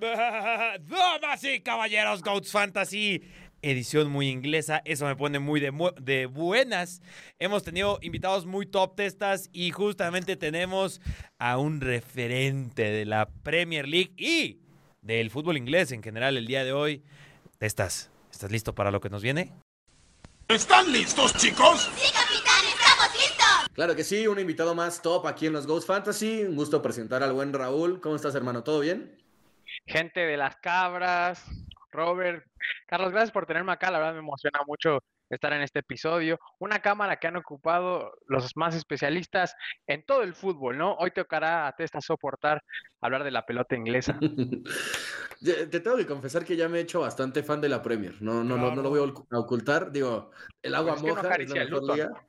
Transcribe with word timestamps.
Damas 0.00 1.44
y 1.44 1.60
caballeros, 1.60 2.22
Goats 2.22 2.50
Fantasy. 2.50 3.22
Edición 3.60 4.08
muy 4.12 4.28
inglesa, 4.28 4.82
eso 4.84 5.04
me 5.04 5.16
pone 5.16 5.40
muy 5.40 5.58
de, 5.58 5.72
mu- 5.72 5.90
de 6.00 6.26
buenas. 6.26 7.02
Hemos 7.40 7.64
tenido 7.64 7.98
invitados 8.02 8.46
muy 8.46 8.66
top 8.66 8.94
testas 8.94 9.50
y 9.52 9.72
justamente 9.72 10.36
tenemos 10.36 11.00
a 11.40 11.58
un 11.58 11.80
referente 11.80 12.82
de 12.82 13.04
la 13.04 13.28
Premier 13.42 13.88
League 13.88 14.12
y 14.16 14.60
del 15.02 15.30
fútbol 15.30 15.56
inglés 15.56 15.90
en 15.90 16.04
general 16.04 16.36
el 16.36 16.46
día 16.46 16.62
de 16.62 16.72
hoy. 16.72 17.02
Testas, 17.58 18.10
¿estás 18.30 18.52
listo 18.52 18.76
para 18.76 18.92
lo 18.92 19.00
que 19.00 19.10
nos 19.10 19.22
viene? 19.22 19.52
¿Están 20.46 20.92
listos, 20.92 21.34
chicos? 21.36 21.90
¡Sí, 21.96 22.12
capitán! 22.12 22.64
¡Estamos 22.64 23.12
listos! 23.16 23.68
Claro 23.74 23.96
que 23.96 24.04
sí, 24.04 24.28
un 24.28 24.38
invitado 24.38 24.76
más 24.76 25.02
top 25.02 25.26
aquí 25.26 25.46
en 25.46 25.52
los 25.52 25.66
Ghost 25.66 25.88
Fantasy. 25.88 26.44
Un 26.44 26.54
gusto 26.54 26.80
presentar 26.80 27.24
al 27.24 27.32
buen 27.32 27.52
Raúl. 27.52 28.00
¿Cómo 28.00 28.14
estás, 28.14 28.36
hermano? 28.36 28.62
¿Todo 28.62 28.78
bien? 28.78 29.17
Gente 29.88 30.20
de 30.20 30.36
las 30.36 30.56
cabras, 30.56 31.44
Robert. 31.90 32.44
Carlos, 32.86 33.10
gracias 33.10 33.32
por 33.32 33.46
tenerme 33.46 33.72
acá. 33.72 33.90
La 33.90 33.98
verdad 33.98 34.12
me 34.12 34.18
emociona 34.20 34.60
mucho 34.66 35.02
estar 35.30 35.52
en 35.52 35.62
este 35.62 35.80
episodio. 35.80 36.38
Una 36.58 36.80
cámara 36.80 37.16
que 37.16 37.26
han 37.26 37.36
ocupado 37.36 38.12
los 38.26 38.56
más 38.56 38.74
especialistas 38.74 39.54
en 39.86 40.04
todo 40.04 40.22
el 40.22 40.34
fútbol, 40.34 40.78
¿no? 40.78 40.94
Hoy 40.94 41.10
tocará 41.10 41.66
a 41.66 41.72
Testa 41.72 42.00
soportar 42.00 42.62
hablar 43.00 43.24
de 43.24 43.30
la 43.30 43.44
pelota 43.44 43.74
inglesa. 43.76 44.18
Te 45.40 45.80
tengo 45.80 45.96
que 45.96 46.06
confesar 46.06 46.44
que 46.44 46.56
ya 46.56 46.68
me 46.68 46.78
he 46.78 46.82
hecho 46.82 47.00
bastante 47.00 47.42
fan 47.42 47.60
de 47.60 47.68
la 47.68 47.80
Premier. 47.80 48.20
No, 48.20 48.42
no, 48.42 48.56
no, 48.58 48.74
no 48.74 48.82
lo 48.82 48.90
voy 48.90 49.00
a 49.00 49.04
ocu- 49.04 49.26
a 49.30 49.38
ocultar. 49.38 49.92
Digo, 49.92 50.30
el 50.62 50.74
agua 50.74 50.94
Pues 50.94 50.96
es 50.96 51.02
que 51.02 51.08
no 51.08 51.14
moja 51.16 51.28
acaricia 51.28 51.62
el 51.62 51.70
liga. 51.70 52.08
¿no? 52.08 52.28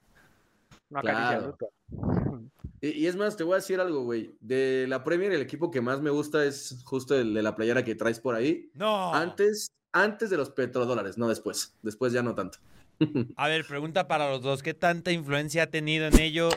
No 0.92 1.00
acaricia 1.00 1.38
el 1.38 1.56
Claro. 1.56 2.50
Y, 2.82 2.90
y 2.90 3.08
es 3.08 3.16
más, 3.16 3.36
te 3.38 3.44
voy 3.44 3.54
a 3.54 3.58
decir 3.58 3.80
algo, 3.80 4.04
güey. 4.04 4.36
De 4.40 4.86
la 4.88 5.04
Premier, 5.04 5.32
el 5.32 5.42
equipo 5.42 5.70
que 5.72 5.82
más 5.82 6.02
me 6.02 6.10
gusta 6.10 6.46
es 6.46 6.82
justo 6.86 7.16
el 7.20 7.34
de 7.34 7.42
la 7.44 7.56
playera 7.56 7.84
que 7.84 7.96
traes 7.96 8.20
por 8.20 8.36
ahí. 8.36 8.70
No. 8.74 9.14
Antes, 9.14 9.72
antes 9.92 10.30
de 10.30 10.38
los 10.38 10.50
petrodólares, 10.50 11.18
no 11.18 11.28
después. 11.28 11.76
Después 11.82 12.14
ya 12.14 12.24
no 12.24 12.36
tanto. 12.36 12.60
A 13.36 13.48
ver, 13.48 13.66
pregunta 13.66 14.08
para 14.08 14.30
los 14.30 14.42
dos. 14.42 14.64
¿Qué 14.64 14.74
tanta 14.74 15.12
influencia 15.12 15.64
ha 15.64 15.68
tenido 15.68 16.08
en 16.08 16.20
ello 16.20 16.50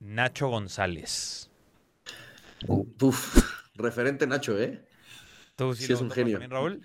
Nacho 0.00 0.48
González? 0.48 1.50
Uf, 2.66 3.52
referente 3.74 4.26
Nacho, 4.26 4.58
¿eh? 4.58 4.84
¿Tú 5.56 5.74
Sí, 5.74 5.86
lo 5.88 5.94
es 5.94 6.00
un 6.00 6.10
genio. 6.10 6.34
también, 6.38 6.50
Raúl? 6.50 6.80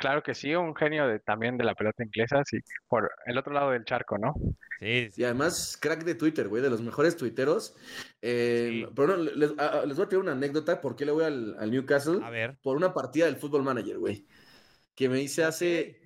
Claro 0.00 0.22
que 0.22 0.34
sí, 0.34 0.54
un 0.54 0.74
genio 0.74 1.06
de, 1.06 1.18
también 1.20 1.58
de 1.58 1.64
la 1.64 1.74
pelota 1.74 2.02
inglesa, 2.02 2.42
sí, 2.44 2.58
por 2.88 3.10
el 3.26 3.36
otro 3.36 3.52
lado 3.52 3.70
del 3.70 3.84
charco, 3.84 4.16
¿no? 4.16 4.32
Sí, 4.78 5.10
sí. 5.12 5.20
Y 5.20 5.24
además, 5.24 5.78
crack 5.78 6.04
de 6.04 6.14
Twitter, 6.14 6.48
güey, 6.48 6.62
de 6.62 6.70
los 6.70 6.80
mejores 6.80 7.16
tuiteros. 7.18 7.76
Eh, 8.22 8.68
Sí. 8.86 8.92
Pero 8.96 9.08
no, 9.08 9.16
les, 9.24 9.52
a- 9.58 9.80
a- 9.80 9.86
les 9.86 9.96
voy 9.96 10.06
a 10.06 10.08
tirar 10.08 10.22
una 10.22 10.32
anécdota. 10.32 10.80
¿Por 10.80 10.96
qué 10.96 11.04
le 11.04 11.12
voy 11.12 11.24
al, 11.24 11.54
al 11.58 11.70
Newcastle? 11.70 12.20
A 12.24 12.30
ver. 12.30 12.56
Por 12.62 12.78
una 12.78 12.94
partida 12.94 13.26
del 13.26 13.36
Football 13.36 13.62
Manager, 13.62 13.98
güey. 13.98 14.26
Que 14.94 15.08
me 15.10 15.20
hice 15.20 15.44
hace. 15.44 16.00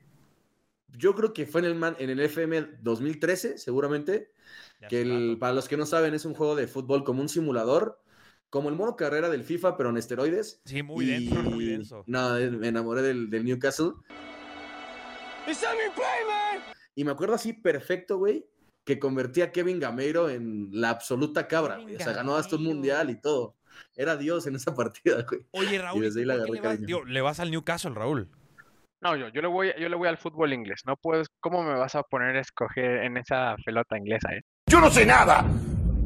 Yo 0.88 1.14
creo 1.14 1.32
que 1.32 1.46
fue 1.46 1.60
en 1.60 1.66
el, 1.68 1.74
man- 1.76 1.96
en 2.00 2.10
el 2.10 2.18
FM 2.20 2.66
2013, 2.80 3.58
seguramente. 3.58 4.32
Ya 4.80 4.88
Que 4.88 5.02
el- 5.02 5.36
para 5.38 5.52
los 5.54 5.68
que 5.68 5.76
no 5.76 5.86
saben, 5.86 6.14
es 6.14 6.24
un 6.24 6.34
juego 6.34 6.56
de 6.56 6.66
fútbol 6.66 7.04
como 7.04 7.20
un 7.22 7.28
simulador. 7.28 8.00
Como 8.54 8.68
el 8.68 8.76
modo 8.76 8.94
carrera 8.94 9.28
del 9.28 9.42
FIFA, 9.42 9.76
pero 9.76 9.90
en 9.90 9.96
esteroides. 9.96 10.62
Sí, 10.64 10.84
muy 10.84 11.06
denso, 11.06 11.42
muy 11.42 11.64
Y- 11.64 11.70
denso. 11.70 12.04
No, 12.06 12.34
me 12.34 12.68
enamoré 12.68 13.02
del, 13.02 13.28
del 13.28 13.44
Newcastle. 13.44 13.94
Y 16.94 17.02
me 17.02 17.10
acuerdo 17.10 17.34
así 17.34 17.52
perfecto, 17.52 18.18
güey, 18.18 18.46
que 18.84 19.00
convertía 19.00 19.46
a 19.46 19.50
Kevin 19.50 19.80
Gameiro 19.80 20.30
en 20.30 20.68
la 20.70 20.90
absoluta 20.90 21.48
cabra, 21.48 21.78
güey. 21.78 21.96
O 21.96 21.98
sea, 21.98 22.12
ganó 22.12 22.36
hasta 22.36 22.54
un 22.54 22.62
mundial 22.62 23.10
y 23.10 23.20
todo. 23.20 23.56
Era 23.96 24.16
Dios 24.16 24.46
en 24.46 24.54
esa 24.54 24.72
partida, 24.76 25.26
güey. 25.28 25.44
Oye, 25.50 25.76
Raúl, 25.82 26.02
desde 26.02 26.20
ahí 26.20 26.26
¿tú 26.26 26.32
le 26.32 26.46
por 26.46 26.52
qué 26.54 26.60
agarré 26.60 26.74
le 26.76 26.78
vas, 26.80 26.86
digo, 26.86 27.04
le 27.04 27.20
vas 27.22 27.40
al 27.40 27.50
Newcastle, 27.50 27.90
Raúl? 27.92 28.28
No, 29.00 29.16
yo, 29.16 29.30
yo 29.30 29.42
le 29.42 29.48
voy, 29.48 29.72
yo 29.80 29.88
le 29.88 29.96
voy 29.96 30.06
al 30.06 30.16
fútbol 30.16 30.52
inglés. 30.52 30.82
No 30.86 30.94
puedes, 30.96 31.26
¿cómo 31.40 31.64
me 31.64 31.74
vas 31.74 31.96
a 31.96 32.04
poner 32.04 32.36
a 32.36 32.40
escoger 32.40 33.02
en 33.02 33.16
esa 33.16 33.56
pelota 33.66 33.98
inglesa, 33.98 34.32
eh? 34.32 34.42
Yo 34.70 34.80
no 34.80 34.90
sé 34.90 35.04
nada. 35.04 35.44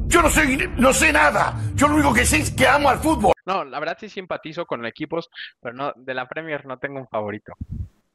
Yo 0.09 0.21
no 0.23 0.29
sé, 0.29 0.67
no 0.77 0.91
sé 0.91 1.13
nada. 1.13 1.55
Yo 1.75 1.87
lo 1.87 1.93
único 1.95 2.13
que 2.13 2.25
sé 2.25 2.37
es 2.37 2.51
que 2.51 2.67
amo 2.67 2.89
al 2.89 2.97
fútbol. 2.99 3.33
No, 3.45 3.63
la 3.63 3.79
verdad 3.79 3.95
sí 3.99 4.09
simpatizo 4.09 4.65
con 4.65 4.85
equipos, 4.85 5.29
pero 5.61 5.75
no, 5.75 5.93
de 5.95 6.13
la 6.13 6.27
Premier 6.27 6.65
no 6.65 6.77
tengo 6.79 6.99
un 6.99 7.07
favorito. 7.07 7.53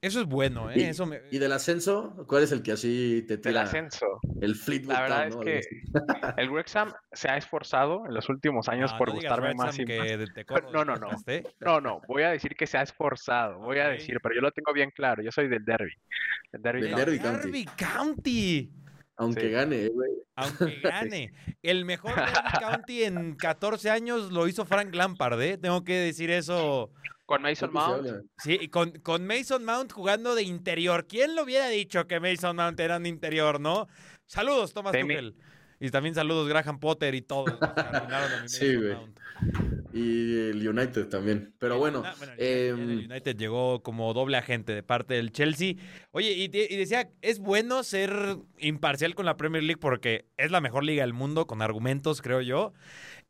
Eso 0.01 0.21
es 0.21 0.27
bueno, 0.27 0.71
¿eh? 0.71 0.75
Y, 0.77 0.83
Eso 0.83 1.07
me... 1.07 1.21
y 1.31 1.39
del 1.39 1.51
ascenso, 1.53 2.27
¿cuál 2.29 2.43
es 2.43 2.53
el 2.53 2.63
que 2.63 2.73
así 2.73 3.25
te 3.27 3.39
Del 3.39 3.41
tira 3.43 3.63
ascenso. 3.63 4.21
el 4.43 4.55
Fleetwood 4.55 4.93
La 4.93 5.01
verdad 5.01 5.29
Town, 5.31 5.49
es 5.49 5.67
¿no? 5.95 6.01
que 6.35 6.43
el 6.43 6.51
Wrexham 6.51 6.93
se 7.13 7.31
ha 7.31 7.39
esforzado 7.39 8.05
en 8.07 8.13
los 8.13 8.29
últimos 8.29 8.69
años 8.69 8.93
No, 8.93 8.99
por 8.99 9.09
no 9.09 9.15
digas 9.15 9.31
gustarme 9.33 9.55
más 9.55 9.79
y 9.79 9.87
más. 9.87 9.87
que 10.07 10.17
de- 10.19 10.27
te 10.35 10.45
corro 10.45 10.71
No, 10.73 10.85
no, 10.85 10.97
no. 10.97 11.09
No, 11.61 11.81
no, 11.81 12.01
voy 12.07 12.23
a 12.25 12.31
decir 12.31 12.55
que 12.55 12.67
se 12.67 12.77
ha 12.77 12.83
esforzado, 12.83 13.61
voy 13.61 13.79
a 13.79 13.89
decir, 13.89 14.19
pero 14.23 14.35
yo 14.35 14.43
lo 14.43 14.51
tengo 14.51 14.75
bien 14.75 14.91
claro, 14.95 15.23
yo 15.23 15.33
soy 15.33 15.49
del 15.49 15.65
derby. 15.65 15.95
Del 16.53 16.61
derby 16.61 16.81
Del 16.83 16.91
County. 16.91 17.05
Derby 17.07 17.19
County. 17.21 17.51
Derby 17.51 17.65
County. 17.77 18.71
Aunque 19.17 19.43
Sí. 19.43 19.51
gane, 19.51 19.89
güey. 19.89 20.11
Aunque 20.37 20.81
gane. 20.83 21.33
El 21.63 21.85
mejor 21.85 22.15
Derby 22.15 22.33
County 22.61 23.05
en 23.05 23.35
14 23.37 23.91
años 23.91 24.33
lo 24.33 24.49
hizo 24.49 24.65
Frank 24.65 24.95
Lampard, 24.95 25.41
¿eh? 25.41 25.57
Tengo 25.59 25.85
que 25.85 25.95
decir 25.95 26.31
eso. 26.31 26.91
Con 27.27 27.41
Mason 27.43 27.73
Mount. 27.73 28.07
Sí, 28.39 28.59
y 28.61 28.69
con, 28.69 28.91
con 29.01 29.27
Mason 29.27 29.65
Mount 29.65 29.93
jugando 29.93 30.35
de 30.35 30.43
interior. 30.43 31.07
¿Quién 31.07 31.35
lo 31.35 31.45
hubiera 31.45 31.69
dicho 31.69 32.07
que 32.07 32.21
Mason 32.21 32.57
Mount 32.57 32.79
era 32.81 32.99
un 32.99 33.07
interior, 33.07 33.61
no? 33.61 33.89
Saludos, 34.27 34.75
Thomas 34.75 34.93
Tuchel. 34.93 35.35
Y 35.81 35.91
también 35.91 36.15
saludos 36.15 36.49
Graham 36.49 36.79
Potter 36.81 37.15
y 37.15 37.23
todos. 37.23 37.51
Sí, 38.47 38.77
Mason 38.77 38.83
güey. 38.83 39.74
Y 39.95 40.51
el 40.51 40.69
United 40.69 41.07
también. 41.09 41.55
Pero 41.61 41.79
bueno, 41.79 42.03
Ah, 42.05 42.15
el 42.37 42.75
United- 42.75 42.83
el 42.83 42.91
em, 43.01 43.11
United 43.11 43.37
llegó 43.37 43.81
como 43.83 44.13
doble 44.13 44.37
agente 44.37 44.75
de 44.75 44.83
parte 44.83 45.15
del 45.15 45.31
Chelsea. 45.31 45.75
Oye, 46.11 46.33
y 46.33 46.49
decía, 46.49 47.11
es 47.23 47.39
bueno 47.39 47.85
ser 47.85 48.13
imparcial 48.59 49.15
con 49.15 49.25
la 49.25 49.37
Premier 49.37 49.63
League 49.63 49.81
porque 49.81 50.25
es 50.37 50.51
la 50.51 50.61
mejor 50.61 50.83
liga 50.83 51.05
del 51.05 51.13
mundo, 51.13 51.47
con 51.47 51.63
argumentos, 51.63 52.23
creo 52.23 52.41
yo. 52.41 52.73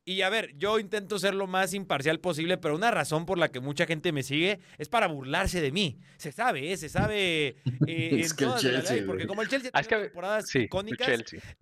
Y 0.06 0.20
a 0.20 0.28
ver, 0.28 0.54
yo 0.58 0.78
intento 0.78 1.18
ser 1.18 1.34
lo 1.34 1.46
más 1.46 1.72
imparcial 1.72 2.20
posible, 2.20 2.58
pero 2.58 2.74
una 2.74 2.90
razón 2.90 3.24
por 3.24 3.38
la 3.38 3.48
que 3.50 3.60
mucha 3.60 3.86
gente 3.86 4.12
me 4.12 4.22
sigue 4.22 4.60
es 4.76 4.90
para 4.90 5.06
burlarse 5.06 5.62
de 5.62 5.72
mí. 5.72 5.96
Se 6.18 6.30
sabe, 6.30 6.72
¿eh? 6.72 6.76
se 6.76 6.90
sabe 6.90 7.56
eh, 7.86 8.10
en 8.12 8.20
Es 8.20 8.34
que 8.34 8.44
el 8.44 8.50
todas 8.50 8.64
las 8.64 8.84
Chelsea, 8.84 9.06
porque 9.06 9.26
como 9.26 9.40
el 9.40 9.48
Chelsea 9.48 9.70
Ah, 9.72 9.80
es 9.80 9.88
tiene 9.88 10.02
que- 10.02 10.08
temporadas 10.10 10.44
Sí, 10.50 10.58
icónicas, 10.60 11.08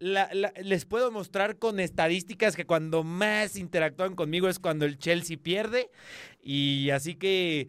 la- 0.01 0.29
la- 0.35 0.53
les 0.61 0.85
puedo 0.87 1.13
mostrar 1.13 1.57
con 1.59 1.79
estadísticas 1.79 2.57
que 2.57 2.65
cuando 2.65 3.05
más 3.05 3.55
interactúan 3.57 4.17
conmigo 4.17 4.49
es 4.49 4.59
cuando 4.59 4.87
el 4.87 4.99
Chelsea 4.99 5.37
pierde. 5.41 5.89
Y 6.43 6.91
así 6.91 7.15
que 7.15 7.69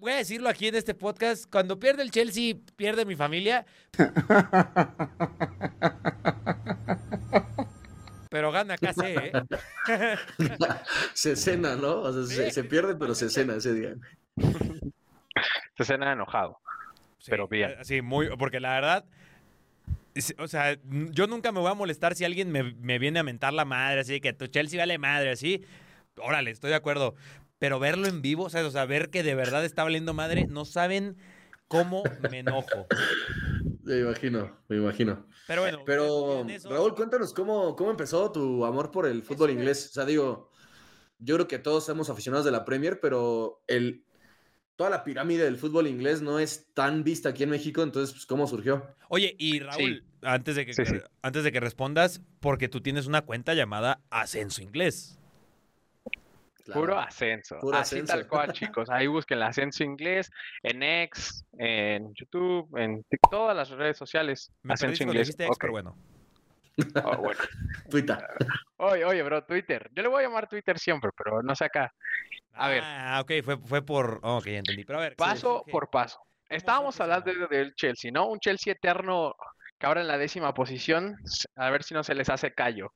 voy 0.00 0.10
a 0.10 0.16
decirlo 0.16 0.48
aquí 0.48 0.66
en 0.66 0.74
este 0.74 0.94
podcast, 0.94 1.48
cuando 1.48 1.78
pierde 1.78 2.02
el 2.02 2.10
Chelsea, 2.10 2.56
pierde 2.74 3.04
mi 3.04 3.14
familia. 3.14 3.64
Pero 8.32 8.50
gana 8.50 8.76
casi, 8.78 9.00
¿eh? 9.04 9.32
se 11.14 11.36
cena, 11.36 11.76
¿no? 11.76 12.00
O 12.00 12.12
sea, 12.12 12.24
se, 12.24 12.46
Sí. 12.46 12.50
se 12.50 12.64
pierde, 12.64 12.96
pero 12.96 13.14
se 13.14 13.28
cena 13.28 13.54
ese 13.56 13.74
día. 13.74 13.94
Se 15.76 15.84
cena 15.84 16.12
enojado. 16.12 16.58
Pero 17.26 17.46
bien. 17.46 17.76
Sí, 17.82 18.02
muy, 18.02 18.34
porque 18.36 18.58
la 18.58 18.72
verdad, 18.72 19.04
o 20.38 20.48
sea, 20.48 20.76
yo 20.82 21.26
nunca 21.26 21.52
me 21.52 21.60
voy 21.60 21.70
a 21.70 21.74
molestar 21.74 22.14
si 22.14 22.24
alguien 22.24 22.50
me, 22.50 22.62
me 22.74 22.98
viene 22.98 23.20
a 23.20 23.22
mentar 23.22 23.52
la 23.52 23.64
madre, 23.64 24.00
así 24.00 24.20
que 24.20 24.32
tu 24.32 24.46
Chelsea 24.46 24.80
vale 24.80 24.98
madre, 24.98 25.30
así. 25.30 25.64
Órale, 26.16 26.50
estoy 26.50 26.70
de 26.70 26.76
acuerdo. 26.76 27.14
Pero 27.58 27.78
verlo 27.78 28.08
en 28.08 28.22
vivo, 28.22 28.44
o 28.44 28.50
sea, 28.50 28.66
o 28.66 28.70
sea, 28.70 28.86
ver 28.86 29.10
que 29.10 29.22
de 29.22 29.34
verdad 29.34 29.64
está 29.64 29.84
valiendo 29.84 30.14
madre, 30.14 30.46
no 30.48 30.64
saben 30.64 31.16
cómo 31.68 32.02
me 32.30 32.40
enojo. 32.40 32.86
Me 33.82 33.98
imagino, 34.00 34.56
me 34.68 34.76
imagino. 34.76 35.26
Pero 35.46 35.62
bueno, 35.62 35.82
Pero, 35.84 36.46
eso- 36.48 36.70
Raúl, 36.70 36.94
cuéntanos 36.94 37.32
cómo, 37.34 37.74
cómo 37.76 37.90
empezó 37.90 38.30
tu 38.30 38.64
amor 38.64 38.90
por 38.90 39.06
el 39.06 39.22
fútbol 39.22 39.50
Eso 39.50 39.56
es. 39.56 39.60
inglés. 39.60 39.86
O 39.90 39.92
sea, 39.92 40.04
digo, 40.04 40.50
yo 41.18 41.34
creo 41.36 41.48
que 41.48 41.58
todos 41.58 41.84
somos 41.86 42.08
aficionados 42.10 42.44
de 42.44 42.52
la 42.52 42.64
Premier, 42.64 43.00
pero 43.00 43.62
el, 43.66 44.04
toda 44.76 44.90
la 44.90 45.04
pirámide 45.04 45.44
del 45.44 45.56
fútbol 45.56 45.86
inglés 45.86 46.22
no 46.22 46.38
es 46.38 46.72
tan 46.74 47.02
vista 47.04 47.30
aquí 47.30 47.42
en 47.42 47.50
México, 47.50 47.82
entonces, 47.82 48.12
pues, 48.14 48.26
¿cómo 48.26 48.46
surgió? 48.46 48.86
Oye, 49.08 49.34
y 49.38 49.58
Raúl, 49.60 50.04
antes, 50.22 50.56
de 50.56 50.64
que, 50.66 50.74
Sí, 50.74 50.84
sí. 50.86 50.96
antes 51.22 51.44
de 51.44 51.52
que 51.52 51.60
respondas, 51.60 52.20
porque 52.40 52.68
tú 52.68 52.80
tienes 52.80 53.06
una 53.06 53.22
cuenta 53.22 53.54
llamada 53.54 54.00
Ascenso 54.10 54.62
Inglés. 54.62 55.18
Claro. 56.64 56.80
Puro 56.80 56.98
ascenso. 56.98 57.58
Puro 57.58 57.76
Así 57.76 57.96
ascenso. 57.96 58.12
tal 58.14 58.26
cual, 58.28 58.52
chicos. 58.52 58.88
Ahí 58.90 59.06
busquen 59.06 59.38
el 59.38 59.44
ascenso 59.44 59.82
inglés 59.84 60.30
en 60.62 60.82
X, 60.82 61.44
en 61.58 62.14
YouTube, 62.14 62.68
en 62.78 63.04
todas 63.30 63.56
las 63.56 63.70
redes 63.70 63.96
sociales. 63.96 64.52
Me 64.62 64.74
ascenso 64.74 65.02
inglés. 65.02 65.26
dijiste 65.28 65.44
ex, 65.44 65.52
Ok. 65.52 65.58
pero 65.60 65.72
bueno. 65.72 65.96
Oh, 67.04 67.16
bueno. 67.18 67.40
Twitter. 67.90 68.18
Oye, 68.78 69.04
oye, 69.04 69.22
bro, 69.22 69.44
Twitter. 69.44 69.90
Yo 69.94 70.02
le 70.02 70.08
voy 70.08 70.24
a 70.24 70.26
llamar 70.28 70.48
Twitter 70.48 70.78
siempre, 70.78 71.10
pero 71.16 71.42
no 71.42 71.54
sé 71.54 71.66
acá. 71.66 71.92
A 72.54 72.68
ver. 72.68 72.82
Ah, 72.84 73.20
ok, 73.22 73.30
fue, 73.44 73.56
fue 73.58 73.82
por... 73.84 74.18
oh, 74.22 74.38
ok, 74.38 74.46
ya 74.46 74.58
entendí. 74.58 74.84
Pero 74.84 74.98
a 74.98 75.02
ver. 75.02 75.16
Paso 75.16 75.62
sí, 75.66 75.70
por 75.70 75.90
paso. 75.90 76.18
Estábamos 76.48 77.00
hablando 77.00 77.32
de- 77.32 77.46
del 77.48 77.74
Chelsea, 77.74 78.10
¿no? 78.10 78.26
Un 78.28 78.38
Chelsea 78.40 78.72
eterno 78.72 79.34
que 79.82 79.86
ahora 79.86 80.00
en 80.00 80.06
la 80.06 80.16
décima 80.16 80.54
posición, 80.54 81.16
a 81.56 81.68
ver 81.70 81.82
si 81.82 81.92
no 81.92 82.04
se 82.04 82.14
les 82.14 82.28
hace 82.30 82.54
callo. 82.54 82.92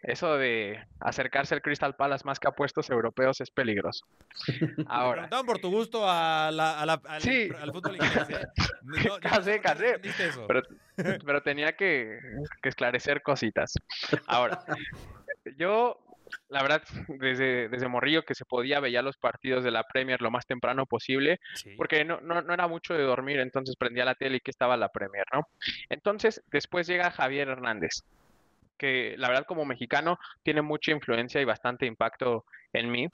Eso 0.00 0.36
de 0.38 0.80
acercarse 1.00 1.56
al 1.56 1.60
Crystal 1.60 1.96
Palace 1.96 2.24
más 2.24 2.38
que 2.38 2.46
a 2.46 2.52
puestos 2.52 2.88
europeos 2.88 3.40
es 3.40 3.50
peligroso. 3.50 4.06
Te 4.76 4.84
Ahora, 4.86 5.22
preguntaban 5.22 5.46
por 5.46 5.58
tu 5.58 5.70
gusto 5.72 6.08
a 6.08 6.52
la- 6.52 6.80
a 6.80 6.86
la- 6.86 7.02
al, 7.08 7.20
Sí. 7.20 7.48
al 7.60 7.72
fútbol 7.72 7.96
inglés, 7.96 8.30
¿eh? 8.30 8.46
No- 8.84 9.16
entendiste 9.16 10.26
eso. 10.28 10.46
pero, 10.46 10.62
pero 11.26 11.42
tenía 11.42 11.72
que, 11.72 12.20
que 12.62 12.68
esclarecer 12.68 13.22
cositas. 13.22 13.74
Ahora, 14.28 14.64
yo, 15.56 15.98
la 16.48 16.62
verdad, 16.62 16.82
desde, 17.08 17.68
desde 17.68 17.88
Morrillo 17.88 18.24
que 18.24 18.34
se 18.34 18.44
podía 18.44 18.80
veía 18.80 19.02
los 19.02 19.16
partidos 19.16 19.64
de 19.64 19.70
la 19.70 19.84
Premier 19.84 20.20
lo 20.22 20.30
más 20.30 20.46
temprano 20.46 20.86
posible, 20.86 21.40
Sí. 21.54 21.74
porque 21.76 22.04
no, 22.04 22.20
no, 22.20 22.42
no 22.42 22.54
era 22.54 22.66
mucho 22.68 22.94
de 22.94 23.02
dormir, 23.02 23.40
entonces 23.40 23.76
prendía 23.76 24.04
la 24.04 24.14
tele 24.14 24.36
y 24.38 24.40
que 24.40 24.50
estaba 24.50 24.76
la 24.76 24.88
Premier, 24.88 25.24
¿no? 25.32 25.48
Entonces, 25.88 26.42
después 26.50 26.86
llega 26.86 27.10
Javier 27.10 27.48
Hernández, 27.48 28.02
que 28.78 29.14
la 29.18 29.28
verdad 29.28 29.44
como 29.46 29.64
mexicano 29.64 30.18
tiene 30.42 30.62
mucha 30.62 30.92
influencia 30.92 31.40
y 31.40 31.44
bastante 31.44 31.86
impacto 31.86 32.44
en 32.72 32.90
mí, 32.90 33.08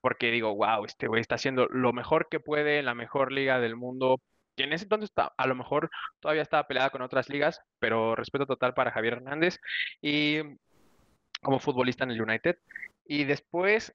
porque 0.00 0.30
digo, 0.30 0.54
wow, 0.54 0.84
este 0.84 1.06
güey 1.06 1.20
está 1.20 1.36
haciendo 1.36 1.66
lo 1.66 1.92
mejor 1.92 2.28
que 2.28 2.40
puede 2.40 2.78
en 2.80 2.86
la 2.86 2.94
mejor 2.94 3.30
liga 3.32 3.60
del 3.60 3.76
mundo, 3.76 4.20
que 4.56 4.64
en 4.64 4.72
ese 4.72 4.84
entonces 4.84 5.10
a 5.16 5.46
lo 5.46 5.54
mejor 5.54 5.90
todavía 6.18 6.42
estaba 6.42 6.66
peleada 6.66 6.90
con 6.90 7.02
otras 7.02 7.28
ligas, 7.28 7.60
pero 7.78 8.16
respeto 8.16 8.46
total 8.46 8.74
para 8.74 8.90
Javier 8.90 9.14
Hernández 9.14 9.58
y 10.00 10.40
como 11.46 11.60
futbolista 11.60 12.02
en 12.02 12.10
el 12.10 12.20
United. 12.20 12.56
Y 13.06 13.22
después 13.22 13.94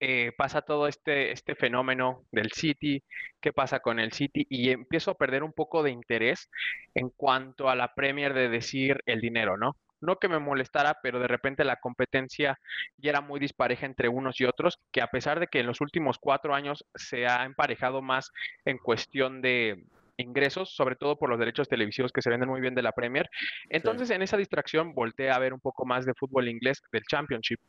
eh, 0.00 0.32
pasa 0.36 0.60
todo 0.60 0.86
este, 0.86 1.32
este 1.32 1.54
fenómeno 1.54 2.24
del 2.30 2.52
City, 2.52 3.02
qué 3.40 3.54
pasa 3.54 3.80
con 3.80 3.98
el 3.98 4.12
City 4.12 4.46
y 4.50 4.68
empiezo 4.68 5.12
a 5.12 5.16
perder 5.16 5.42
un 5.42 5.54
poco 5.54 5.82
de 5.82 5.92
interés 5.92 6.50
en 6.94 7.08
cuanto 7.08 7.70
a 7.70 7.74
la 7.74 7.94
Premier 7.94 8.34
de 8.34 8.50
decir 8.50 9.00
el 9.06 9.22
dinero, 9.22 9.56
¿no? 9.56 9.76
No 10.02 10.16
que 10.16 10.28
me 10.28 10.38
molestara, 10.38 10.98
pero 11.02 11.20
de 11.20 11.28
repente 11.28 11.64
la 11.64 11.76
competencia 11.76 12.58
ya 12.98 13.10
era 13.10 13.22
muy 13.22 13.40
dispareja 13.40 13.86
entre 13.86 14.08
unos 14.10 14.38
y 14.42 14.44
otros, 14.44 14.78
que 14.92 15.00
a 15.00 15.06
pesar 15.06 15.40
de 15.40 15.46
que 15.46 15.60
en 15.60 15.66
los 15.66 15.80
últimos 15.80 16.18
cuatro 16.18 16.54
años 16.54 16.84
se 16.94 17.26
ha 17.26 17.44
emparejado 17.46 18.02
más 18.02 18.30
en 18.66 18.76
cuestión 18.76 19.40
de 19.40 19.84
ingresos, 20.20 20.74
sobre 20.74 20.96
todo 20.96 21.18
por 21.18 21.30
los 21.30 21.38
derechos 21.38 21.68
televisivos 21.68 22.12
que 22.12 22.22
se 22.22 22.30
venden 22.30 22.48
muy 22.48 22.60
bien 22.60 22.74
de 22.74 22.82
la 22.82 22.92
Premier. 22.92 23.28
Entonces, 23.68 24.10
en 24.10 24.22
esa 24.22 24.36
distracción 24.36 24.94
volteé 24.94 25.30
a 25.30 25.38
ver 25.38 25.52
un 25.52 25.60
poco 25.60 25.84
más 25.86 26.06
de 26.06 26.14
fútbol 26.14 26.48
inglés 26.48 26.82
del 26.92 27.02
Championship. 27.04 27.60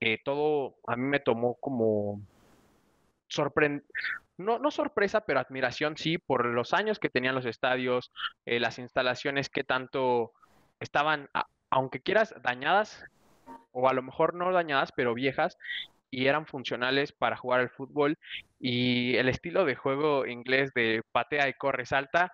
Eh, 0.00 0.18
todo 0.24 0.76
a 0.86 0.96
mí 0.96 1.04
me 1.04 1.20
tomó 1.20 1.54
como 1.60 2.20
sorprend 3.28 3.82
no, 4.38 4.58
no 4.58 4.70
sorpresa, 4.70 5.22
pero 5.22 5.40
admiración 5.40 5.96
sí, 5.96 6.18
por 6.18 6.46
los 6.46 6.72
años 6.72 6.98
que 6.98 7.10
tenían 7.10 7.34
los 7.34 7.46
estadios, 7.46 8.12
eh, 8.46 8.60
las 8.60 8.78
instalaciones 8.78 9.48
que 9.48 9.64
tanto 9.64 10.32
estaban, 10.80 11.28
aunque 11.70 12.00
quieras, 12.00 12.34
dañadas, 12.42 13.04
o 13.72 13.88
a 13.88 13.94
lo 13.94 14.02
mejor 14.02 14.34
no 14.34 14.52
dañadas, 14.52 14.92
pero 14.92 15.14
viejas, 15.14 15.56
y 16.12 16.26
eran 16.26 16.46
funcionales 16.46 17.10
para 17.10 17.36
jugar 17.36 17.60
al 17.60 17.70
fútbol. 17.70 18.18
Y 18.60 19.16
el 19.16 19.28
estilo 19.28 19.64
de 19.64 19.74
juego 19.74 20.26
inglés 20.26 20.72
de 20.74 21.02
patea 21.10 21.48
y 21.48 21.54
corre 21.54 21.86
salta, 21.86 22.32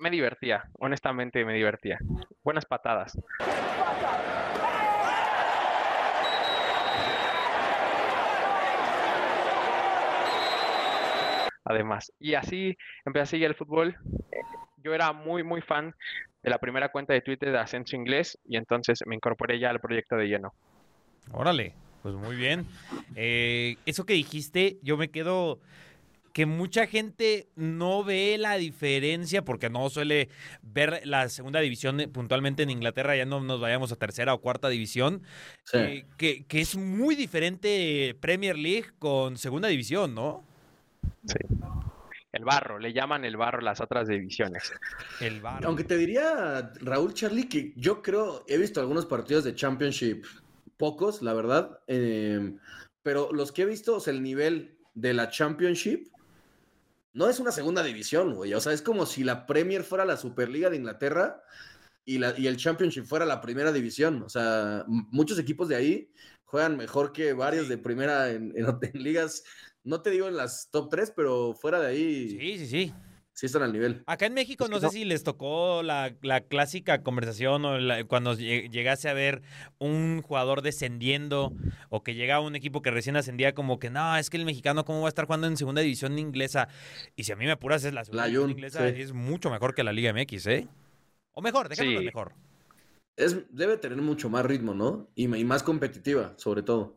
me 0.00 0.10
divertía, 0.10 0.64
honestamente 0.78 1.44
me 1.44 1.54
divertía. 1.54 1.98
Buenas 2.42 2.64
patadas. 2.64 3.18
Además, 11.64 12.12
y 12.20 12.34
así 12.34 12.76
empecé 13.04 13.22
a 13.22 13.26
seguir 13.26 13.46
el 13.46 13.54
fútbol. 13.54 13.96
Yo 14.76 14.94
era 14.94 15.12
muy, 15.12 15.42
muy 15.42 15.62
fan 15.62 15.94
de 16.42 16.50
la 16.50 16.58
primera 16.58 16.90
cuenta 16.90 17.12
de 17.12 17.22
Twitter 17.22 17.50
de 17.50 17.58
Ascenso 17.58 17.96
Inglés 17.96 18.38
y 18.44 18.56
entonces 18.56 19.02
me 19.06 19.16
incorporé 19.16 19.58
ya 19.58 19.70
al 19.70 19.80
proyecto 19.80 20.14
de 20.14 20.26
lleno. 20.28 20.52
Órale, 21.32 21.74
pues 22.04 22.14
muy 22.16 22.36
bien. 22.36 22.66
Eh, 23.16 23.76
eso 23.86 24.04
que 24.04 24.12
dijiste, 24.12 24.76
yo 24.82 24.98
me 24.98 25.08
quedo 25.08 25.58
que 26.34 26.44
mucha 26.44 26.86
gente 26.86 27.48
no 27.56 28.04
ve 28.04 28.36
la 28.38 28.56
diferencia 28.56 29.42
porque 29.42 29.70
no 29.70 29.88
suele 29.88 30.28
ver 30.62 31.00
la 31.06 31.30
segunda 31.30 31.60
división 31.60 32.00
eh, 32.00 32.08
puntualmente 32.08 32.62
en 32.62 32.68
Inglaterra, 32.68 33.16
ya 33.16 33.24
no 33.24 33.40
nos 33.40 33.58
vayamos 33.58 33.90
a 33.90 33.96
tercera 33.96 34.34
o 34.34 34.42
cuarta 34.42 34.68
división, 34.68 35.22
Sí. 35.64 35.78
eh, 35.78 36.04
que, 36.18 36.44
que 36.44 36.60
es 36.60 36.76
muy 36.76 37.14
diferente 37.16 38.14
Premier 38.20 38.58
League 38.58 38.90
con 38.98 39.38
segunda 39.38 39.68
división, 39.68 40.14
¿no? 40.14 40.44
Sí. 41.26 41.38
El 42.32 42.44
barro, 42.44 42.78
le 42.78 42.92
llaman 42.92 43.24
el 43.24 43.38
barro 43.38 43.62
las 43.62 43.80
otras 43.80 44.08
divisiones. 44.08 44.74
El 45.20 45.40
bar. 45.40 45.64
Aunque 45.64 45.84
te 45.84 45.96
diría, 45.96 46.70
Raúl 46.82 47.14
Charlie, 47.14 47.48
que 47.48 47.72
yo 47.76 48.02
creo, 48.02 48.44
he 48.46 48.58
visto 48.58 48.78
algunos 48.80 49.06
partidos 49.06 49.44
de 49.44 49.54
Championship, 49.54 50.24
pocos, 50.76 51.22
la 51.22 51.32
verdad, 51.34 51.80
eh, 51.86 52.56
pero 53.02 53.32
los 53.32 53.52
que 53.52 53.62
he 53.62 53.66
visto, 53.66 53.96
o 53.96 54.00
sea, 54.00 54.12
el 54.12 54.22
nivel 54.22 54.78
de 54.94 55.12
la 55.14 55.28
Championship 55.30 56.08
no 57.12 57.28
es 57.28 57.38
una 57.38 57.52
segunda 57.52 57.82
división, 57.82 58.34
güey. 58.34 58.54
O 58.54 58.60
sea, 58.60 58.72
es 58.72 58.82
como 58.82 59.06
si 59.06 59.22
la 59.24 59.46
Premier 59.46 59.84
fuera 59.84 60.04
la 60.04 60.16
Superliga 60.16 60.70
de 60.70 60.76
Inglaterra 60.76 61.42
y, 62.04 62.18
la, 62.18 62.34
y 62.36 62.46
el 62.48 62.56
Championship 62.56 63.04
fuera 63.04 63.24
la 63.24 63.40
primera 63.40 63.72
división. 63.72 64.22
O 64.22 64.28
sea, 64.28 64.84
muchos 64.88 65.38
equipos 65.38 65.68
de 65.68 65.76
ahí 65.76 66.10
juegan 66.44 66.76
mejor 66.76 67.12
que 67.12 67.32
varios 67.32 67.68
de 67.68 67.78
primera 67.78 68.30
en, 68.30 68.52
en- 68.56 68.66
en 68.94 69.02
ligas. 69.02 69.44
No 69.84 70.00
te 70.02 70.10
digo 70.10 70.26
en 70.28 70.36
las 70.36 70.70
top 70.70 70.88
3, 70.90 71.12
pero 71.14 71.54
fuera 71.54 71.78
de 71.80 71.86
ahí 71.88 72.28
sí, 72.30 72.58
Sí, 72.58 72.66
sí, 72.66 72.94
sí. 73.34 73.46
están 73.46 73.62
al 73.62 73.72
nivel. 73.72 74.02
Acá 74.06 74.24
en 74.26 74.32
México 74.34 74.64
Es 74.64 74.70
no 74.70 74.78
sé 74.80 74.86
no- 74.86 74.90
si 74.92 75.04
les 75.04 75.22
tocó 75.22 75.82
la, 75.82 76.14
la 76.22 76.40
clásica 76.40 77.02
conversación 77.02 77.64
o 77.66 77.78
la- 77.78 78.04
cuando 78.04 78.34
lle- 78.34 78.70
llegase 78.70 79.08
a 79.10 79.12
ver 79.12 79.42
un 79.78 80.22
jugador 80.22 80.62
descendiendo 80.62 81.52
o 81.90 82.02
que 82.02 82.14
llega 82.14 82.36
a 82.36 82.40
un 82.40 82.56
equipo 82.56 82.80
que 82.80 82.90
recién 82.90 83.16
ascendía 83.16 83.54
como 83.54 83.78
que 83.78 83.90
no, 83.90 84.16
es 84.16 84.30
que 84.30 84.38
el 84.38 84.44
mexicano 84.46 84.84
cómo 84.84 85.00
va 85.02 85.08
a 85.08 85.10
estar 85.10 85.26
jugando 85.26 85.46
en 85.46 85.56
segunda 85.58 85.82
división 85.82 86.18
inglesa. 86.18 86.68
Y 87.16 87.24
si 87.24 87.32
a 87.32 87.36
mí 87.36 87.44
me 87.44 87.52
apuras 87.52 87.84
es 87.84 87.92
la 87.92 88.04
segunda 88.04 88.22
La 88.22 88.26
división 88.28 88.44
Jun, 88.44 88.50
inglesa 88.52 88.88
sí. 88.90 89.00
es 89.02 89.12
mucho 89.12 89.50
mejor 89.50 89.74
que 89.74 89.84
la 89.84 89.92
Liga 89.92 90.10
MX, 90.14 90.46
¿eh? 90.46 90.68
O 91.32 91.42
mejor, 91.42 91.68
dejémoslo 91.68 91.98
Sí. 92.00 92.04
mejor. 92.06 92.32
Es, 93.16 93.36
debe 93.50 93.76
tener 93.76 93.98
mucho 93.98 94.28
más 94.28 94.44
ritmo, 94.44 94.74
¿no? 94.74 95.06
Y, 95.14 95.24
y 95.34 95.44
más 95.44 95.62
competitiva, 95.62 96.34
sobre 96.36 96.62
todo. 96.62 96.96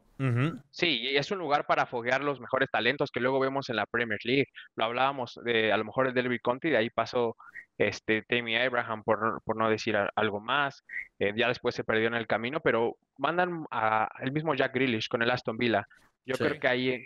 Sí, 0.71 0.99
y 1.01 1.17
es 1.17 1.29
un 1.31 1.39
lugar 1.39 1.65
para 1.67 1.85
foguear 1.85 2.23
los 2.23 2.39
mejores 2.39 2.69
talentos 2.71 3.11
que 3.11 3.19
luego 3.19 3.39
vemos 3.39 3.69
en 3.69 3.75
la 3.75 3.85
Premier 3.85 4.19
League. 4.23 4.47
Lo 4.75 4.85
hablábamos 4.85 5.39
de 5.43 5.71
a 5.71 5.77
lo 5.77 5.85
mejor 5.85 6.07
el 6.07 6.13
Derby 6.13 6.39
County, 6.39 6.69
de 6.69 6.77
ahí 6.77 6.89
pasó 6.89 7.35
este 7.77 8.23
Tammy 8.23 8.55
Abraham, 8.57 9.03
por, 9.03 9.21
no- 9.21 9.39
por 9.45 9.55
no 9.55 9.69
decir 9.69 9.95
a- 9.95 10.09
algo 10.15 10.39
más. 10.39 10.83
Eh, 11.19 11.33
ya 11.35 11.47
después 11.47 11.75
se 11.75 11.83
perdió 11.83 12.07
en 12.07 12.15
el 12.15 12.25
camino, 12.25 12.59
pero 12.59 12.97
mandan 13.17 13.65
a 13.69 14.09
el 14.19 14.31
mismo 14.31 14.55
Jack 14.55 14.73
Grealish 14.73 15.07
con 15.07 15.21
el 15.21 15.29
Aston 15.29 15.57
Villa. 15.57 15.85
Yo 16.25 16.35
Sí. 16.35 16.43
creo 16.43 16.59
que 16.59 16.67
ahí 16.67 17.05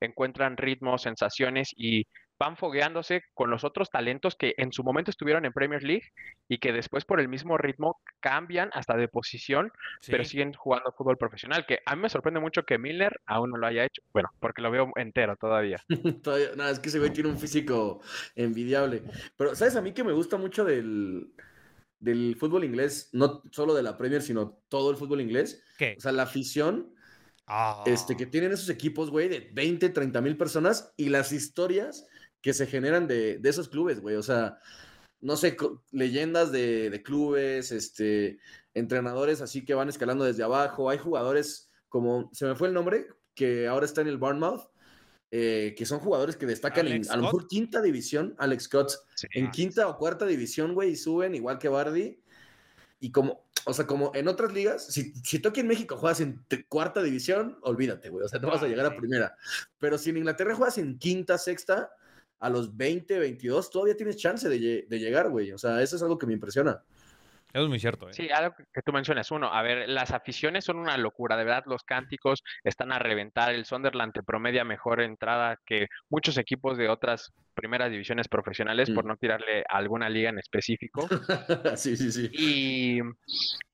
encuentran 0.00 0.56
ritmos, 0.56 1.02
sensaciones 1.02 1.72
y 1.76 2.06
van 2.40 2.56
fogueándose 2.56 3.22
con 3.34 3.50
los 3.50 3.64
otros 3.64 3.90
talentos 3.90 4.34
que 4.34 4.54
en 4.56 4.72
su 4.72 4.82
momento 4.82 5.10
estuvieron 5.10 5.44
en 5.44 5.52
Premier 5.52 5.82
League 5.82 6.10
y 6.48 6.56
que 6.56 6.72
después 6.72 7.04
por 7.04 7.20
el 7.20 7.28
mismo 7.28 7.58
ritmo 7.58 8.00
cambian 8.18 8.70
hasta 8.72 8.96
de 8.96 9.08
posición 9.08 9.70
pero 10.06 10.24
siguen 10.24 10.54
jugando 10.54 10.90
fútbol 10.92 11.18
profesional, 11.18 11.66
que 11.66 11.80
a 11.84 11.94
mí 11.94 12.02
me 12.02 12.08
sorprende 12.08 12.40
mucho 12.40 12.62
que 12.62 12.78
Milner 12.78 13.20
aún 13.26 13.50
no 13.50 13.58
lo 13.58 13.66
haya 13.66 13.84
hecho, 13.84 14.00
bueno, 14.14 14.30
porque 14.40 14.62
lo 14.62 14.70
veo 14.70 14.90
entero 14.96 15.36
todavía. 15.36 15.84
Todavía, 16.22 16.48
no, 16.56 16.66
es 16.66 16.80
que 16.80 16.88
ese 16.88 16.98
güey 16.98 17.12
tiene 17.12 17.28
un 17.28 17.38
físico 17.38 18.00
envidiable. 18.34 19.02
Pero, 19.36 19.54
¿sabes? 19.54 19.76
A 19.76 19.82
mí 19.82 19.92
que 19.92 20.02
me 20.02 20.12
gusta 20.12 20.38
mucho 20.38 20.64
del, 20.64 21.34
del 21.98 22.36
fútbol 22.36 22.64
inglés, 22.64 23.10
no 23.12 23.42
solo 23.50 23.74
de 23.74 23.82
la 23.82 23.98
Premier, 23.98 24.22
sino 24.22 24.58
todo 24.68 24.90
el 24.90 24.96
fútbol 24.96 25.20
inglés. 25.20 25.62
¿Qué? 25.76 25.94
O 25.98 26.00
sea, 26.00 26.12
la 26.12 26.22
afición 26.22 26.94
Ah. 27.52 27.82
este, 27.84 28.16
que 28.16 28.26
tienen 28.26 28.52
esos 28.52 28.68
equipos, 28.70 29.10
güey, 29.10 29.28
de 29.28 29.50
20, 29.52 29.88
30 29.88 30.20
mil 30.20 30.36
personas 30.36 30.94
y 30.96 31.08
las 31.08 31.32
historias 31.32 32.06
que 32.40 32.54
se 32.54 32.66
generan 32.66 33.06
de, 33.06 33.38
de 33.38 33.48
esos 33.48 33.68
clubes, 33.68 34.00
güey. 34.00 34.16
O 34.16 34.22
sea, 34.22 34.58
no 35.20 35.36
sé, 35.36 35.56
leyendas 35.90 36.50
de, 36.52 36.90
de 36.90 37.02
clubes, 37.02 37.72
este, 37.72 38.38
entrenadores 38.74 39.40
así 39.40 39.64
que 39.64 39.74
van 39.74 39.88
escalando 39.88 40.24
desde 40.24 40.42
abajo. 40.42 40.90
Hay 40.90 40.98
jugadores 40.98 41.70
como, 41.88 42.30
se 42.32 42.46
me 42.46 42.54
fue 42.54 42.68
el 42.68 42.74
nombre, 42.74 43.06
que 43.34 43.66
ahora 43.68 43.86
está 43.86 44.00
en 44.00 44.08
el 44.08 44.18
Bournemouth, 44.18 44.70
eh, 45.30 45.74
que 45.76 45.86
son 45.86 46.00
jugadores 46.00 46.36
que 46.36 46.46
destacan 46.46 46.86
Alex 46.86 47.06
en, 47.06 47.12
a 47.12 47.16
lo 47.16 47.22
mejor, 47.24 47.46
quinta 47.46 47.82
división, 47.82 48.34
Alex 48.38 48.64
Scott, 48.64 48.92
en 49.32 49.50
quinta 49.50 49.86
o 49.88 49.96
cuarta 49.96 50.26
división, 50.26 50.74
güey, 50.74 50.90
y 50.90 50.96
suben 50.96 51.34
igual 51.34 51.58
que 51.58 51.68
Bardi. 51.68 52.22
Y 52.98 53.12
como, 53.12 53.46
o 53.64 53.72
sea, 53.72 53.86
como 53.86 54.12
en 54.14 54.28
otras 54.28 54.52
ligas, 54.52 54.86
si, 54.86 55.12
si 55.24 55.38
tú 55.38 55.50
aquí 55.50 55.60
en 55.60 55.68
México 55.68 55.96
juegas 55.96 56.20
en 56.20 56.44
cuarta 56.68 57.02
división, 57.02 57.58
olvídate, 57.62 58.10
güey. 58.10 58.24
O 58.24 58.28
sea, 58.28 58.40
no 58.40 58.48
vas 58.48 58.62
a 58.62 58.68
llegar 58.68 58.86
a 58.86 58.96
primera. 58.96 59.36
Pero 59.78 59.98
si 59.98 60.10
en 60.10 60.18
Inglaterra 60.18 60.54
juegas 60.54 60.78
en 60.78 60.98
quinta, 60.98 61.38
sexta, 61.38 61.90
a 62.40 62.50
los 62.50 62.76
20, 62.76 63.18
22, 63.18 63.70
todavía 63.70 63.96
tienes 63.96 64.16
chance 64.16 64.48
de, 64.48 64.86
de 64.88 64.98
llegar, 64.98 65.28
güey. 65.30 65.52
O 65.52 65.58
sea, 65.58 65.80
eso 65.82 65.96
es 65.96 66.02
algo 66.02 66.18
que 66.18 66.26
me 66.26 66.32
impresiona. 66.32 66.82
Eso 67.52 67.64
es 67.64 67.68
muy 67.68 67.80
cierto. 67.80 68.08
¿eh? 68.08 68.12
Sí, 68.12 68.28
algo 68.30 68.54
que- 68.56 68.64
que 68.72 68.80
tú 68.82 68.92
mencionas. 68.92 69.30
Uno, 69.32 69.52
a 69.52 69.60
ver, 69.62 69.88
las 69.88 70.12
aficiones 70.12 70.64
son 70.64 70.78
una 70.78 70.96
locura, 70.96 71.36
de 71.36 71.42
verdad, 71.44 71.64
los 71.66 71.82
cánticos 71.82 72.44
están 72.62 72.92
a 72.92 73.00
reventar. 73.00 73.52
El 73.52 73.64
Sunderland 73.64 74.12
te 74.12 74.22
promedia 74.22 74.62
mejor 74.64 75.00
entrada 75.00 75.58
que 75.66 75.88
muchos 76.08 76.38
equipos 76.38 76.78
de 76.78 76.88
otras 76.88 77.32
primeras 77.54 77.90
divisiones 77.90 78.28
profesionales, 78.28 78.88
por 78.90 79.04
Mm. 79.04 79.08
no 79.08 79.16
tirarle 79.16 79.64
a 79.68 79.78
alguna 79.78 80.08
liga 80.08 80.30
en 80.30 80.38
específico. 80.38 81.08
sí, 81.76 81.96
sí, 81.96 82.12
sí. 82.12 82.30
Y, 82.32 83.00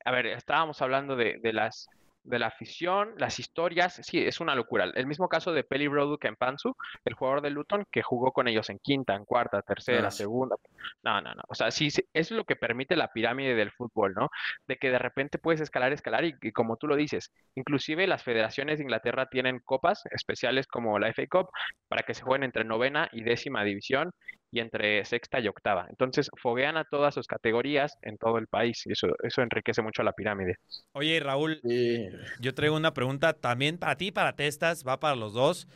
a 0.07 0.11
ver, 0.11 0.27
estábamos 0.29 0.81
hablando 0.81 1.15
de, 1.15 1.39
de 1.43 1.53
las 1.53 1.87
de 2.27 2.39
la 2.39 2.49
afición, 2.49 3.15
las 3.19 3.39
historias, 3.39 4.01
sí, 4.03 4.19
es 4.19 4.41
una 4.41 4.55
locura. 4.55 4.91
El 4.95 5.07
mismo 5.07 5.29
caso 5.29 5.53
de 5.53 5.65
Peli 5.65 5.87
Brodu 5.87 6.19
Kempansu, 6.19 6.77
el 7.05 7.15
jugador 7.15 7.41
de 7.41 7.51
Luton, 7.51 7.85
que 7.91 8.03
jugó 8.03 8.33
con 8.33 8.49
ellos 8.49 8.69
en 8.69 8.79
quinta, 8.81 9.15
en 9.15 9.25
cuarta, 9.25 9.63
tercera, 9.63 10.11
segunda. 10.11 10.57
No, 11.03 11.21
no, 11.21 11.35
no. 11.35 11.43
O 11.49 11.55
sea, 11.55 11.71
sí, 11.71 11.91
sí, 11.91 12.03
es 12.13 12.31
lo 12.31 12.45
que 12.45 12.57
permite 12.57 12.97
la 12.97 13.13
pirámide 13.13 13.55
del 13.55 13.71
fútbol, 13.71 14.15
¿no? 14.15 14.29
De 14.67 14.77
que 14.77 14.91
de 14.91 14.99
repente 14.99 15.39
puedes 15.39 15.61
escalar, 15.61 15.93
escalar, 15.93 16.25
y, 16.25 16.35
y 16.43 16.53
como 16.53 16.77
tú 16.77 16.89
lo 16.89 16.97
dices, 16.97 17.33
inclusive 17.55 18.07
las 18.07 18.23
federaciones 18.23 18.79
de 18.79 18.85
Inglaterra 18.85 19.27
tienen 19.27 19.61
copas 19.65 20.03
especiales 20.11 20.67
como 20.67 20.99
la 20.99 21.09
FA 21.09 21.27
Cup 21.31 21.49
para 21.89 22.03
que 22.03 22.15
se 22.15 22.23
jueguen 22.23 22.45
entre 22.45 22.65
novena 22.65 23.09
y 23.13 23.23
décima 23.23 23.63
división 23.65 24.11
y 24.51 24.61
entre 24.61 25.05
sexta 25.05 25.41
y 25.41 25.49
octava. 25.49 25.87
Entonces, 25.91 26.31
foguean 26.41 26.77
a 26.77 26.85
todas 26.85 27.15
sus 27.15 27.27
categorías 27.27 27.97
en 28.03 28.17
todo 28.17 28.39
el 28.39 28.47
país 28.47 28.83
y 28.87 28.93
eso, 28.93 29.09
eso 29.23 29.43
enriquece 29.43 29.83
mucho 29.83 30.03
a 30.03 30.05
la 30.05 30.13
pirámide. 30.13 30.57
Oye, 30.93 31.21
Raúl, 31.21 31.61
Sí. 31.63 32.09
yo 32.41 32.55
traigo 32.55 32.77
una 32.77 32.95
pregunta 32.95 33.33
también 33.33 33.79
para 33.79 33.97
ti, 33.97 34.13
para 34.13 34.35
Testas, 34.35 34.85
va 34.87 35.01
para 35.01 35.17
los 35.17 35.33
dos. 35.35 35.69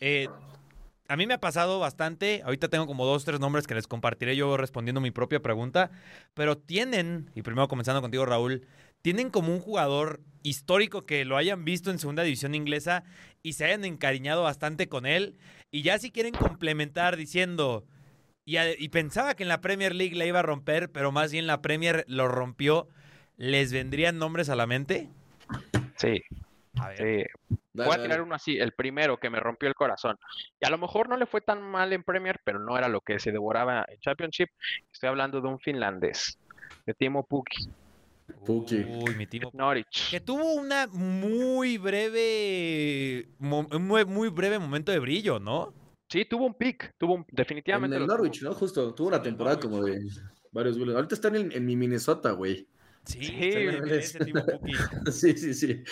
Eh, 0.00 0.28
a 1.08 1.16
mí 1.16 1.26
me 1.26 1.34
ha 1.34 1.40
pasado 1.40 1.80
bastante, 1.80 2.40
ahorita 2.44 2.68
tengo 2.68 2.86
como 2.86 3.04
dos, 3.04 3.24
tres 3.24 3.40
nombres 3.40 3.66
que 3.66 3.74
les 3.74 3.86
compartiré 3.86 4.36
yo 4.36 4.56
respondiendo 4.56 5.00
mi 5.00 5.10
propia 5.10 5.40
pregunta, 5.40 5.90
pero 6.32 6.56
tienen, 6.56 7.30
y 7.34 7.42
primero 7.42 7.68
comenzando 7.68 8.00
contigo 8.00 8.24
Raúl, 8.24 8.66
tienen 9.02 9.28
como 9.28 9.52
un 9.52 9.60
jugador 9.60 10.20
histórico 10.42 11.04
que 11.04 11.26
lo 11.26 11.36
hayan 11.36 11.64
visto 11.66 11.90
en 11.90 11.98
segunda 11.98 12.22
división 12.22 12.54
inglesa 12.54 13.04
y 13.42 13.52
se 13.52 13.66
hayan 13.66 13.84
encariñado 13.84 14.44
bastante 14.44 14.88
con 14.88 15.04
él, 15.04 15.36
y 15.70 15.82
ya 15.82 15.98
si 15.98 16.10
quieren 16.10 16.32
complementar 16.32 17.16
diciendo, 17.18 17.84
y, 18.44 18.56
a- 18.58 18.78
y 18.78 18.88
pensaba 18.88 19.34
que 19.34 19.42
en 19.42 19.48
la 19.48 19.60
Premier 19.60 19.94
League 19.94 20.16
la 20.16 20.26
iba 20.26 20.40
a 20.40 20.42
romper, 20.42 20.90
pero 20.90 21.12
más 21.12 21.32
bien 21.32 21.46
la 21.46 21.62
Premier 21.62 22.04
lo 22.08 22.28
rompió, 22.28 22.88
¿les 23.36 23.72
vendrían 23.72 24.18
nombres 24.18 24.48
a 24.48 24.56
la 24.56 24.66
mente? 24.66 25.08
Sí, 25.96 26.22
A 26.78 26.88
ver. 26.88 26.98
sí. 26.98 27.56
Dale, 27.72 27.88
Voy 27.88 27.98
a 27.98 28.02
tirar 28.02 28.20
uno 28.22 28.36
así, 28.36 28.56
el 28.56 28.70
primero 28.72 29.18
que 29.18 29.30
me 29.30 29.40
rompió 29.40 29.68
el 29.68 29.74
corazón. 29.74 30.16
Y 30.60 30.66
a 30.66 30.70
lo 30.70 30.78
mejor 30.78 31.08
no 31.08 31.16
le 31.16 31.26
fue 31.26 31.40
tan 31.40 31.60
mal 31.60 31.92
en 31.92 32.04
Premier, 32.04 32.40
pero 32.44 32.60
no 32.60 32.78
era 32.78 32.88
lo 32.88 33.00
que 33.00 33.18
se 33.18 33.32
devoraba 33.32 33.84
en 33.88 33.98
Championship. 33.98 34.48
Estoy 34.92 35.08
hablando 35.08 35.40
de 35.40 35.48
un 35.48 35.58
finlandés, 35.58 36.38
de 36.86 36.94
Timo 36.94 37.24
Pukki, 37.26 37.66
Puki. 38.46 38.84
Uy, 38.84 39.14
mi 39.16 39.26
Timo. 39.26 39.50
Norwich. 39.52 40.10
Que 40.10 40.20
tuvo 40.20 40.54
una 40.54 40.86
muy 40.86 41.78
breve, 41.78 43.26
un 43.40 43.86
muy 44.08 44.28
breve 44.28 44.58
momento 44.58 44.92
de 44.92 44.98
brillo, 45.00 45.40
¿no? 45.40 45.74
Sí, 46.14 46.24
tuvo 46.26 46.46
un 46.46 46.54
pick, 46.54 46.94
tuvo 46.96 47.14
un- 47.14 47.20
En 47.28 47.34
definitivamente 47.34 47.96
el 47.96 48.04
tuvo. 48.04 48.12
Norwich, 48.16 48.42
¿no? 48.42 48.54
Justo. 48.54 48.94
Tuvo 48.94 49.08
una 49.08 49.20
temporada 49.20 49.56
Norwich. 49.56 49.70
como 49.72 49.84
de 49.84 49.98
varios 50.52 50.78
goles. 50.78 50.94
Ahorita 50.94 51.16
están 51.16 51.34
en, 51.34 51.50
en 51.50 51.66
mi 51.66 51.74
Minnesota, 51.74 52.30
güey. 52.30 52.68
Sí, 53.04 53.18
Sí, 53.20 53.32
ese. 53.90 54.18
Sí, 55.10 55.36
sí, 55.36 55.52
sí. 55.54 55.82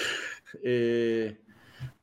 Eh, 0.63 1.41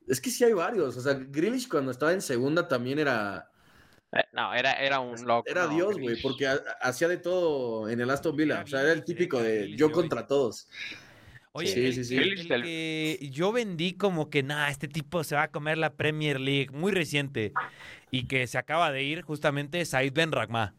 es 0.06 0.20
que 0.20 0.30
sí 0.30 0.44
hay 0.44 0.52
varios. 0.52 0.98
O 0.98 1.02
sea, 1.02 1.14
Grealish 1.14 1.70
cuando 1.70 1.92
estaba 1.92 2.12
en 2.12 2.22
segunda 2.22 2.68
también 2.68 3.00
era, 3.00 3.50
Eh, 4.12 4.24
no, 4.34 4.54
era, 4.54 4.74
era 4.74 5.00
un 5.00 5.16
loco. 5.26 5.50
era 5.50 5.68
no, 5.68 5.74
Dios, 5.76 5.98
güey, 5.98 6.22
porque 6.22 6.46
ha- 6.46 6.62
hacía 6.82 7.08
de 7.08 7.18
todo 7.20 7.88
en 7.88 8.02
el 8.02 8.10
Aston 8.10 8.36
Villa. 8.36 8.56
Era 8.56 8.64
O 8.64 8.68
sea, 8.68 8.82
era 8.82 8.92
el 8.92 9.06
típico 9.06 9.40
era 9.40 9.48
de 9.48 9.78
yo 9.78 9.92
contra 9.92 10.28
todos. 10.28 10.68
Oye, 11.52 11.68
Sí, 11.68 11.86
el, 11.86 11.94
sí, 11.96 12.04
sí. 12.04 12.16
el- 12.18 12.62
que 12.64 13.30
yo 13.32 13.52
vendí 13.52 13.94
como 13.94 14.30
que, 14.30 14.44
nah, 14.44 14.70
este 14.70 14.88
tipo 14.88 15.24
se 15.24 15.36
va 15.36 15.44
a 15.44 15.52
comer 15.52 15.80
la 15.80 15.96
Premier 15.96 16.40
League, 16.40 16.70
muy 16.72 16.92
reciente, 16.92 17.54
y 18.12 18.26
que 18.28 18.48
se 18.48 18.58
acaba 18.58 18.92
de 18.92 19.04
ir 19.04 19.22
justamente 19.22 19.84
Said 19.86 20.14
Ben 20.14 20.32
Ragma. 20.32 20.74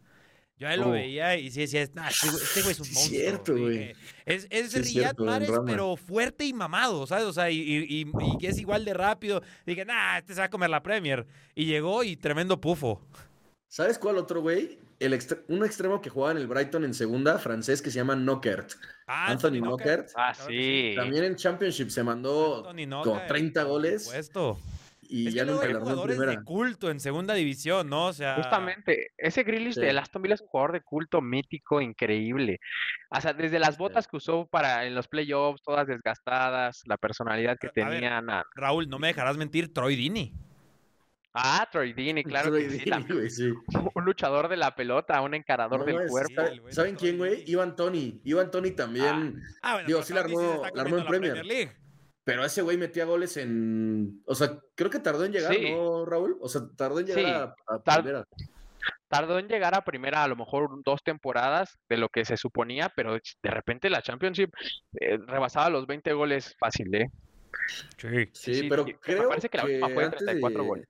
Yo 0.58 0.68
a 0.68 0.74
él 0.74 0.80
lo 0.80 0.88
Uh. 0.88 0.92
veía 0.92 1.36
y 1.38 1.50
sí 1.50 1.60
decía, 1.60 1.88
nah, 1.94 2.08
este 2.08 2.28
güey 2.28 2.42
este 2.42 2.60
güey 2.60 2.72
es 2.72 2.80
un 2.80 2.84
Sí, 2.84 2.92
monstruo. 2.94 3.18
cierto, 3.20 3.56
güey. 3.56 3.92
Es, 4.26 4.46
es 4.50 4.72
Sí, 4.72 4.80
Riyad 4.82 5.14
Rama. 5.16 5.62
pero 5.64 5.96
fuerte 5.96 6.44
y 6.44 6.52
mamado, 6.52 7.06
¿sabes? 7.06 7.24
O 7.24 7.32
sea, 7.32 7.50
y, 7.50 7.56
y- 7.60 8.10
y- 8.38 8.46
es 8.46 8.58
igual 8.58 8.84
de 8.84 8.92
rápido. 8.92 9.42
Dije, 9.64 9.86
nah, 9.86 10.18
este 10.18 10.34
se 10.34 10.40
va 10.40 10.46
a 10.46 10.50
comer 10.50 10.68
la 10.68 10.82
Premier. 10.82 11.26
Y 11.54 11.64
llegó 11.64 12.04
y 12.04 12.14
tremendo 12.16 12.60
pufo. 12.60 13.00
¿Sabes 13.68 13.98
cuál 13.98 14.18
otro, 14.18 14.42
güey? 14.42 14.78
El 14.98 15.14
extre- 15.14 15.40
un 15.48 15.64
extremo 15.64 16.02
que 16.02 16.10
jugaba 16.10 16.32
en 16.32 16.38
el 16.38 16.46
Brighton 16.46 16.84
en 16.84 16.92
segunda, 16.92 17.38
francés, 17.38 17.80
que 17.80 17.90
se 17.90 17.96
llama 17.96 18.14
Knockert. 18.16 18.72
Ah, 19.06 19.28
Anthony 19.30 19.60
Knockert. 19.62 20.10
Ah, 20.14 20.34
sí. 20.34 20.92
También 20.94 21.24
en 21.24 21.36
Championship 21.36 21.88
se 21.88 22.02
mandó 22.02 22.70
Knockert, 22.74 23.26
30 23.28 23.62
por 23.62 23.70
goles 23.70 24.04
supuesto. 24.04 24.58
Y 25.10 25.28
es 25.28 25.34
ya 25.34 25.44
que 25.44 25.50
nunca 25.50 25.66
hay 25.66 25.72
la 25.72 25.78
armó 25.78 25.88
en 25.88 25.94
jugadores 25.94 26.16
primera. 26.18 26.38
de 26.40 26.44
culto 26.44 26.90
en 26.90 27.00
segunda 27.00 27.34
división, 27.34 27.88
¿no? 27.90 28.06
O 28.06 28.12
sea, 28.12 28.36
Justamente, 28.36 29.08
ese 29.18 29.42
Grealish 29.42 29.74
Sí. 29.74 29.80
del 29.80 29.98
Aston 29.98 30.22
Villa 30.22 30.34
es 30.36 30.40
un 30.40 30.46
jugador 30.48 30.72
de 30.72 30.80
culto 30.82 31.20
mítico 31.20 31.80
increíble. 31.80 32.60
O 33.10 33.20
sea, 33.20 33.32
desde 33.32 33.58
las 33.58 33.76
botas 33.76 34.06
que 34.08 34.16
usó 34.16 34.46
para 34.46 34.86
en 34.86 34.94
los 34.94 35.08
playoffs, 35.08 35.62
todas 35.62 35.86
desgastadas, 35.86 36.82
la 36.86 36.96
personalidad 36.96 37.58
que 37.58 37.68
tenía. 37.68 38.22
Raúl, 38.54 38.88
no 38.88 38.98
me 38.98 39.08
dejarás 39.08 39.36
mentir, 39.36 39.72
Troy 39.74 39.96
Dini. 39.96 40.32
Ah, 41.32 41.68
Troy 41.70 41.92
Deeney, 41.92 42.24
claro 42.24 42.48
Troy 42.50 42.64
que 42.64 42.70
sí. 42.80 42.90
También 42.90 43.18
güey, 43.18 43.30
sí. 43.30 43.52
un 43.94 44.04
luchador 44.04 44.48
de 44.48 44.56
la 44.56 44.74
pelota, 44.74 45.20
un 45.20 45.34
encarador 45.34 45.78
No, 45.80 45.86
del 45.86 46.00
es- 46.00 46.10
cuerpo. 46.10 46.34
¿sabe- 46.34 46.48
el 46.50 46.60
güey 46.60 46.70
de 46.70 46.74
¿Saben 46.74 46.96
Troy 46.96 47.08
quién, 47.08 47.18
güey? 47.18 47.44
Ivan 47.46 47.76
Tony. 47.76 48.20
Ivan 48.24 48.50
Tony 48.50 48.72
también. 48.72 49.40
Ah, 49.62 49.74
bueno, 49.74 49.86
Digo, 49.86 50.02
sí 50.02 50.12
la 50.12 50.22
armó- 50.22 50.62
la 50.74 50.82
armó 50.82 50.98
en 50.98 51.04
comiendo 51.04 51.06
Premier. 51.34 51.46
League. 51.46 51.72
Pero 52.30 52.44
ese 52.44 52.62
güey 52.62 52.76
metía 52.76 53.04
goles 53.04 53.36
en. 53.36 54.22
O 54.26 54.34
sea, 54.34 54.58
creo 54.74 54.90
que 54.90 54.98
tardó 54.98 55.24
en 55.24 55.32
llegar, 55.32 55.54
Sí. 55.54 55.72
¿no, 55.72 56.04
Raúl? 56.06 56.36
O 56.40 56.48
sea, 56.48 56.62
tardó 56.76 57.00
en 57.00 57.06
llegar 57.06 57.24
Sí, 57.24 57.30
a, 57.30 57.74
a 57.74 57.78
tar- 57.82 58.02
primera. 58.02 58.24
Tardó 59.08 59.38
en 59.38 59.48
llegar 59.48 59.74
a 59.74 59.82
primera, 59.84 60.22
a 60.22 60.28
lo 60.28 60.36
mejor 60.36 60.70
dos 60.84 61.02
temporadas 61.02 61.76
de 61.88 61.96
lo 61.96 62.08
que 62.08 62.24
se 62.24 62.36
suponía, 62.36 62.92
pero 62.94 63.14
de 63.14 63.50
repente 63.50 63.90
la 63.90 64.02
Championship 64.02 64.50
eh, 65.00 65.18
rebasaba 65.26 65.68
los 65.68 65.86
20 65.86 66.12
goles 66.12 66.54
fácil, 66.58 66.94
¿eh? 66.94 67.10
Sí. 67.98 68.08
Sí, 68.32 68.54
sí, 68.54 68.68
pero 68.68 68.84
sí, 68.84 68.92
me 68.92 68.98
creo 69.00 69.28
parece 69.28 69.48
que 69.48 69.58
la 69.58 69.64
última 69.64 69.88
fue 69.88 69.96
de 69.96 70.04
antes 70.04 70.18
34 70.24 70.64
goles. 70.64 70.86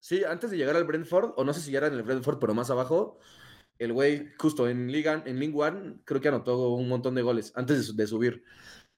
Sí, 0.00 0.24
antes 0.24 0.50
de 0.50 0.56
llegar 0.56 0.74
al 0.76 0.84
Brentford, 0.84 1.32
o 1.36 1.44
no 1.44 1.52
sé 1.52 1.60
si 1.60 1.70
ya 1.70 1.78
era 1.78 1.86
en 1.88 1.94
el 1.94 2.02
Brentford, 2.02 2.38
pero 2.40 2.54
más 2.54 2.70
abajo, 2.70 3.18
el 3.78 3.92
güey, 3.92 4.30
justo 4.38 4.66
en 4.68 4.90
Liga, 4.90 5.22
en 5.26 5.38
League 5.38 5.54
One, 5.54 5.98
creo 6.04 6.20
que 6.20 6.28
anotó 6.28 6.70
un 6.70 6.88
montón 6.88 7.14
de 7.14 7.22
goles 7.22 7.52
antes 7.54 7.94
de 7.94 8.06
subir. 8.06 8.42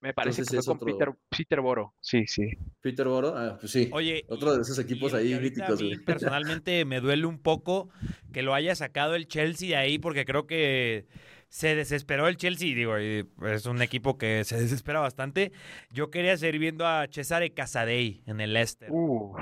Me 0.04 0.12
parece 0.12 0.42
Entonces 0.42 0.52
que 0.52 0.58
es 0.60 0.64
fue 0.66 0.78
con 0.78 0.92
otro- 0.92 1.14
Peter, 1.14 1.38
Peter 1.38 1.60
Boro. 1.62 1.94
Sí, 2.00 2.26
sí. 2.26 2.50
Peter 2.82 3.08
Boro, 3.08 3.34
ah, 3.38 3.56
pues 3.58 3.72
sí. 3.72 3.88
Oye, 3.90 4.26
Otro 4.28 4.52
y- 4.52 4.56
de 4.56 4.60
esos 4.62 4.78
equipos 4.78 5.12
y- 5.14 5.16
ahí 5.16 5.32
y 5.32 5.40
míticos, 5.40 5.80
A 5.80 5.82
mí 5.82 5.96
personalmente 6.06 6.84
me 6.84 7.00
duele 7.00 7.24
un 7.24 7.38
poco 7.38 7.88
que 8.30 8.42
lo 8.42 8.52
haya 8.52 8.74
sacado 8.74 9.14
el 9.14 9.26
Chelsea 9.28 9.70
de 9.70 9.76
ahí 9.76 9.98
porque 9.98 10.26
creo 10.26 10.46
que 10.46 11.06
se 11.48 11.74
desesperó 11.74 12.28
el 12.28 12.36
Chelsea. 12.36 12.74
Digo, 12.74 13.00
y 13.00 13.26
es 13.46 13.64
un 13.64 13.80
equipo 13.80 14.18
que 14.18 14.44
se 14.44 14.56
desespera 14.60 15.00
bastante. 15.00 15.52
Yo 15.90 16.10
quería 16.10 16.36
seguir 16.36 16.60
viendo 16.60 16.86
a 16.86 17.06
Cesare 17.10 17.54
Casadei 17.54 18.22
en 18.26 18.42
el 18.42 18.52
Leicester. 18.52 18.90
Uh, 18.92 19.34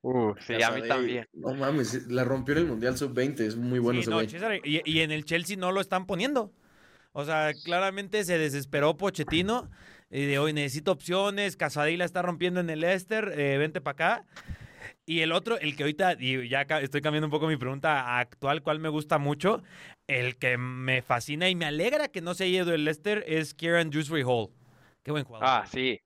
uh, 0.00 0.34
sí, 0.40 0.54
a 0.62 0.70
mí 0.70 0.88
también. 0.88 1.26
No 1.34 1.52
mames, 1.54 2.06
la 2.06 2.24
rompió 2.24 2.54
en 2.54 2.60
el 2.62 2.66
Mundial 2.66 2.96
Sub-20, 2.96 3.40
es 3.40 3.56
muy 3.56 3.78
bueno 3.78 3.98
Sí, 3.98 4.02
ese 4.04 4.10
no, 4.10 4.16
güey. 4.16 4.26
Cesare- 4.28 4.62
y, 4.64 4.80
y 4.90 5.00
en 5.00 5.10
el 5.10 5.26
Chelsea 5.26 5.58
no 5.58 5.70
lo 5.70 5.82
están 5.82 6.06
poniendo. 6.06 6.50
O 7.12 7.24
sea, 7.24 7.52
claramente 7.64 8.22
se 8.24 8.38
desesperó 8.38 8.96
Pochettino 8.96 9.68
y 10.10 10.26
de 10.26 10.38
hoy 10.38 10.52
necesito 10.52 10.92
opciones. 10.92 11.56
Casadei 11.56 11.96
la 11.96 12.04
está 12.04 12.22
rompiendo 12.22 12.60
en 12.60 12.70
el 12.70 12.80
Leicester, 12.80 13.32
eh, 13.38 13.58
vente 13.58 13.80
para 13.80 13.92
acá. 13.92 14.26
Y 15.04 15.20
el 15.20 15.32
otro, 15.32 15.58
el 15.58 15.74
que 15.74 15.84
ahorita, 15.84 16.16
y 16.18 16.48
ya 16.48 16.62
estoy 16.62 17.00
cambiando 17.00 17.26
un 17.26 17.30
poco 17.30 17.46
mi 17.46 17.56
pregunta 17.56 18.18
actual, 18.18 18.62
cuál 18.62 18.78
me 18.78 18.90
gusta 18.90 19.16
mucho, 19.16 19.62
el 20.06 20.36
que 20.36 20.58
me 20.58 21.00
fascina 21.00 21.48
y 21.48 21.54
me 21.54 21.64
alegra 21.64 22.08
que 22.08 22.20
no 22.20 22.34
se 22.34 22.44
haya 22.44 22.62
ido 22.62 22.74
el 22.74 22.84
Leicester 22.84 23.24
es 23.26 23.54
Kieran 23.54 23.88
Dewsbury 23.88 24.22
Hall. 24.22 24.50
Qué 25.02 25.10
buen 25.10 25.24
jugador. 25.24 25.48
Ah, 25.48 25.64
sí. 25.66 25.98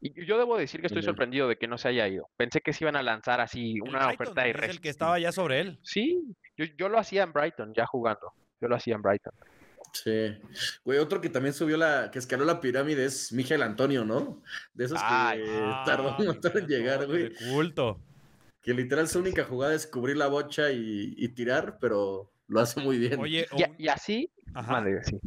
Y 0.00 0.26
yo 0.26 0.36
debo 0.36 0.58
decir 0.58 0.80
que 0.80 0.88
estoy 0.88 1.02
sorprendido 1.02 1.48
de 1.48 1.56
que 1.56 1.66
no 1.66 1.78
se 1.78 1.88
haya 1.88 2.06
ido. 2.08 2.28
Pensé 2.36 2.60
que 2.60 2.72
se 2.72 2.84
iban 2.84 2.96
a 2.96 3.02
lanzar 3.02 3.40
así 3.40 3.80
una 3.80 4.06
Brighton 4.06 4.14
oferta 4.14 4.46
es 4.46 4.68
el 4.68 4.80
que 4.80 4.88
estaba 4.90 5.18
ya 5.18 5.32
sobre 5.32 5.60
él. 5.60 5.78
Sí, 5.82 6.22
yo, 6.56 6.66
yo 6.76 6.88
lo 6.88 6.98
hacía 6.98 7.22
en 7.22 7.32
Brighton, 7.32 7.72
ya 7.74 7.86
jugando. 7.86 8.32
Yo 8.60 8.68
lo 8.68 8.76
hacía 8.76 8.96
en 8.96 9.02
Brighton. 9.02 9.32
Sí. 9.94 10.36
Güey, 10.84 10.98
otro 10.98 11.20
que 11.20 11.28
también 11.30 11.54
subió 11.54 11.76
la, 11.76 12.10
que 12.10 12.18
escaló 12.18 12.44
la 12.44 12.60
pirámide 12.60 13.04
es 13.04 13.32
Miguel 13.32 13.62
Antonio, 13.62 14.04
¿no? 14.04 14.42
De 14.74 14.84
esos 14.86 14.98
Ay, 15.02 15.38
que 15.42 15.48
Ah, 15.62 15.82
tardó 15.86 16.16
un 16.18 16.26
montón 16.26 16.52
en 16.58 16.66
llegar, 16.66 17.06
güey. 17.06 17.30
de 17.30 17.34
culto. 17.52 18.00
Que 18.60 18.74
literal 18.74 19.08
su 19.08 19.20
única 19.20 19.44
jugada 19.44 19.72
es 19.74 19.86
cubrir 19.86 20.16
la 20.16 20.26
bocha 20.26 20.72
y, 20.72 21.14
y 21.16 21.28
tirar, 21.28 21.78
pero 21.80 22.30
lo 22.48 22.60
hace 22.60 22.80
muy 22.80 22.98
bien. 22.98 23.20
Oye, 23.20 23.46
Y, 23.56 23.62
a- 23.62 23.66
un- 23.68 23.74
y 23.78 23.88
así, 23.88 24.30
Ajá. 24.52 24.72
mande, 24.72 25.02
sí. 25.04 25.18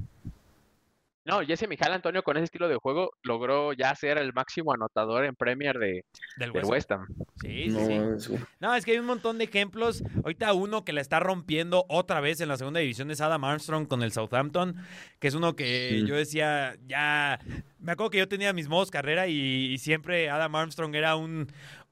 No, 1.27 1.41
Jesse 1.41 1.67
Mijal 1.67 1.91
Antonio 1.91 2.23
con 2.23 2.37
ese 2.37 2.45
estilo 2.45 2.69
de 2.69 2.77
juego 2.77 3.11
logró 3.21 3.73
ya 3.73 3.93
ser 3.95 4.17
el 4.17 4.31
máximo 4.33 4.73
anotador 4.73 5.25
en 5.25 5.35
Premier 5.35 5.77
de, 5.77 6.05
Del 6.37 6.53
del 6.53 6.63
West 6.65 6.89
Ham. 6.91 7.01
West 7.01 7.19
Ham. 7.19 7.25
Sí, 7.41 7.69
sí, 7.69 7.69
No, 7.71 8.19
sí. 8.19 8.33
es- 8.33 8.41
No, 8.61 8.73
es 8.75 8.85
que 8.85 8.91
hay 8.93 8.97
un 8.99 9.05
montón 9.05 9.37
de 9.37 9.43
ejemplos. 9.43 10.03
Ahorita 10.23 10.53
uno 10.53 10.85
que 10.85 10.93
la 10.93 11.01
está 11.01 11.19
rompiendo 11.19 11.85
otra 11.89 12.21
vez 12.21 12.39
en 12.39 12.47
la 12.47 12.55
segunda 12.57 12.79
división 12.79 13.11
es 13.11 13.19
Adam 13.21 13.43
Armstrong 13.43 13.87
con 13.87 14.03
el 14.03 14.11
Southampton, 14.13 14.77
que 15.19 15.27
es 15.27 15.35
uno 15.35 15.55
que 15.55 15.89
Sí. 15.99 16.07
yo 16.07 16.15
decía, 16.15 16.75
ya... 16.87 17.39
Me 17.79 17.91
acuerdo 17.91 18.09
que 18.09 18.17
yo 18.19 18.27
tenía 18.27 18.53
mis 18.53 18.69
modos 18.69 18.89
carrera 18.89 19.27
y, 19.27 19.33
y 19.73 19.77
siempre 19.79 20.29
Adam 20.29 20.55
Armstrong 20.55 20.95
era 20.95 21.15
un... 21.17 21.47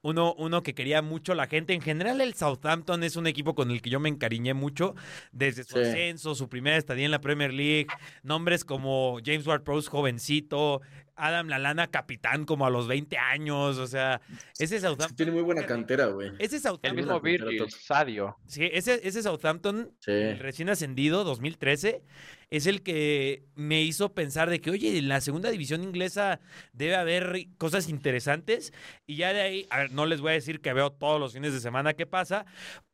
Uno, 0.05 0.35
uno 0.37 0.61
que 0.61 0.75
quería 0.75 1.01
mucho 1.01 1.33
la 1.33 1.47
gente. 1.47 1.73
En 1.73 1.81
general, 1.81 2.21
el 2.21 2.35
Southampton 2.35 3.03
es 3.03 3.15
un 3.15 3.25
equipo 3.25 3.55
con 3.55 3.71
el 3.71 3.81
que 3.81 3.89
yo 3.89 3.99
me 3.99 4.07
encariñé 4.07 4.53
mucho 4.53 4.93
desde 5.31 5.63
su 5.63 5.77
Sí. 5.77 5.81
ascenso, 5.81 6.35
su 6.35 6.47
primera 6.47 6.77
estadía 6.77 7.05
en 7.05 7.11
la 7.11 7.21
Premier 7.21 7.51
League. 7.51 7.87
Nombres 8.21 8.63
como 8.63 9.17
James 9.25 9.47
Ward-Prowse, 9.47 9.89
jovencito. 9.89 10.81
Adam 11.15 11.47
Lalana, 11.47 11.87
capitán, 11.87 12.45
como 12.45 12.65
a 12.65 12.69
los 12.69 12.87
20 12.87 13.17
años. 13.17 13.77
O 13.77 13.87
sea, 13.87 14.21
ese 14.59 14.79
Southampton. 14.79 15.15
tiene 15.15 15.31
muy 15.31 15.41
buena 15.43 15.65
cantera, 15.65 16.07
güey. 16.07 16.31
Ese 16.39 16.57
El 16.57 16.61
Southampton. 16.61 16.95
mismo 16.95 17.19
delantera 17.19 17.45
Virgil. 17.51 17.71
Sadio. 17.71 18.37
Sí, 18.47 18.69
ese, 18.71 18.99
ese 19.07 19.23
Southampton, 19.23 19.91
Sí. 19.99 20.11
el 20.11 20.39
recién 20.39 20.69
ascendido, 20.69 21.23
2013, 21.23 22.03
es 22.51 22.67
el 22.67 22.83
que 22.83 23.43
me 23.55 23.81
hizo 23.81 24.13
pensar 24.13 24.49
de 24.49 24.61
que, 24.61 24.69
oye, 24.69 24.97
en 24.97 25.09
la 25.09 25.19
segunda 25.19 25.49
división 25.49 25.83
inglesa 25.83 26.39
debe 26.73 26.95
haber 26.95 27.47
cosas 27.57 27.89
interesantes. 27.89 28.71
Y 29.07 29.15
ya 29.17 29.33
de 29.33 29.41
ahí, 29.41 29.67
a 29.71 29.79
ver, 29.79 29.91
no 29.91 30.05
les 30.05 30.21
voy 30.21 30.31
a 30.31 30.33
decir 30.35 30.61
que 30.61 30.71
veo 30.73 30.91
todos 30.91 31.19
los 31.19 31.33
fines 31.33 31.53
de 31.53 31.59
semana 31.59 31.93
qué 31.95 32.05
pasa, 32.05 32.45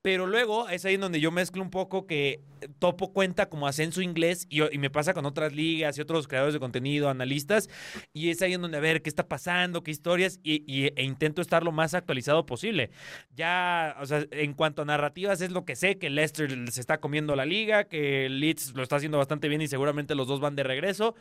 pero 0.01 0.25
luego 0.25 0.67
es 0.69 0.83
ahí 0.85 0.95
en 0.95 1.01
donde 1.01 1.19
yo 1.19 1.31
mezclo 1.31 1.61
un 1.61 1.69
poco 1.69 2.07
que 2.07 2.41
Topo 2.79 3.11
cuenta 3.11 3.49
como 3.49 3.65
ascenso 3.67 4.01
inglés 4.01 4.45
y, 4.49 4.61
y 4.73 4.77
me 4.77 4.89
pasa 4.91 5.13
con 5.15 5.25
otras 5.25 5.53
ligas 5.53 5.97
y 5.97 6.01
otros 6.01 6.27
creadores 6.27 6.53
de 6.53 6.59
contenido, 6.59 7.09
analistas, 7.09 7.69
y 8.13 8.29
es 8.29 8.41
ahí 8.41 8.53
en 8.53 8.61
donde 8.61 8.77
a 8.77 8.81
ver 8.81 9.01
qué 9.01 9.09
está 9.09 9.27
pasando, 9.27 9.83
qué 9.83 9.89
historias, 9.91 10.39
y, 10.43 10.63
y- 10.71 10.91
e 10.95 11.03
intento 11.03 11.41
estar 11.41 11.63
lo 11.63 11.71
más 11.71 11.93
actualizado 11.95 12.45
posible. 12.45 12.91
Ya, 13.35 13.95
o 13.99 14.05
sea, 14.05 14.25
en 14.31 14.53
cuanto 14.53 14.83
a 14.83 14.85
narrativas 14.85 15.41
es 15.41 15.51
lo 15.51 15.65
que 15.65 15.75
sé, 15.75 15.97
que 15.97 16.09
Leicester 16.11 16.71
se 16.71 16.81
está 16.81 16.99
comiendo 16.99 17.35
la 17.35 17.45
liga, 17.45 17.85
que 17.85 18.29
Leeds 18.29 18.75
lo 18.75 18.83
está 18.83 18.97
haciendo 18.97 19.17
bastante 19.17 19.47
bien 19.49 19.61
y 19.61 19.67
seguramente 19.67 20.13
los 20.15 20.27
dos 20.27 20.39
van 20.39 20.55
de 20.55 20.63
regreso, 20.63 21.15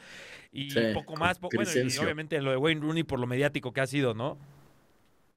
y 0.52 0.70
Sí, 0.70 0.80
poco 0.92 1.16
más, 1.16 1.38
po- 1.38 1.50
bueno, 1.54 1.70
y 1.75 1.96
obviamente 1.99 2.40
lo 2.42 2.50
de 2.50 2.56
Wayne 2.58 2.80
Rooney 2.82 3.02
por 3.04 3.18
lo 3.18 3.26
mediático 3.26 3.72
que 3.72 3.80
ha 3.80 3.87
sido, 3.87 4.14
¿no? 4.14 4.38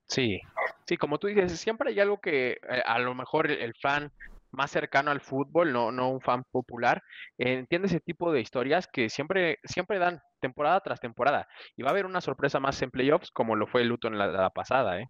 Sí, 0.08 0.42
sí, 0.88 0.98
como 0.98 1.18
tú 1.20 1.28
dices, 1.28 1.60
siempre 1.60 1.90
hay 1.92 2.00
algo 2.00 2.20
que 2.20 2.52
eh, 2.52 2.82
a 2.86 3.00
lo 3.00 3.14
mejor 3.16 3.50
el, 3.50 3.60
el 3.62 3.74
fan 3.82 4.10
más 4.52 4.70
cercano 4.72 5.10
al 5.10 5.20
fútbol, 5.22 5.74
no, 5.74 5.92
no 5.92 6.10
un 6.12 6.22
fan 6.22 6.44
popular, 6.52 7.02
eh, 7.40 7.54
entiende 7.54 7.88
ese 7.88 8.00
tipo 8.00 8.32
de 8.32 8.40
historias 8.42 8.88
que 8.88 9.10
siempre, 9.10 9.58
siempre 9.64 9.98
dan 9.98 10.20
temporada 10.40 10.80
tras 10.82 11.00
temporada. 11.00 11.48
Y 11.76 11.82
va 11.82 11.90
a 11.90 11.92
haber 11.92 12.06
una 12.06 12.22
sorpresa 12.22 12.60
más 12.60 12.80
en 12.84 12.92
playoffs, 12.92 13.32
como 13.32 13.56
lo 13.56 13.66
fue 13.66 13.84
Luton 13.84 14.18
la, 14.18 14.28
la 14.28 14.50
pasada, 14.52 15.00
¿eh? 15.00 15.08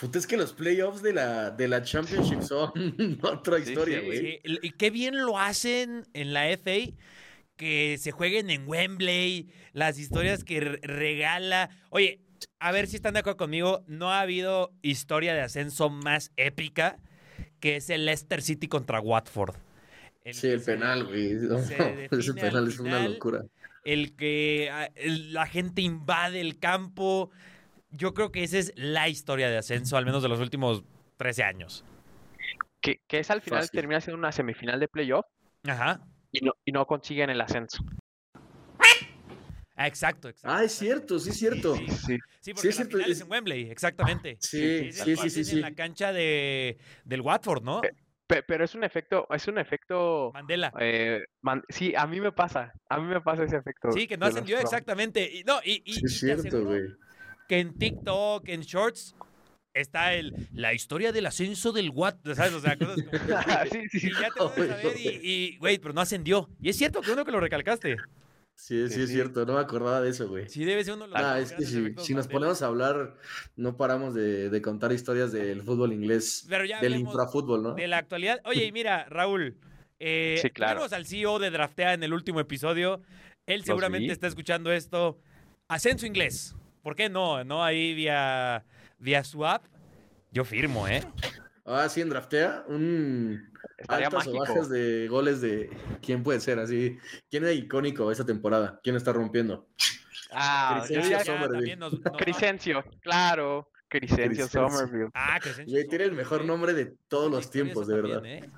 Puta, 0.00 0.18
es 0.18 0.26
que 0.26 0.36
los 0.36 0.52
playoffs 0.54 1.02
de 1.02 1.12
la, 1.12 1.50
de 1.50 1.68
la 1.68 1.82
Championship 1.82 2.40
son 2.40 2.72
otra 3.22 3.58
Sí, 3.58 3.70
historia, 3.70 3.98
sí, 4.00 4.04
güey. 4.06 4.18
Sí, 4.18 4.40
el- 4.44 4.60
y 4.62 4.70
qué 4.70 4.90
bien 4.90 5.18
lo 5.18 5.38
hacen 5.38 6.06
en 6.14 6.32
la 6.32 6.48
FA 6.48 6.92
que 7.56 7.98
se 7.98 8.12
jueguen 8.12 8.50
en 8.50 8.68
Wembley, 8.68 9.50
las 9.72 9.98
historias 9.98 10.44
que 10.44 10.60
re- 10.60 10.80
regala. 10.82 11.68
Oye, 11.90 12.20
a 12.58 12.72
ver 12.72 12.86
si 12.86 12.96
están 12.96 13.14
de 13.14 13.20
acuerdo 13.20 13.36
conmigo, 13.36 13.84
no 13.86 14.10
ha 14.12 14.20
habido 14.20 14.72
historia 14.82 15.34
de 15.34 15.40
ascenso 15.40 15.90
más 15.90 16.32
épica 16.36 16.98
que 17.60 17.76
es 17.76 17.90
el 17.90 18.06
Leicester 18.06 18.42
City 18.42 18.68
contra 18.68 19.00
Watford. 19.00 19.56
El 20.24 20.34
Sí, 20.34 20.48
el 20.48 20.60
penal, 20.60 21.04
güey. 21.04 21.32
Ese 22.10 22.34
penal 22.34 22.68
es 22.68 22.78
una 22.78 23.08
locura. 23.08 23.44
el 23.84 24.14
que 24.16 24.68
ah, 24.72 24.90
la 25.04 25.46
gente 25.46 25.82
invade 25.82 26.40
el 26.40 26.58
campo. 26.58 27.30
Yo 27.90 28.14
creo 28.14 28.30
que 28.32 28.44
esa 28.44 28.58
es 28.58 28.72
la 28.76 29.08
historia 29.08 29.48
de 29.48 29.56
ascenso, 29.56 29.96
al 29.96 30.04
menos 30.04 30.22
de 30.22 30.28
los 30.28 30.40
últimos 30.40 30.84
13 31.16 31.42
años. 31.42 31.84
Que, 32.80 33.00
que 33.06 33.18
es 33.18 33.30
al 33.30 33.40
final 33.40 33.60
Fácil. 33.60 33.80
termina 33.80 34.00
siendo 34.00 34.18
una 34.18 34.30
semifinal 34.30 34.78
de 34.78 34.86
playoff 34.86 35.26
Ajá. 35.66 36.00
y 36.30 36.44
no, 36.44 36.52
y 36.64 36.70
no 36.70 36.86
consiguen 36.86 37.28
el 37.30 37.40
ascenso. 37.40 37.82
Ah, 39.78 39.86
exacto, 39.86 40.28
exacto. 40.28 40.56
Ah, 40.56 40.64
es 40.64 40.72
cierto, 40.72 41.18
sí 41.18 41.30
es 41.30 41.38
cierto. 41.38 41.76
Sí, 41.76 41.86
Sí. 41.88 42.18
Sí, 42.40 42.52
porque 42.54 42.68
es 42.68 42.78
la 42.78 42.84
final 42.86 43.10
es 43.12 43.20
en 43.20 43.30
Wembley, 43.30 43.70
exactamente. 43.70 44.36
Sí, 44.40 44.90
sí, 44.92 45.16
sí, 45.16 45.30
sí, 45.30 45.44
sí. 45.44 45.56
En 45.56 45.60
la 45.62 45.74
cancha 45.74 46.12
de, 46.12 46.78
del 47.04 47.20
Watford, 47.20 47.62
¿no? 47.62 47.80
Pe- 48.26 48.42
pero 48.42 48.64
es 48.64 48.74
un 48.74 48.84
efecto, 48.84 49.26
es 49.30 49.46
un 49.48 49.58
efecto, 49.58 50.30
Mandela. 50.34 50.72
eh, 50.80 51.22
man- 51.40 51.62
sí, 51.68 51.94
a 51.96 52.06
mí 52.06 52.20
me 52.20 52.30
pasa, 52.32 52.72
a 52.88 52.98
mí 52.98 53.06
me 53.06 53.20
pasa 53.20 53.44
ese 53.44 53.56
efecto. 53.56 53.90
Sí, 53.92 54.06
que 54.06 54.16
no 54.18 54.26
ascendió 54.26 54.58
exactamente. 54.58 55.30
Y, 55.32 55.44
no, 55.44 55.60
y, 55.64 55.82
y- 55.86 55.94
Sí 55.94 56.04
es 56.04 56.18
cierto, 56.42 56.64
güey. 56.64 56.82
que 57.48 57.58
en 57.60 57.78
TikTok, 57.78 58.48
en 58.48 58.60
Shorts, 58.62 59.14
está 59.72 60.12
el 60.14 60.34
la 60.52 60.74
historia 60.74 61.12
del 61.12 61.26
ascenso 61.26 61.72
del 61.72 61.90
Watford, 61.90 62.34
¿sabes? 62.34 62.52
O 62.52 62.60
sea, 62.60 62.76
cosas 62.76 62.96
como... 63.02 63.10
sí, 63.70 63.80
sí, 63.92 64.00
sí. 64.00 64.06
Y 64.08 64.12
ya 64.20 64.28
te 64.30 64.40
vas 64.42 64.58
a 64.58 64.76
ver 64.76 64.96
y, 65.00 65.56
güey, 65.58 65.78
pero 65.78 65.94
no 65.94 66.00
ascendió. 66.00 66.48
Y 66.60 66.68
es 66.70 66.76
cierto 66.76 67.00
que 67.00 67.12
uno 67.12 67.24
que 67.24 67.30
lo 67.32 67.40
recalcaste. 67.40 67.96
Sí, 68.60 68.88
sí, 68.88 68.94
Sí, 68.94 69.02
es 69.02 69.10
cierto, 69.10 69.46
no 69.46 69.54
me 69.54 69.60
acordaba 69.60 70.00
de 70.00 70.10
eso, 70.10 70.28
güey. 70.28 70.48
Sí, 70.48 70.64
debe 70.64 70.82
ser 70.84 70.94
uno 70.94 71.04
de 71.06 71.12
los 71.12 71.20
Ah, 71.22 71.38
es 71.38 71.52
que 71.52 71.64
si, 71.64 71.94
si 71.98 72.12
nos 72.12 72.26
ponemos 72.26 72.60
a 72.60 72.66
hablar, 72.66 73.14
no 73.54 73.76
paramos 73.76 74.14
de, 74.14 74.50
de 74.50 74.60
contar 74.62 74.90
historias 74.92 75.30
del 75.30 75.62
fútbol 75.62 75.92
inglés, 75.92 76.44
Pero 76.48 76.64
ya 76.64 76.80
del 76.80 76.96
infrafútbol, 76.96 77.62
¿no? 77.62 77.74
de 77.74 77.86
la 77.86 77.98
actualidad. 77.98 78.40
Oye, 78.44 78.64
y 78.64 78.72
mira, 78.72 79.04
Raúl, 79.08 79.56
eh, 80.00 80.40
Sí, 80.42 80.50
claro. 80.50 80.80
tuvimos 80.80 80.92
al 80.92 81.06
CEO 81.06 81.38
de 81.38 81.50
Draftea 81.50 81.94
en 81.94 82.02
el 82.02 82.12
último 82.12 82.40
episodio. 82.40 83.00
Él 83.46 83.58
Los 83.60 83.66
seguramente 83.66 84.06
vi. 84.08 84.12
está 84.12 84.26
escuchando 84.26 84.72
esto. 84.72 85.20
Ascenso 85.68 86.04
inglés. 86.04 86.56
¿Por 86.82 86.96
qué 86.96 87.08
no? 87.08 87.44
No 87.44 87.62
ahí 87.64 87.94
vía, 87.94 88.64
vía 88.98 89.22
su 89.22 89.46
app. 89.46 89.64
Yo 90.32 90.44
firmo, 90.44 90.88
¿eh? 90.88 91.02
Ah, 91.70 91.88
sí, 91.88 92.00
en 92.00 92.08
Draftea, 92.08 92.64
un 92.68 93.52
Estaría 93.76 94.06
altas 94.06 94.26
o 94.26 94.32
bajas 94.32 94.68
de 94.70 95.06
goles 95.08 95.40
de 95.42 95.70
quién 96.02 96.22
puede 96.22 96.40
ser 96.40 96.58
así. 96.58 96.96
¿Quién 97.30 97.44
es 97.44 97.56
icónico 97.56 98.10
esta 98.10 98.24
temporada? 98.24 98.80
¿Quién 98.82 98.96
está 98.96 99.12
rompiendo? 99.12 99.68
Ah, 100.32 100.84
Ya 100.88 101.24
Somerville. 101.24 101.48
también 101.52 101.78
nos- 101.78 101.92
nos 101.92 102.02
va- 102.02 102.16
Crisencio, 102.16 102.84
claro, 103.00 103.70
Crisencio 103.88 104.46
Crescencio. 104.46 104.68
Somerville. 104.68 105.10
Ah, 105.14 105.38
Crescencio 105.40 105.72
Güey, 105.74 105.86
tiene 105.88 106.04
el 106.04 106.12
mejor 106.12 106.44
nombre 106.44 106.72
de 106.74 106.94
todos 107.08 107.30
los 107.30 107.50
tiempos, 107.50 107.86
de 107.86 107.94
también, 107.96 108.22
verdad. 108.22 108.44
¿eh? 108.46 108.50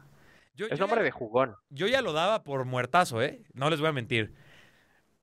Yo, 0.55 0.67
Es 0.67 0.73
yo 0.73 0.79
nombre 0.79 1.01
ya- 1.01 1.05
de 1.05 1.11
jugón. 1.11 1.55
Yo 1.71 1.87
ya 1.89 2.03
lo 2.03 2.13
daba 2.13 2.43
por 2.45 2.65
muertazo, 2.65 3.23
¿eh? 3.23 3.43
No 3.55 3.71
les 3.71 3.81
voy 3.81 3.89
a 3.89 3.93
mentir. 3.93 4.33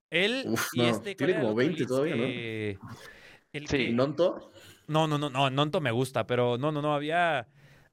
Él 0.09 0.43
Uf, 0.47 0.67
y 0.73 0.79
no, 0.79 0.87
este. 0.87 1.15
tiene 1.15 1.17
¿cuál 1.17 1.29
era 1.29 1.37
el 1.39 1.41
como 1.41 1.47
otro 1.51 1.57
20 1.57 1.75
Leeds 1.77 1.87
todavía, 1.89 2.15
¿no? 2.15 2.21
que- 2.23 2.79
el 3.53 3.67
Sí. 3.67 3.77
que- 3.77 3.93
¿Nonto? 3.93 4.51
No, 4.87 5.07
no, 5.07 5.17
no, 5.17 5.29
no, 5.29 5.49
Nonto 5.49 5.81
me 5.81 5.91
gusta, 5.91 6.25
pero 6.27 6.57
no, 6.57 6.71
no, 6.71 6.81
no, 6.81 6.93
había. 6.95 7.47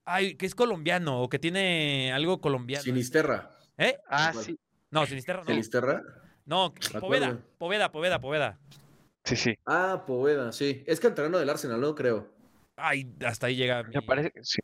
Ay, 0.04 0.34
que 0.36 0.46
es 0.46 0.54
colombiano 0.54 1.22
o 1.22 1.28
que 1.28 1.38
tiene 1.38 2.12
algo 2.12 2.40
colombiano. 2.40 2.82
Sinisterra. 2.82 3.56
¿Eh? 3.78 3.96
Ah, 4.08 4.30
¿Cuál? 4.32 4.44
sí, 4.44 4.58
No, 4.90 5.06
Sinisterra 5.06 5.40
no. 5.40 5.46
¿Sinisterra? 5.46 6.02
No. 6.46 6.74
Poveda, 7.00 7.38
Poveda, 7.58 7.90
Poveda, 7.90 8.20
Poveda. 8.20 8.58
sí, 9.24 9.36
sí. 9.36 9.54
Ah, 9.66 10.04
Poveda, 10.06 10.52
sí. 10.52 10.84
Es 10.86 11.00
canterano 11.00 11.38
del 11.38 11.48
Arsenal, 11.48 11.80
¿no? 11.80 11.94
Creo. 11.94 12.28
Ay, 12.76 13.10
hasta 13.24 13.46
ahí 13.46 13.56
llega. 13.56 13.82
Me 13.84 14.00
mi- 14.00 14.06
parece 14.06 14.30
que 14.30 14.44
sí. 14.44 14.60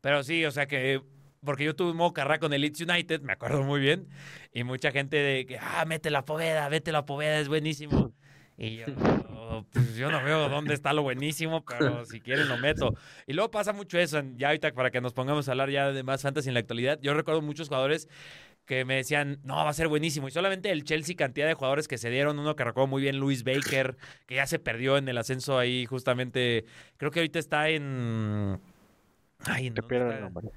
Pero 0.00 0.22
sí, 0.22 0.44
o 0.44 0.50
sea 0.50 0.66
que. 0.66 1.02
Porque 1.44 1.64
yo 1.64 1.76
tuve 1.76 1.92
un 1.92 1.96
modo 1.96 2.12
carrera 2.12 2.40
con 2.40 2.52
el 2.52 2.62
Leeds 2.62 2.80
United, 2.80 3.20
me 3.20 3.32
acuerdo 3.34 3.62
muy 3.62 3.78
bien. 3.80 4.08
Y 4.52 4.64
mucha 4.64 4.90
gente 4.90 5.16
de 5.18 5.46
que, 5.46 5.58
ah, 5.58 5.84
métela 5.86 6.20
a 6.20 6.24
Poveda, 6.24 6.68
métela 6.68 6.98
a 6.98 7.06
Poveda, 7.06 7.38
es 7.38 7.48
buenísimo. 7.48 8.12
Y 8.58 8.76
yo, 8.78 8.86
"Oh, 9.30 9.64
pues 9.72 9.94
yo 9.94 10.10
no 10.10 10.20
veo 10.22 10.48
dónde 10.48 10.74
está 10.74 10.92
lo 10.92 11.02
buenísimo, 11.02 11.64
pero 11.64 12.04
si 12.04 12.20
quieren 12.20 12.48
lo 12.48 12.58
meto. 12.58 12.94
Y 13.26 13.32
luego 13.32 13.50
pasa 13.50 13.72
mucho 13.72 13.98
eso, 13.98 14.18
en- 14.18 14.36
ya 14.36 14.48
ahorita 14.48 14.72
para 14.72 14.90
que 14.90 15.00
nos 15.00 15.12
pongamos 15.14 15.48
a 15.48 15.52
hablar 15.52 15.70
ya 15.70 15.92
de 15.92 16.02
más 16.02 16.22
fantasy 16.22 16.48
en 16.48 16.54
la 16.54 16.60
actualidad. 16.60 16.98
Yo 17.00 17.14
recuerdo 17.14 17.40
muchos 17.40 17.68
jugadores 17.68 18.08
que 18.66 18.84
me 18.84 18.96
decían, 18.96 19.38
no, 19.44 19.54
va 19.56 19.70
a 19.70 19.72
ser 19.72 19.88
buenísimo. 19.88 20.28
Y 20.28 20.30
solamente 20.30 20.70
el 20.70 20.84
Chelsea, 20.84 21.16
cantidad 21.16 21.46
de 21.46 21.54
jugadores 21.54 21.88
que 21.88 21.96
se 21.98 22.10
dieron, 22.10 22.38
uno 22.38 22.54
que 22.56 22.64
recuerdo 22.64 22.88
muy 22.88 23.00
bien, 23.00 23.18
Luis 23.18 23.42
Baker, 23.44 23.96
que 24.26 24.34
ya 24.34 24.46
se 24.46 24.58
perdió 24.58 24.98
en 24.98 25.08
el 25.08 25.16
ascenso 25.18 25.58
ahí 25.58 25.86
justamente, 25.86 26.64
creo 26.98 27.10
que 27.10 27.20
ahorita 27.20 27.38
está 27.38 27.68
en... 27.70 28.60
Ay, 29.44 29.68
¿en 29.68 29.74
Te 29.74 29.80
dónde 29.80 29.88
pierdo 29.96 30.08
el 30.08 30.14
está? 30.16 30.24
nombre. 30.30 30.48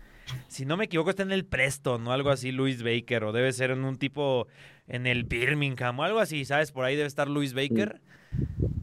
Si 0.48 0.65
no 0.65 0.78
me 0.78 0.86
equivoco, 0.86 1.10
está 1.10 1.24
en 1.24 1.32
el 1.32 1.46
Preston 1.46 2.06
o 2.08 2.12
algo 2.12 2.30
así, 2.30 2.52
Luis 2.52 2.84
Baker, 2.84 3.24
o 3.24 3.32
debe 3.32 3.54
ser 3.54 3.72
en 3.72 3.84
un 3.84 3.98
tipo 3.98 4.48
en 4.88 5.08
el 5.08 5.24
Birmingham 5.24 6.00
o 6.00 6.04
algo 6.04 6.20
así, 6.20 6.46
¿sabes? 6.46 6.72
Por 6.72 6.86
ahí 6.86 6.96
debe 6.96 7.08
estar 7.08 7.30
Luis 7.30 7.54
Baker. 7.54 8.02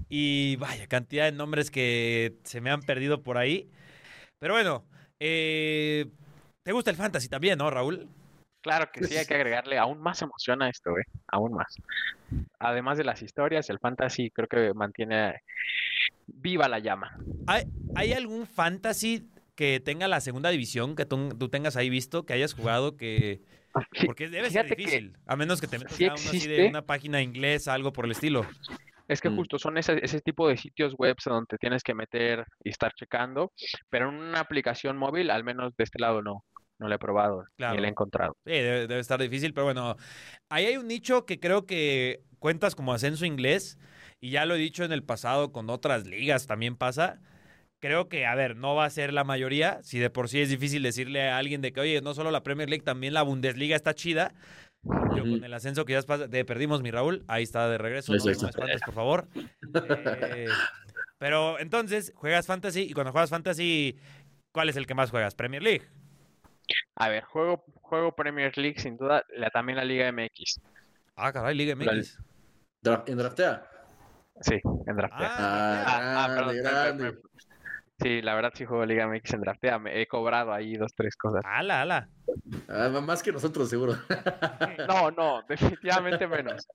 Y 0.08 0.56
vaya, 0.56 0.86
cantidad 0.86 1.24
de 1.24 1.32
nombres 1.32 1.70
que 1.70 2.38
se 2.44 2.60
me 2.60 2.70
han 2.70 2.80
perdido 2.80 3.22
por 3.22 3.36
ahí. 3.36 3.68
Pero 4.38 4.54
bueno, 4.54 4.84
eh, 5.20 6.06
¿te 6.62 6.72
gusta 6.72 6.90
el 6.90 6.96
fantasy 6.96 7.28
también, 7.28 7.58
no, 7.58 7.70
Raúl? 7.70 8.08
Claro 8.60 8.90
que 8.92 9.04
sí, 9.04 9.16
hay 9.16 9.26
que 9.26 9.34
agregarle 9.34 9.78
aún 9.78 10.00
más 10.00 10.20
emoción 10.22 10.62
a 10.62 10.68
esto, 10.68 10.98
¿eh? 10.98 11.04
Aún 11.28 11.52
más. 11.52 11.76
Además 12.58 12.98
de 12.98 13.04
las 13.04 13.22
historias, 13.22 13.70
el 13.70 13.78
fantasy 13.78 14.30
creo 14.30 14.48
que 14.48 14.74
mantiene 14.74 15.42
viva 16.26 16.68
la 16.68 16.78
llama. 16.78 17.16
¿Hay, 17.46 17.64
hay 17.94 18.12
algún 18.12 18.46
fantasy 18.46 19.28
que 19.58 19.80
tenga 19.80 20.06
la 20.06 20.20
segunda 20.20 20.50
división, 20.50 20.94
que 20.94 21.04
tú, 21.04 21.30
tú 21.36 21.48
tengas 21.48 21.74
ahí 21.74 21.90
visto, 21.90 22.24
que 22.24 22.32
hayas 22.32 22.54
jugado, 22.54 22.96
que... 22.96 23.40
Fí- 23.90 24.06
Porque 24.06 24.28
debe 24.28 24.50
ser 24.50 24.66
fíjate 24.66 24.76
que 24.76 24.82
difícil, 24.82 25.16
a 25.26 25.34
menos 25.34 25.60
que 25.60 25.66
te 25.66 25.78
metas 25.80 25.96
sí 25.96 26.04
a 26.04 26.12
una, 26.14 26.14
así 26.14 26.46
de 26.46 26.68
una 26.68 26.82
página 26.86 27.20
inglesa, 27.22 27.74
algo 27.74 27.92
por 27.92 28.04
el 28.04 28.12
estilo. 28.12 28.46
Es 29.08 29.20
que 29.20 29.30
Mm. 29.30 29.36
justo 29.36 29.58
son 29.58 29.76
ese, 29.76 29.98
ese 30.00 30.20
tipo 30.20 30.46
de 30.48 30.56
sitios 30.56 30.94
web 30.96 31.16
donde 31.24 31.46
te 31.48 31.56
tienes 31.58 31.82
que 31.82 31.92
meter 31.92 32.44
y 32.62 32.70
estar 32.70 32.92
checando, 32.94 33.50
pero 33.90 34.10
en 34.10 34.14
una 34.14 34.38
aplicación 34.38 34.96
móvil, 34.96 35.28
al 35.28 35.42
menos 35.42 35.74
de 35.76 35.82
este 35.82 35.98
lado 35.98 36.22
no, 36.22 36.44
no 36.78 36.86
lo 36.88 36.94
he 36.94 36.98
probado 37.00 37.42
ni 37.42 37.48
Claro. 37.56 37.80
lo 37.80 37.84
he 37.84 37.90
encontrado. 37.90 38.36
Sí, 38.46 38.52
debe, 38.52 38.86
debe 38.86 39.00
estar 39.00 39.20
difícil, 39.20 39.52
pero 39.54 39.64
bueno, 39.64 39.96
ahí 40.50 40.66
hay 40.66 40.76
un 40.76 40.86
nicho 40.86 41.26
que 41.26 41.40
creo 41.40 41.66
que 41.66 42.20
cuentas 42.38 42.76
como 42.76 42.92
ascenso 42.92 43.26
inglés, 43.26 43.76
y 44.20 44.30
ya 44.30 44.46
lo 44.46 44.54
he 44.54 44.58
dicho 44.58 44.84
en 44.84 44.92
el 44.92 45.02
pasado 45.02 45.50
con 45.50 45.68
otras 45.68 46.06
ligas 46.06 46.46
también 46.46 46.76
pasa. 46.76 47.20
Creo 47.80 48.08
que, 48.08 48.26
a 48.26 48.34
ver, 48.34 48.56
no 48.56 48.74
va 48.74 48.84
a 48.86 48.90
ser 48.90 49.12
la 49.12 49.22
mayoría, 49.22 49.80
si 49.82 49.98
de 50.00 50.10
por 50.10 50.28
sí 50.28 50.40
es 50.40 50.48
difícil 50.50 50.82
decirle 50.82 51.28
a 51.30 51.38
alguien 51.38 51.60
de 51.60 51.72
que, 51.72 51.80
oye, 51.80 52.00
no 52.00 52.12
solo 52.14 52.30
la 52.32 52.42
Premier 52.42 52.68
League, 52.68 52.84
también 52.84 53.14
la 53.14 53.22
Bundesliga 53.22 53.76
está 53.76 53.94
chida. 53.94 54.34
Yo 55.14 55.22
con 55.22 55.44
el 55.44 55.54
ascenso 55.54 55.84
que 55.84 55.92
ya 55.92 56.02
pasa, 56.02 56.28
te 56.28 56.44
perdimos 56.44 56.82
mi 56.82 56.90
Raúl, 56.90 57.24
ahí 57.28 57.42
está 57.44 57.68
de 57.68 57.78
regreso, 57.78 58.12
no, 58.12 58.18
no 58.18 58.24
me 58.42 58.50
espantes, 58.50 58.82
por 58.82 58.94
favor. 58.94 59.28
Eh, 59.74 60.48
pero 61.18 61.58
entonces, 61.60 62.12
juegas 62.16 62.46
Fantasy, 62.46 62.82
y 62.82 62.92
cuando 62.94 63.12
juegas 63.12 63.30
Fantasy, 63.30 63.96
¿cuál 64.52 64.68
es 64.68 64.76
el 64.76 64.86
que 64.86 64.94
más 64.94 65.10
juegas? 65.10 65.34
Premier 65.34 65.62
League. 65.62 65.82
A 66.96 67.08
ver, 67.08 67.22
juego, 67.24 67.64
juego 67.82 68.12
Premier 68.14 68.56
League 68.58 68.80
sin 68.80 68.96
duda, 68.96 69.24
la, 69.36 69.50
también 69.50 69.76
la 69.76 69.84
Liga 69.84 70.08
MX. 70.08 70.60
Ah, 71.16 71.32
caray, 71.32 71.54
Liga 71.54 71.72
MX. 71.72 72.18
Dra- 72.82 73.04
¿En 73.06 73.18
draftea? 73.18 73.64
Sí, 74.40 74.60
en 74.86 74.96
Draftea. 74.96 75.28
Ah, 75.36 75.84
Ah, 75.86 76.24
ah, 76.24 76.28
grande, 76.34 76.62
perdón, 76.62 76.96
me- 76.96 77.02
me- 77.04 77.10
grande. 77.10 77.22
Sí, 78.00 78.22
la 78.22 78.34
verdad 78.36 78.52
sí 78.54 78.64
juego 78.64 78.86
Liga 78.86 79.08
MX 79.08 79.34
en 79.34 79.40
Draftea. 79.40 79.78
Me 79.78 80.00
he 80.00 80.06
cobrado 80.06 80.52
ahí 80.52 80.76
dos, 80.76 80.94
tres 80.94 81.16
cosas. 81.16 81.42
ala, 81.44 81.82
ala. 81.82 82.08
Ah, 82.68 82.88
más 83.02 83.22
que 83.22 83.32
nosotros, 83.32 83.68
seguro. 83.68 83.96
No, 84.88 85.10
no, 85.10 85.42
definitivamente 85.48 86.26
menos. 86.26 86.66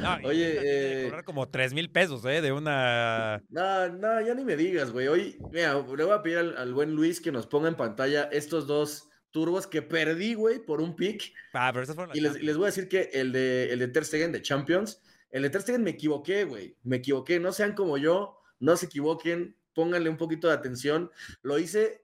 No, 0.00 0.16
Oye, 0.24 0.58
eh, 0.62 1.04
cobrar 1.06 1.24
como 1.24 1.48
3 1.48 1.74
mil 1.74 1.90
pesos, 1.90 2.24
¿eh? 2.24 2.40
De 2.40 2.52
una. 2.52 3.42
No, 3.48 3.88
no, 3.88 4.20
ya 4.20 4.34
ni 4.34 4.44
me 4.44 4.56
digas, 4.56 4.92
güey. 4.92 5.08
Hoy, 5.08 5.38
mira, 5.50 5.74
le 5.74 6.04
voy 6.04 6.12
a 6.14 6.22
pedir 6.22 6.38
al, 6.38 6.56
al 6.56 6.72
buen 6.72 6.94
Luis 6.94 7.20
que 7.20 7.32
nos 7.32 7.46
ponga 7.46 7.68
en 7.68 7.74
pantalla 7.74 8.28
estos 8.32 8.66
dos 8.66 9.08
turbos 9.32 9.66
que 9.66 9.82
perdí, 9.82 10.34
güey, 10.34 10.60
por 10.60 10.80
un 10.80 10.94
pick. 10.94 11.32
Ah, 11.52 11.70
pero 11.72 11.82
estas 11.82 11.96
fueron 11.96 12.10
las 12.10 12.16
Y 12.16 12.20
les, 12.20 12.42
les 12.42 12.56
voy 12.56 12.64
a 12.64 12.66
decir 12.66 12.88
que 12.88 13.10
el 13.12 13.32
de, 13.32 13.72
el 13.72 13.80
de 13.80 13.88
Ter 13.88 14.04
Stegen 14.04 14.32
de 14.32 14.40
Champions, 14.42 15.02
el 15.30 15.42
de 15.42 15.50
Ter 15.50 15.62
Stegen 15.62 15.82
me 15.82 15.90
equivoqué, 15.90 16.44
güey. 16.44 16.76
Me 16.84 16.96
equivoqué. 16.96 17.40
No 17.40 17.52
sean 17.52 17.74
como 17.74 17.98
yo, 17.98 18.38
no 18.60 18.76
se 18.76 18.86
equivoquen, 18.86 19.56
pónganle 19.76 20.08
un 20.10 20.16
poquito 20.16 20.48
de 20.48 20.54
atención. 20.54 21.12
Lo 21.42 21.58
hice, 21.58 22.02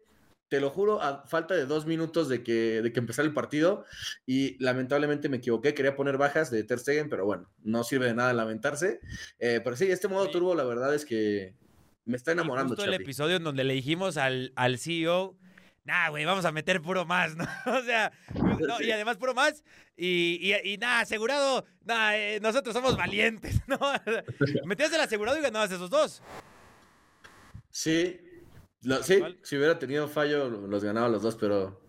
te 0.49 0.61
lo 0.61 0.69
juro, 0.71 1.03
a 1.03 1.27
falta 1.27 1.55
de 1.55 1.65
dos 1.65 1.87
minutos 1.87 2.29
de 2.29 2.45
que, 2.45 2.83
de 2.83 2.93
que 2.93 3.01
empezara 3.01 3.27
el 3.27 3.33
partido 3.33 3.87
y 4.27 4.63
lamentablemente 4.63 5.31
me 5.31 5.39
equivoqué. 5.39 5.73
Quería 5.75 5.97
poner 5.97 6.19
bajas 6.19 6.51
de 6.51 6.63
Ter 6.63 6.79
Stegen, 6.79 7.09
pero 7.09 7.25
bueno, 7.25 7.51
no 7.65 7.83
sirve 7.83 8.07
de 8.07 8.15
nada 8.15 8.35
lamentarse. 8.35 9.01
Eh, 9.39 9.61
pero 9.65 9.75
sí, 9.75 9.91
este 9.91 10.07
modo 10.07 10.27
Sí. 10.27 10.33
turbo, 10.33 10.55
la 10.55 10.65
verdad 10.65 10.95
es 10.95 11.07
que 11.07 11.55
me 12.05 12.17
está 12.19 12.33
Y 12.33 12.35
enamorando, 12.35 12.75
justo 12.77 12.85
el 12.85 12.95
episodio 12.95 13.37
en 13.37 13.45
donde 13.45 13.65
le 13.65 13.73
dijimos 13.75 14.19
al, 14.19 14.53
al 14.55 14.79
CEO. 14.79 15.39
Nah, 15.85 16.11
güey, 16.11 16.25
vamos 16.25 16.45
a 16.45 16.53
meter 16.53 16.81
puro 16.81 17.07
más, 17.07 17.35
¿no? 17.37 17.45
O 17.67 17.83
sea, 17.83 18.13
no, 18.35 18.81
y 18.83 18.91
además 18.93 19.17
puro 19.17 19.33
más. 19.35 19.65
Y, 19.97 20.39
y, 20.41 20.75
y 20.75 20.77
nada, 20.77 21.01
asegurado, 21.01 21.65
nah, 21.85 22.13
eh, 22.15 22.41
nosotros 22.43 22.75
somos 22.75 22.97
valientes, 22.97 23.61
¿no? 23.67 23.79
Metías 24.67 24.93
el 24.93 25.01
asegurado 25.01 25.39
y 25.39 25.43
ganabas 25.43 25.73
esos 25.73 25.89
dos. 25.91 26.23
Sí, 27.73 28.21
lo- 28.83 29.03
sí, 29.03 29.23
si 29.43 29.57
hubiera 29.57 29.79
tenido 29.79 30.07
fallo, 30.07 30.49
los 30.49 30.85
ganaba 30.85 31.09
los 31.09 31.23
dos, 31.23 31.37
pero 31.37 31.81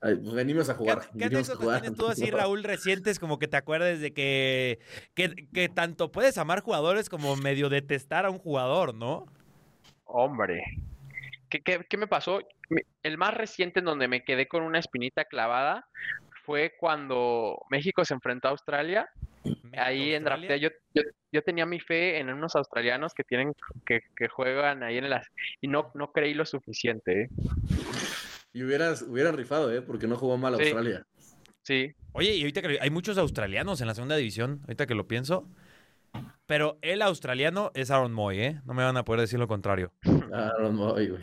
ay, 0.00 0.14
pues 0.14 0.32
venimos 0.32 0.68
a 0.70 0.74
¿Qué, 0.74 0.78
jugar. 0.78 1.00
qué 1.00 1.08
venimos 1.14 1.50
a 1.50 1.52
anécdotas 1.52 1.56
jugar. 1.62 1.80
tienes 1.82 1.98
tú 1.98 2.06
así, 2.08 2.30
Raúl, 2.30 2.62
recientes, 2.62 3.18
como 3.18 3.38
que 3.38 3.48
te 3.48 3.56
acuerdes 3.56 4.00
de 4.00 4.14
que, 4.14 4.78
que, 5.14 5.48
que 5.52 5.68
tanto 5.68 6.12
puedes 6.12 6.38
amar 6.38 6.60
jugadores 6.62 7.08
como 7.08 7.34
medio 7.36 7.68
detestar 7.68 8.24
a 8.24 8.30
un 8.30 8.38
jugador, 8.38 8.94
¿no? 8.94 9.26
Hombre. 10.04 10.62
¿Qué, 11.50 11.60
qué, 11.62 11.84
qué 11.88 11.96
me 11.96 12.06
pasó? 12.06 12.40
El 13.02 13.18
más 13.18 13.34
reciente 13.34 13.80
en 13.80 13.84
donde 13.86 14.06
me 14.08 14.24
quedé 14.24 14.46
con 14.46 14.62
una 14.62 14.78
espinita 14.78 15.24
clavada 15.24 15.86
fue 16.44 16.74
cuando 16.78 17.58
México 17.70 18.04
se 18.04 18.14
enfrentó 18.14 18.48
a 18.48 18.52
Australia. 18.52 19.08
Ahí 19.76 20.14
en. 20.14 20.24
Draftea 20.24 20.56
yo, 20.56 20.68
yo, 20.94 21.02
yo 21.32 21.42
tenía 21.42 21.66
mi 21.66 21.80
fe 21.80 22.18
en 22.18 22.28
unos 22.30 22.54
australianos 22.56 23.12
que 23.14 23.24
tienen 23.24 23.52
que, 23.86 24.00
que 24.16 24.28
juegan 24.28 24.82
ahí 24.82 24.98
en 24.98 25.10
las 25.10 25.26
y 25.60 25.68
no, 25.68 25.90
no 25.94 26.12
creí 26.12 26.34
lo 26.34 26.46
suficiente, 26.46 27.22
¿eh? 27.22 27.28
Y 28.52 28.62
hubieras, 28.62 29.02
hubieran 29.02 29.36
rifado, 29.36 29.72
¿eh? 29.72 29.82
Porque 29.82 30.06
no 30.06 30.16
jugó 30.16 30.36
mal 30.36 30.54
Sí. 30.56 30.62
Australia. 30.62 31.04
Sí, 31.62 31.94
Oye, 32.12 32.34
y 32.36 32.42
ahorita 32.42 32.60
que 32.62 32.78
hay 32.80 32.90
muchos 32.90 33.16
australianos 33.18 33.80
en 33.80 33.86
la 33.88 33.94
segunda 33.94 34.16
división, 34.16 34.60
ahorita 34.64 34.86
que 34.86 34.94
lo 34.94 35.08
pienso. 35.08 35.48
Pero 36.46 36.78
el 36.82 37.00
australiano 37.02 37.72
es 37.74 37.90
Aaron 37.90 38.12
Moy, 38.12 38.38
¿eh? 38.40 38.60
No 38.66 38.74
me 38.74 38.84
van 38.84 38.96
a 38.98 39.04
poder 39.04 39.22
decir 39.22 39.38
lo 39.38 39.48
contrario. 39.48 39.90
Aaron 40.32 40.76
Moy, 40.76 41.08
güey. 41.08 41.22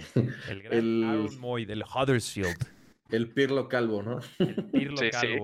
El 0.49 0.63
gran 0.63 0.77
El- 0.77 1.03
Aaron 1.05 1.39
Moy 1.39 1.65
del 1.65 1.83
Huddersfield. 1.83 2.57
El 3.09 3.29
Pirlo 3.29 3.67
Calvo, 3.69 4.01
¿no? 4.01 4.19
El 4.39 4.55
Pirlo 4.71 4.97
Sí, 4.97 5.09
sí. 5.13 5.37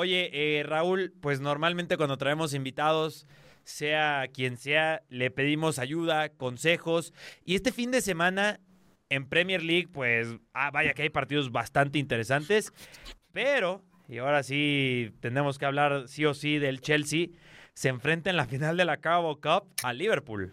Oye, 0.00 0.30
eh, 0.32 0.62
Raúl, 0.62 1.12
pues 1.20 1.40
normalmente 1.40 1.96
cuando 1.96 2.16
traemos 2.18 2.54
invitados, 2.54 3.26
sea 3.64 4.26
quien 4.32 4.56
sea, 4.56 5.02
le 5.08 5.32
pedimos 5.32 5.80
ayuda, 5.80 6.28
consejos. 6.28 7.12
Y 7.44 7.56
este 7.56 7.72
fin 7.72 7.90
de 7.90 8.00
semana 8.00 8.60
en 9.08 9.28
Premier 9.28 9.60
League, 9.60 9.88
pues, 9.92 10.28
ah, 10.54 10.70
vaya 10.70 10.94
que 10.94 11.02
hay 11.02 11.10
partidos 11.10 11.50
bastante 11.50 11.98
interesantes. 11.98 12.72
Pero, 13.32 13.82
y 14.08 14.18
ahora 14.18 14.44
sí 14.44 15.10
tenemos 15.18 15.58
que 15.58 15.64
hablar 15.66 16.06
sí 16.06 16.24
o 16.26 16.32
sí 16.32 16.58
del 16.58 16.80
Chelsea, 16.80 17.30
se 17.74 17.88
enfrenta 17.88 18.30
en 18.30 18.36
la 18.36 18.46
final 18.46 18.76
de 18.76 18.84
la 18.84 18.98
Carabao 18.98 19.40
Cup 19.40 19.64
a 19.82 19.92
Liverpool. 19.92 20.52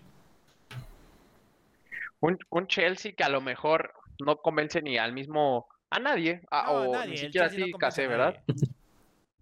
un, 2.19 2.39
un 2.49 2.65
Chelsea 2.65 3.11
que 3.15 3.23
a 3.23 3.29
lo 3.29 3.41
mejor 3.41 3.93
no 4.25 4.37
convence 4.37 4.81
ni 4.81 4.97
al 4.97 5.13
mismo 5.13 5.67
a 5.91 5.99
nadie, 5.99 6.41
a- 6.49 6.63
No, 6.63 6.71
o 6.89 6.93
nadie, 6.93 7.11
ni 7.11 7.17
siquiera 7.17 7.45
no 7.45 7.77
así 7.87 8.07
¿verdad? 8.07 8.43
nadie. 8.47 8.74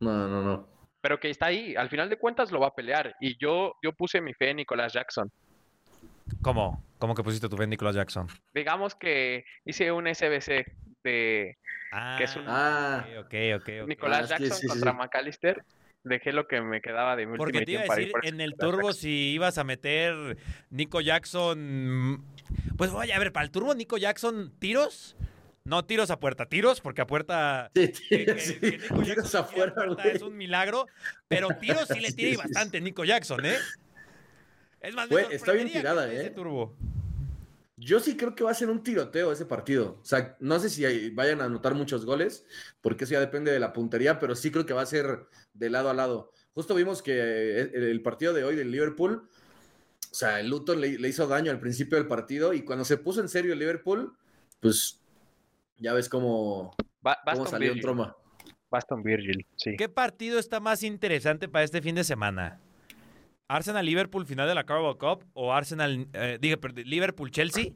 No, 0.03 0.27
no, 0.27 0.41
no. 0.43 0.67
Pero 1.01 1.19
que 1.19 1.29
está 1.29 1.47
ahí, 1.47 1.75
al 1.75 1.89
final 1.89 2.09
de 2.09 2.17
cuentas 2.17 2.51
lo 2.51 2.59
va 2.59 2.67
a 2.67 2.75
pelear. 2.75 3.15
Y 3.19 3.37
yo, 3.37 3.73
yo 3.83 3.91
puse 3.93 4.21
mi 4.21 4.33
fe 4.33 4.51
en 4.51 4.57
Nicolás 4.57 4.93
Jackson. 4.93 5.29
¿Cómo? 6.41 6.83
¿Cómo 6.97 7.13
que 7.15 7.23
pusiste 7.23 7.49
tu 7.49 7.57
fe 7.57 7.63
en 7.65 7.69
Nicolas 7.71 7.95
Jackson? 7.95 8.27
Digamos 8.53 8.95
que 8.95 9.43
hice 9.65 9.91
un 9.91 10.07
SBC 10.07 10.65
de 11.03 11.57
Ah, 11.95 12.15
Que 12.17 12.23
es 12.23 12.35
un- 12.35 12.45
Ah. 12.47 13.05
ok, 13.19 13.33
ok, 13.57 13.69
ok. 13.83 13.87
Nicolás 13.87 14.23
Ah, 14.31 14.37
Jackson 14.37 14.57
sí, 14.57 14.61
sí, 14.61 14.67
contra 14.67 14.91
sí. 14.93 14.97
McAllister. 14.97 15.63
Dejé 16.03 16.33
lo 16.33 16.47
que 16.47 16.59
me 16.59 16.81
quedaba 16.81 17.15
de 17.15 17.27
mi 17.27 17.37
Porque 17.37 17.61
te 17.65 17.71
iba 17.73 17.81
a 17.81 17.83
decir 17.83 18.11
por 18.11 18.25
en 18.25 18.41
el 18.41 18.49
Nicolás 18.51 18.71
turbo 18.71 18.87
Jackson. 18.87 19.01
si 19.01 19.33
ibas 19.33 19.57
a 19.59 19.63
meter 19.63 20.37
Nico 20.71 21.01
Jackson. 21.01 22.25
Pues 22.77 22.91
oye, 22.91 23.13
a 23.13 23.19
ver, 23.19 23.31
para 23.31 23.45
el 23.45 23.51
turbo 23.51 23.75
Nico 23.75 23.97
Jackson, 23.97 24.51
¿tiros? 24.59 25.15
No 25.65 25.86
tiros 25.86 26.12
a 26.12 26.19
puerta, 26.19 26.47
tiros, 26.47 26.82
porque 26.82 27.02
a 27.02 27.08
puerta. 27.08 27.71
Sí, 27.73 27.91
que- 28.10 28.26
que- 28.26 28.39
sí, 28.39 28.60
que 28.60 28.78
Nico 28.80 29.02
Jackson 29.02 29.13
tiros 29.15 29.36
a 29.36 29.47
puerta 29.47 30.04
es 30.04 30.21
un 30.21 30.36
milagro, 30.36 30.88
pero 31.30 31.47
tiros 31.60 31.88
sí 31.88 31.99
le 32.02 32.12
tira 32.13 32.30
y 32.32 32.36
bastante 32.36 32.82
Nico 32.82 33.06
Jackson, 33.06 33.45
¿eh? 33.45 33.56
Es 34.82 34.93
más, 34.93 35.08
Güey, 35.08 35.26
está 35.32 35.54
bien 35.54 35.71
tirada, 35.71 36.12
ese 36.12 36.26
¿eh? 36.28 36.30
turbo. 36.32 36.76
Yo 37.78 38.02
sí 38.02 38.17
creo 38.17 38.36
que 38.36 38.43
va 38.43 38.52
a 38.52 38.56
ser 38.56 38.69
un 38.69 38.84
tiroteo 38.84 39.32
ese 39.32 39.45
partido. 39.45 39.99
O 40.02 40.06
sea, 40.06 40.36
no 40.41 40.60
sé 40.60 40.69
si 40.69 41.10
vayan 41.12 41.39
a 41.41 41.45
anotar 41.45 41.73
muchos 41.76 42.06
goles, 42.06 42.45
porque 42.82 43.06
eso 43.06 43.13
ya 43.13 43.19
depende 43.21 43.52
de 43.52 43.60
la 43.60 43.71
puntería, 43.71 44.19
pero 44.19 44.36
sí 44.36 44.52
creo 44.52 44.65
que 44.65 44.73
va 44.73 44.82
a 44.82 44.86
ser 44.86 45.28
de 45.54 45.69
lado 45.69 45.89
a 45.89 45.93
lado. 45.93 46.32
Justo 46.54 46.76
vimos 46.76 47.02
que 47.02 47.13
eh, 47.13 47.71
el, 47.73 47.84
el 47.84 48.02
partido 48.02 48.34
de 48.34 48.43
hoy 48.43 48.56
del 48.58 48.69
Liverpool, 48.69 49.28
o 50.12 50.13
sea, 50.13 50.41
el 50.41 50.49
Luton 50.49 50.82
le, 50.82 50.99
le 50.99 51.08
hizo 51.10 51.26
daño 51.26 51.52
al 51.52 51.60
principio 51.60 51.97
del 51.97 52.08
partido 52.08 52.54
y 52.54 52.63
cuando 52.63 52.84
se 52.86 52.97
puso 52.97 53.21
en 53.21 53.30
serio 53.30 53.54
el 53.54 53.60
Liverpool, 53.60 54.13
pues 54.60 54.99
ya 55.77 55.93
ves 55.93 56.09
cómo, 56.09 56.75
Ba- 57.01 57.19
cómo 57.25 57.45
salió 57.45 57.69
en 57.69 57.73
Virgil. 57.75 57.81
troma. 57.81 58.15
Baston 58.69 59.03
Virgil, 59.03 59.45
sí. 59.55 59.75
¿Qué 59.77 59.88
partido 59.88 60.39
está 60.39 60.59
más 60.59 60.81
interesante 60.83 61.47
para 61.47 61.63
este 61.63 61.81
fin 61.81 61.93
de 61.95 62.03
semana? 62.03 62.59
¿Arsenal-Liverpool 63.47 64.25
final 64.25 64.47
de 64.47 64.55
la 64.55 64.63
Carabao 64.63 64.97
Cup? 64.97 65.25
¿O 65.33 65.53
Arsenal, 65.53 66.07
eh, 66.13 66.38
diga, 66.41 66.57
perdón, 66.57 66.83
Liverpool-Chelsea? 66.86 67.71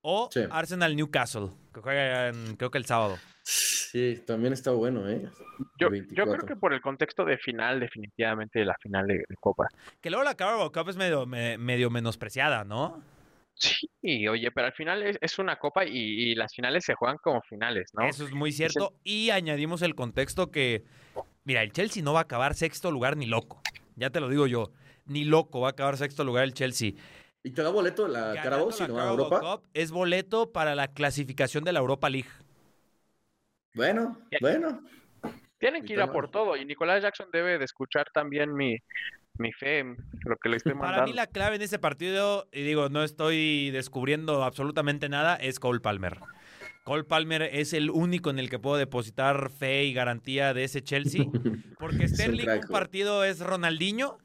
¿O 0.00 0.28
Sí. 0.32 0.40
Arsenal-Newcastle? 0.50 1.48
Que 1.72 1.80
juegan, 1.80 2.56
creo 2.56 2.70
que 2.70 2.78
el 2.78 2.86
sábado. 2.86 3.18
Sí, 3.44 4.20
también 4.26 4.52
está 4.52 4.72
bueno, 4.72 5.08
¿eh? 5.08 5.22
Yo, 5.78 5.86
yo 5.86 5.90
24. 5.90 6.32
creo 6.34 6.46
que 6.46 6.56
por 6.56 6.72
el 6.72 6.80
contexto 6.80 7.24
de 7.24 7.38
final, 7.38 7.78
definitivamente 7.78 8.58
de 8.60 8.64
la 8.64 8.74
final 8.82 9.06
de, 9.06 9.14
de 9.18 9.36
Copa. 9.38 9.68
Que 10.00 10.10
luego 10.10 10.24
la 10.24 10.34
Carabao 10.34 10.72
Cup 10.72 10.88
es 10.88 10.96
medio, 10.96 11.24
me- 11.26 11.58
medio 11.58 11.88
menospreciada, 11.90 12.64
¿no? 12.64 13.00
Sí, 13.54 14.26
oye, 14.26 14.50
pero 14.50 14.66
al 14.66 14.72
final 14.72 15.02
es, 15.02 15.18
es 15.20 15.38
una 15.38 15.56
Copa 15.56 15.84
y, 15.84 15.90
y 15.92 16.34
las 16.34 16.54
finales 16.54 16.84
se 16.84 16.94
juegan 16.94 17.18
como 17.18 17.40
finales, 17.42 17.90
¿no? 17.94 18.04
Eso 18.04 18.24
es 18.24 18.32
muy 18.32 18.50
cierto. 18.52 18.92
Y 19.04 19.30
añadimos 19.30 19.82
el 19.82 19.94
contexto 19.94 20.50
que, 20.50 20.84
mira, 21.44 21.62
el 21.62 21.72
Chelsea 21.72 22.02
no 22.02 22.12
va 22.12 22.20
a 22.20 22.22
acabar 22.24 22.54
sexto 22.54 22.90
lugar 22.90 23.16
ni 23.16 23.26
loco. 23.26 23.62
Ya 23.96 24.10
te 24.10 24.20
lo 24.20 24.28
digo 24.28 24.46
yo. 24.46 24.72
Ni 25.06 25.24
loco 25.24 25.60
va 25.60 25.68
a 25.68 25.70
acabar 25.72 25.96
sexto 25.96 26.24
lugar 26.24 26.44
el 26.44 26.54
Chelsea. 26.54 26.92
¿Y 27.44 27.50
te 27.50 27.62
da 27.62 27.70
boleto 27.70 28.08
la 28.08 28.34
Carabao 28.34 28.70
si 28.72 28.86
no 28.86 28.94
va 28.94 29.04
a 29.04 29.10
Europa? 29.10 29.40
Cup 29.40 29.68
es 29.74 29.90
boleto 29.90 30.52
para 30.52 30.74
la 30.74 30.88
clasificación 30.88 31.64
de 31.64 31.72
la 31.72 31.80
Europa 31.80 32.08
League. 32.08 32.30
Bueno, 33.74 34.18
bueno. 34.40 34.82
Tienen 35.58 35.84
que 35.84 35.92
ir 35.92 36.00
a 36.00 36.10
por 36.10 36.30
todo 36.30 36.56
y 36.56 36.64
Nicolás 36.64 37.02
Jackson 37.02 37.28
debe 37.32 37.58
de 37.58 37.64
escuchar 37.64 38.06
también 38.12 38.52
mi, 38.52 38.76
mi 39.38 39.52
fe, 39.52 39.84
lo 40.24 40.36
que 40.36 40.48
le 40.48 40.56
estoy 40.56 40.74
mandando. 40.74 40.96
Para 40.96 41.06
mí 41.06 41.12
la 41.12 41.26
clave 41.26 41.56
en 41.56 41.62
ese 41.62 41.78
partido, 41.78 42.48
y 42.52 42.62
digo, 42.62 42.88
no 42.88 43.02
estoy 43.02 43.70
descubriendo 43.70 44.44
absolutamente 44.44 45.08
nada, 45.08 45.36
es 45.36 45.58
Cole 45.58 45.80
Palmer. 45.80 46.18
Cole 46.84 47.04
Palmer 47.04 47.42
es 47.42 47.72
el 47.72 47.90
único 47.90 48.30
en 48.30 48.38
el 48.38 48.50
que 48.50 48.58
puedo 48.58 48.76
depositar 48.76 49.50
fe 49.50 49.84
y 49.84 49.92
garantía 49.92 50.52
de 50.52 50.64
ese 50.64 50.82
Chelsea. 50.82 51.24
Porque 51.78 52.08
Sterling, 52.08 52.48
un 52.48 52.68
partido 52.68 53.24
es 53.24 53.40
Ronaldinho, 53.40 54.18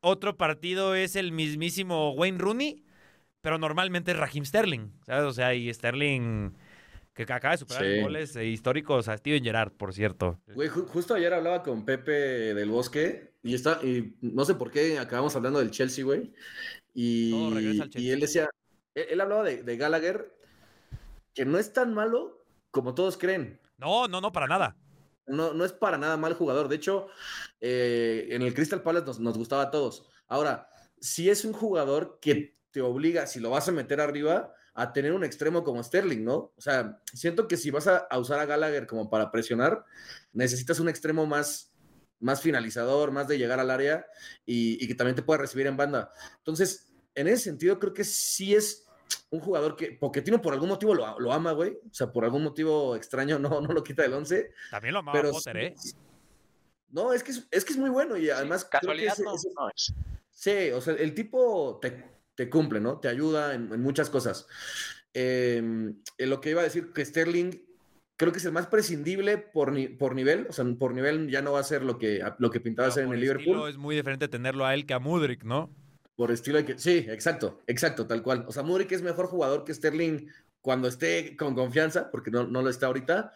otro 0.00 0.36
partido 0.36 0.94
es 0.94 1.16
el 1.16 1.32
mismísimo 1.32 2.12
Wayne 2.12 2.38
Rooney, 2.38 2.84
pero 3.40 3.58
normalmente 3.58 4.12
es 4.12 4.16
Raheem 4.16 4.44
Sterling. 4.44 4.92
¿sabes? 5.04 5.24
O 5.24 5.32
sea, 5.32 5.54
y 5.54 5.72
Sterling 5.72 6.52
que 7.26 7.32
acaba 7.32 7.52
de 7.52 7.58
superar 7.58 7.84
Sí. 7.84 8.00
goles 8.00 8.36
eh, 8.36 8.44
históricos 8.44 9.08
a 9.08 9.16
Steven 9.16 9.42
Gerrard, 9.42 9.72
por 9.72 9.92
cierto. 9.92 10.38
Güey, 10.54 10.68
ju- 10.68 10.86
justo 10.86 11.14
ayer 11.14 11.32
hablaba 11.34 11.62
con 11.62 11.84
Pepe 11.84 12.12
del 12.54 12.70
Bosque 12.70 13.32
y 13.42 13.54
está, 13.54 13.80
y 13.82 14.14
no 14.20 14.44
sé 14.44 14.54
por 14.54 14.70
qué 14.70 14.98
acabamos 14.98 15.34
hablando 15.36 15.58
del 15.58 15.70
Chelsea, 15.70 16.04
güey. 16.04 16.32
Y, 16.94 17.32
él 18.10 18.20
decía, 18.20 18.48
él, 18.94 19.06
él 19.10 19.20
hablaba 19.20 19.44
de, 19.44 19.62
de 19.62 19.76
Gallagher, 19.76 20.32
que 21.34 21.44
no 21.44 21.58
es 21.58 21.72
tan 21.72 21.94
malo 21.94 22.44
como 22.70 22.94
todos 22.94 23.16
creen. 23.16 23.60
No, 23.78 24.08
no, 24.08 24.20
no, 24.20 24.32
para 24.32 24.46
nada. 24.46 24.76
No, 25.26 25.52
no 25.52 25.64
es 25.64 25.72
para 25.72 25.98
nada 25.98 26.16
mal 26.16 26.34
jugador. 26.34 26.68
De 26.68 26.76
hecho, 26.76 27.08
eh, 27.60 28.28
en 28.30 28.42
el 28.42 28.54
Crystal 28.54 28.82
Palace 28.82 29.06
nos, 29.06 29.20
nos 29.20 29.36
gustaba 29.38 29.62
a 29.64 29.70
todos. 29.70 30.08
Ahora, 30.26 30.68
si 31.00 31.30
es 31.30 31.44
un 31.44 31.52
jugador 31.52 32.18
que 32.20 32.56
te 32.70 32.80
obliga, 32.80 33.26
si 33.26 33.40
lo 33.40 33.50
vas 33.50 33.68
a 33.68 33.72
meter 33.72 34.00
arriba, 34.00 34.52
a 34.74 34.92
tener 34.92 35.12
un 35.12 35.24
extremo 35.24 35.64
como 35.64 35.82
Sterling, 35.82 36.24
¿no? 36.24 36.52
O 36.56 36.60
sea, 36.60 37.00
siento 37.12 37.48
que 37.48 37.56
si 37.56 37.70
vas 37.70 37.86
a, 37.88 37.96
a 37.98 38.18
usar 38.18 38.38
a 38.38 38.46
Gallagher 38.46 38.86
como 38.86 39.10
para 39.10 39.30
presionar, 39.30 39.84
necesitas 40.32 40.78
un 40.78 40.88
extremo 40.88 41.26
más, 41.26 41.72
más 42.20 42.40
finalizador, 42.40 43.10
más 43.10 43.26
de 43.26 43.38
llegar 43.38 43.58
al 43.58 43.70
área 43.70 44.06
y, 44.46 44.82
y 44.82 44.86
que 44.86 44.94
también 44.94 45.16
te 45.16 45.22
pueda 45.22 45.40
recibir 45.40 45.66
en 45.66 45.76
banda. 45.76 46.12
Entonces, 46.38 46.92
en 47.14 47.26
ese 47.26 47.44
sentido, 47.44 47.78
creo 47.80 47.92
que 47.92 48.04
sí 48.04 48.54
es 48.54 48.84
un 49.30 49.40
jugador 49.40 49.74
que 49.74 49.92
Pochettino 49.92 50.40
por 50.40 50.52
algún 50.52 50.68
motivo 50.68 50.94
lo, 50.94 51.18
lo 51.18 51.32
ama, 51.32 51.52
güey. 51.52 51.70
O 51.72 51.94
sea, 51.94 52.12
por 52.12 52.24
algún 52.24 52.44
motivo 52.44 52.94
extraño 52.94 53.38
no, 53.40 53.60
no 53.60 53.72
lo 53.72 53.82
quita 53.82 54.02
del 54.02 54.12
11. 54.14 54.52
También 54.70 54.92
lo 54.94 55.00
amaba 55.00 55.18
Pero 55.18 55.32
Potter, 55.32 55.74
sí- 55.76 55.90
¿eh? 55.90 55.92
No, 56.90 57.12
es 57.12 57.22
que 57.22 57.32
es, 57.32 57.46
es 57.50 57.64
que 57.64 57.72
es 57.72 57.78
muy 57.78 57.90
bueno 57.90 58.16
y 58.16 58.30
además 58.30 58.64
creo 58.64 58.80
que 58.80 58.86
Casualidad 58.86 59.12
ese- 59.14 59.24
no, 59.24 59.34
ese- 59.34 59.48
no 59.58 59.68
es. 59.68 59.92
Sí, 60.38 60.70
o 60.72 60.80
sea, 60.80 60.94
el 60.94 61.14
tipo 61.14 61.78
te, 61.82 62.04
te 62.34 62.48
cumple, 62.48 62.80
¿no? 62.80 63.00
Te 63.00 63.08
ayuda 63.08 63.54
en, 63.54 63.72
en 63.72 63.80
muchas 63.82 64.08
cosas. 64.08 64.46
Eh, 65.12 65.56
en 65.58 66.30
lo 66.30 66.40
que 66.40 66.50
iba 66.50 66.60
a 66.60 66.64
decir 66.64 66.92
que 66.92 67.04
Sterling 67.04 67.50
creo 68.16 68.30
que 68.32 68.38
es 68.38 68.44
el 68.44 68.52
más 68.52 68.66
prescindible 68.66 69.38
por, 69.38 69.72
ni- 69.72 69.88
por 69.88 70.14
nivel, 70.14 70.46
o 70.48 70.52
sea, 70.52 70.64
por 70.78 70.94
nivel 70.94 71.28
ya 71.28 71.42
no 71.42 71.52
va 71.52 71.60
a 71.60 71.64
ser 71.64 71.82
lo 71.82 71.98
que, 71.98 72.22
lo 72.38 72.50
que 72.50 72.60
pintaba 72.60 72.90
ser 72.90 73.04
en 73.04 73.12
el 73.12 73.20
Liverpool. 73.20 73.68
Es 73.68 73.76
muy 73.76 73.96
diferente 73.96 74.28
tenerlo 74.28 74.64
a 74.64 74.74
él 74.74 74.86
que 74.86 74.94
a 74.94 74.98
Mudrik, 74.98 75.44
¿no? 75.44 75.70
Por 76.16 76.30
estilo 76.30 76.58
de 76.58 76.64
que. 76.64 76.78
Sí, 76.78 77.06
exacto, 77.08 77.62
exacto, 77.66 78.06
tal 78.06 78.22
cual. 78.22 78.44
O 78.48 78.52
sea, 78.52 78.62
Mudrik 78.62 78.92
es 78.92 79.02
mejor 79.02 79.26
jugador 79.26 79.64
que 79.64 79.72
Sterling 79.74 80.26
cuando 80.60 80.88
esté 80.88 81.36
con 81.36 81.54
confianza, 81.54 82.10
porque 82.10 82.30
no, 82.30 82.46
no 82.46 82.62
lo 82.62 82.70
está 82.70 82.86
ahorita, 82.86 83.32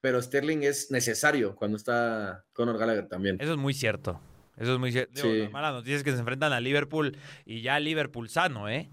pero 0.00 0.20
Sterling 0.20 0.62
es 0.62 0.90
necesario 0.90 1.54
cuando 1.54 1.76
está 1.76 2.44
Conor 2.54 2.78
Gallagher 2.78 3.08
también. 3.08 3.36
Eso 3.38 3.52
es 3.52 3.58
muy 3.58 3.74
cierto. 3.74 4.18
Eso 4.56 4.74
es 4.74 4.78
muy 4.78 4.92
cierto. 4.92 5.22
Sí. 5.22 5.38
la 5.44 5.50
mala 5.50 5.72
noticia 5.72 5.96
es 5.96 6.02
que 6.04 6.12
se 6.12 6.18
enfrentan 6.18 6.52
a 6.52 6.60
Liverpool 6.60 7.16
y 7.44 7.62
ya 7.62 7.80
Liverpool 7.80 8.28
sano, 8.28 8.68
¿eh? 8.68 8.90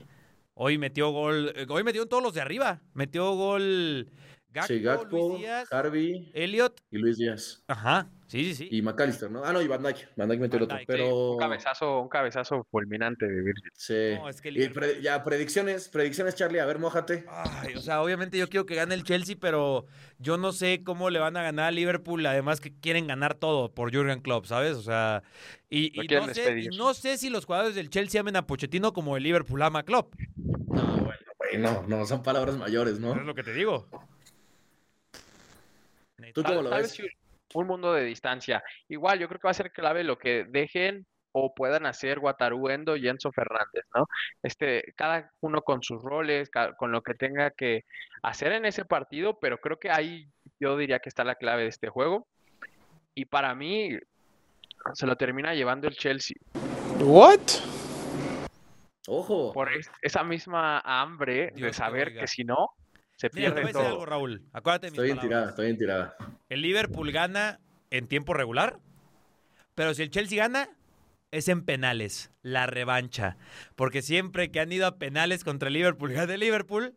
Hoy 0.54 0.78
metió 0.78 1.10
gol. 1.12 1.54
eh, 1.56 1.66
Hoy 1.70 1.84
metió 1.84 2.04
en 2.04 2.10
todos 2.10 2.24
los 2.24 2.34
de 2.34 2.42
arriba. 2.42 2.82
Metió 2.94 3.34
gol 3.34 4.10
Gakpo, 4.52 4.68
sí, 4.74 4.80
Gakpo, 4.82 5.30
Luis 5.30 5.40
Díaz, 5.42 5.72
Harvey 5.72 6.32
Elliot. 6.34 6.82
y 6.90 6.98
Luis 6.98 7.18
Díaz. 7.18 7.64
Ajá. 7.68 8.08
Sí, 8.26 8.46
sí, 8.46 8.56
sí. 8.56 8.68
Y 8.72 8.82
McAllister, 8.84 9.30
¿no? 9.32 9.44
Ah, 9.44 9.54
no, 9.54 9.62
y 9.62 9.68
Van 9.68 9.82
Dijk. 9.82 10.10
Van 10.16 10.30
Dijk 10.30 10.40
metió 10.42 10.60
el 10.60 10.66
Van 10.66 10.78
otro. 10.78 10.78
Dijk, 10.78 10.88
Pero. 10.88 11.32
Un 11.34 11.40
cabezazo, 11.40 12.00
un 12.02 12.10
cabezazo 12.10 12.68
fulminante 12.70 13.28
de 13.28 13.42
Virgil. 13.42 13.72
Sí. 13.74 14.16
No, 14.16 14.30
es 14.30 14.40
que 14.42 14.50
Y 14.50 14.70
pre- 14.70 15.02
ya, 15.02 15.24
predicciones, 15.24 15.90
predicciones, 15.90 16.36
Charlie. 16.36 16.60
A 16.60 16.66
ver, 16.66 16.78
mójate. 16.80 17.26
Ay, 17.30 17.76
o 17.76 17.82
sea, 17.82 18.02
obviamente 18.04 18.38
yo 18.38 18.48
quiero 18.48 18.66
que 18.68 18.76
gane 18.76 18.94
el 18.96 19.04
Chelsea, 19.04 19.36
pero 19.40 19.86
yo 20.20 20.38
no 20.38 20.52
sé 20.52 20.84
cómo 20.84 21.10
le 21.10 21.20
van 21.20 21.38
a 21.38 21.44
ganar 21.44 21.66
a 21.66 21.72
Liverpool, 21.72 22.24
además 22.26 22.60
que 22.60 22.72
quieren 22.74 23.08
ganar 23.08 23.34
todo 23.36 23.74
por 23.74 23.94
Jurgen 23.96 24.22
Klopp, 24.22 24.46
¿sabes? 24.46 24.74
O 24.78 24.82
sea, 24.84 25.24
y, 25.70 26.00
y 26.00 26.08
no, 26.08 26.28
sé, 26.34 26.60
y 26.60 26.68
no 26.78 26.94
sé 26.94 27.18
si 27.18 27.30
los 27.30 27.46
jugadores 27.46 27.74
del 27.76 27.90
Chelsea 27.90 28.22
amen 28.22 28.36
a 28.36 28.46
Pochettino 28.48 28.94
como 28.94 29.16
el 29.18 29.24
Liverpool 29.24 29.62
ama 29.64 29.80
a 29.80 29.84
Klopp. 29.84 30.14
No, 30.38 30.98
bueno, 30.98 31.18
güey, 31.38 31.58
no, 31.58 31.84
no, 31.88 32.06
son 32.06 32.22
palabras 32.22 32.58
mayores, 32.58 33.00
¿no? 33.00 33.16
Es 33.16 33.24
lo 33.26 33.34
que 33.34 33.44
te 33.44 33.54
digo. 33.54 33.88
¿Tú 36.34 36.44
cómo 36.44 36.62
lo 36.62 36.70
Tal 36.70 36.82
ves? 36.82 36.98
vez 36.98 37.10
sí, 37.10 37.18
un 37.54 37.68
mundo 37.68 37.94
de 37.94 38.04
distancia. 38.04 38.64
Igual, 38.88 39.20
yo 39.20 39.28
creo 39.28 39.40
que 39.40 39.48
va 39.48 39.52
a 39.52 39.56
ser 39.56 39.72
clave 39.72 40.04
lo 40.04 40.18
que 40.18 40.46
dejen 40.46 41.06
o 41.32 41.54
puedan 41.54 41.86
hacer 41.86 42.20
Wataru 42.20 42.70
Endo 42.70 42.96
y 42.96 43.08
Enzo 43.08 43.32
Fernández, 43.32 43.86
¿no? 43.96 44.08
Este, 44.42 44.94
cada 44.96 45.32
uno 45.42 45.62
con 45.62 45.84
sus 45.84 46.02
roles, 46.02 46.50
con 46.78 46.92
lo 46.92 47.02
que 47.04 47.14
tenga 47.14 47.52
que 47.52 47.86
hacer 48.24 48.52
en 48.54 48.66
ese 48.66 48.84
partido, 48.86 49.38
pero 49.40 49.60
creo 49.60 49.78
que 49.78 49.92
ahí 49.92 50.28
yo 50.60 50.76
diría 50.76 51.00
que 51.00 51.10
está 51.10 51.24
la 51.24 51.36
clave 51.36 51.64
de 51.64 51.70
este 51.70 51.90
juego. 51.90 52.28
Y 53.16 53.26
para 53.26 53.54
mí 53.54 53.98
se 54.94 55.06
lo 55.06 55.16
termina 55.18 55.54
llevando 55.54 55.88
el 55.88 55.96
Chelsea 55.96 56.36
What? 57.00 57.42
Ojo. 59.08 59.54
por 59.54 59.72
es- 59.74 59.90
esa 60.02 60.24
misma 60.24 60.80
hambre 60.80 61.48
de 61.48 61.52
Dios 61.56 61.76
saber 61.76 62.14
que 62.18 62.28
si 62.28 62.44
no 62.44 62.70
se 63.20 63.30
Mira, 63.34 63.54
pierde 63.54 63.68
decir 63.68 63.82
algo, 63.82 63.98
todo. 63.98 64.06
Raúl. 64.06 64.42
Acuérdate 64.54 64.88
de 64.88 64.92
mis 64.92 64.98
Estoy 65.00 65.10
en 65.10 65.18
palabras. 65.18 65.28
tirada, 65.28 65.50
estoy 65.50 65.70
en 65.70 65.78
tirada. 65.78 66.16
El 66.48 66.62
Liverpool 66.62 67.12
gana 67.12 67.60
en 67.92 68.08
tiempo 68.08 68.34
regular, 68.34 68.80
pero 69.76 69.94
si 69.94 70.04
el 70.04 70.10
Chelsea 70.10 70.38
gana, 70.38 70.70
es 71.32 71.50
en 71.50 71.66
penales, 71.66 72.32
la 72.44 72.66
revancha. 72.66 73.36
Porque 73.76 74.02
siempre 74.02 74.52
que 74.52 74.62
han 74.62 74.72
ido 74.72 74.88
a 74.88 74.96
penales 74.98 75.44
contra 75.44 75.68
el 75.68 75.74
Liverpool, 75.74 76.14
gana 76.14 76.34
el 76.34 76.40
Liverpool. 76.40 76.96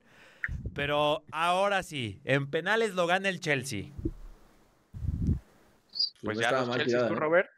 Pero 0.75 1.25
ahora 1.33 1.83
sí, 1.83 2.21
en 2.25 2.49
penales 2.49 2.95
lo 2.95 3.09
gana 3.09 3.29
el 3.29 3.41
Chelsea. 3.41 3.87
Pues 6.23 6.37
no 6.37 6.41
ya 6.41 6.49
estaba 6.49 6.61
los 6.61 6.69
mal 6.69 6.79
Chelsea, 6.79 6.99
tirada, 6.99 7.09
tú, 7.09 7.15
¿eh? 7.15 7.19
Robert. 7.19 7.51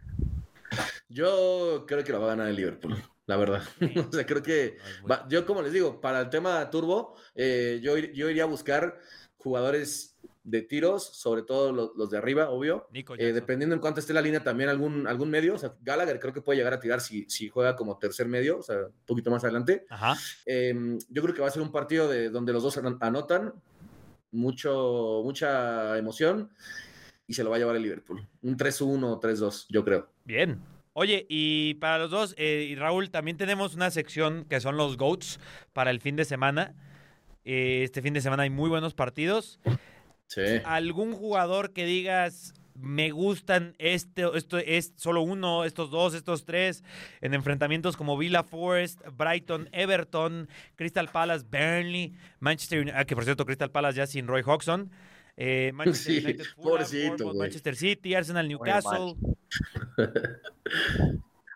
Yo 1.10 1.84
creo 1.86 2.02
que 2.02 2.12
lo 2.12 2.20
va 2.20 2.26
a 2.28 2.30
ganar 2.30 2.48
el 2.48 2.56
Liverpool, 2.56 2.96
la 3.26 3.36
verdad. 3.36 3.62
o 4.08 4.12
sea, 4.12 4.26
creo 4.26 4.42
que 4.42 4.76
va- 5.10 5.26
yo 5.28 5.44
como 5.46 5.62
les 5.62 5.72
digo, 5.72 6.00
para 6.00 6.20
el 6.20 6.30
tema 6.30 6.68
turbo, 6.70 7.16
eh, 7.34 7.80
yo, 7.82 7.96
yo 7.98 8.28
iría 8.30 8.42
a 8.44 8.46
buscar 8.46 8.98
jugadores 9.36 10.10
de 10.42 10.60
tiros, 10.60 11.02
sobre 11.16 11.42
todo 11.42 11.72
lo- 11.72 11.92
los, 11.96 12.10
de 12.10 12.18
arriba, 12.18 12.50
obvio. 12.50 12.86
Nico 12.92 13.14
Eh, 13.16 13.32
dependiendo 13.32 13.74
en 13.74 13.80
cuánto 13.80 14.00
esté 14.00 14.12
la 14.12 14.20
línea, 14.20 14.42
también 14.44 14.68
algún, 14.68 15.06
algún 15.06 15.30
medio. 15.30 15.54
O 15.54 15.58
sea, 15.58 15.74
Gallagher 15.80 16.20
creo 16.20 16.34
que 16.34 16.42
puede 16.42 16.58
llegar 16.58 16.74
a 16.74 16.80
tirar 16.80 17.00
si, 17.00 17.24
si 17.30 17.48
juega 17.48 17.74
como 17.76 17.96
tercer 17.98 18.28
medio, 18.28 18.58
o 18.58 18.62
sea, 18.62 18.76
un 18.76 18.92
poquito 19.06 19.30
más 19.30 19.42
adelante. 19.42 19.86
Ajá. 19.88 20.14
Eh, 20.44 20.98
yo 21.08 21.22
creo 21.22 21.34
que 21.34 21.40
va 21.40 21.48
a 21.48 21.50
ser 21.50 21.62
un 21.62 21.72
partido 21.72 22.08
de, 22.08 22.28
donde 22.28 22.52
los 22.52 22.62
dos 22.62 22.76
an- 22.76 22.98
anotan, 23.00 23.54
mucho, 24.32 25.22
mucha 25.24 25.96
emoción, 25.96 26.50
y 27.26 27.34
se 27.34 27.42
lo 27.44 27.50
va 27.50 27.56
a 27.56 27.58
llevar 27.58 27.76
el 27.76 27.82
Liverpool. 27.82 28.26
Un 28.42 28.56
3-1, 28.56 29.18
3-2, 29.20 29.66
yo 29.70 29.84
creo. 29.84 30.10
Bien. 30.24 30.60
Oye, 30.94 31.26
y 31.28 31.74
para 31.74 31.98
los 31.98 32.10
dos, 32.10 32.34
eh, 32.38 32.68
y 32.70 32.76
Raúl, 32.76 33.10
también 33.10 33.36
tenemos 33.36 33.74
una 33.74 33.90
sección 33.90 34.46
que 34.48 34.60
son 34.60 34.76
los 34.76 34.96
GOATs 34.96 35.40
para 35.72 35.90
el 35.90 36.00
fin 36.00 36.14
de 36.14 36.24
semana. 36.24 36.74
Eh, 37.44 37.82
este 37.82 38.00
fin 38.00 38.14
de 38.14 38.20
semana 38.20 38.44
hay 38.44 38.50
muy 38.50 38.70
buenos 38.70 38.94
partidos. 38.94 39.60
Sí. 40.28 40.40
¿Algún 40.64 41.12
jugador 41.12 41.72
que 41.72 41.84
digas, 41.84 42.54
me 42.74 43.10
gustan 43.10 43.74
este, 43.78 44.24
esto 44.36 44.58
es 44.58 44.92
solo 44.96 45.22
uno, 45.22 45.64
estos 45.64 45.90
dos, 45.90 46.14
estos 46.14 46.44
tres, 46.44 46.82
en 47.20 47.34
enfrentamientos 47.34 47.96
como 47.96 48.16
Villa 48.16 48.42
Forest, 48.42 49.00
Brighton, 49.16 49.68
Everton, 49.72 50.48
Crystal 50.76 51.08
Palace, 51.08 51.44
Burnley, 51.50 52.14
Manchester 52.40 52.80
United, 52.80 52.98
ah, 52.98 53.04
que 53.04 53.14
por 53.14 53.24
cierto, 53.24 53.46
Crystal 53.46 53.70
Palace 53.70 53.98
ya 53.98 54.06
sin 54.06 54.26
Roy 54.26 54.42
Hodgson, 54.44 54.90
eh, 55.36 55.72
Manchester 55.74 56.12
Sí, 56.12 56.24
United, 56.24 56.44
Fulham, 56.44 56.86
Bournemouth. 57.08 57.36
Manchester 57.36 57.76
City, 57.76 58.14
Arsenal, 58.14 58.48
Newcastle. 58.48 59.14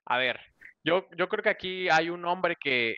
A 0.07 0.19
ver, 0.19 0.41
yo, 0.85 1.07
yo 1.17 1.29
creo 1.29 1.43
que 1.43 1.51
aquí 1.51 1.89
hay 1.89 2.11
un 2.11 2.25
hombre 2.25 2.57
que, 2.61 2.97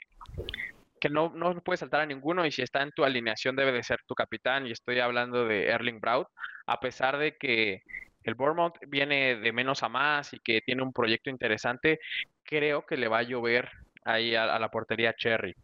que 1.00 1.08
no, 1.08 1.30
no 1.34 1.60
puede 1.60 1.76
saltar 1.76 2.00
a 2.02 2.06
ninguno 2.06 2.46
y 2.46 2.52
si 2.52 2.62
está 2.62 2.82
en 2.82 2.92
tu 2.92 3.04
alineación 3.04 3.56
debe 3.56 3.72
de 3.72 3.82
ser 3.82 3.98
tu 4.06 4.14
capitán 4.14 4.66
y 4.66 4.70
estoy 4.72 5.00
hablando 5.00 5.44
de 5.44 5.66
Erling 5.66 6.00
Braut, 6.00 6.28
a 6.66 6.78
pesar 6.78 7.18
de 7.18 7.36
que 7.36 7.82
el 8.22 8.34
Bournemouth 8.34 8.78
viene 8.86 9.36
de 9.36 9.52
menos 9.52 9.82
a 9.82 9.88
más 9.88 10.32
y 10.34 10.38
que 10.40 10.60
tiene 10.60 10.82
un 10.82 10.92
proyecto 10.92 11.30
interesante, 11.30 11.98
creo 12.44 12.84
que 12.86 12.96
le 12.96 13.08
va 13.08 13.18
a 13.18 13.22
llover 13.22 13.70
ahí 14.04 14.34
a, 14.34 14.54
a 14.54 14.58
la 14.58 14.70
portería 14.70 15.14
Cherry, 15.14 15.54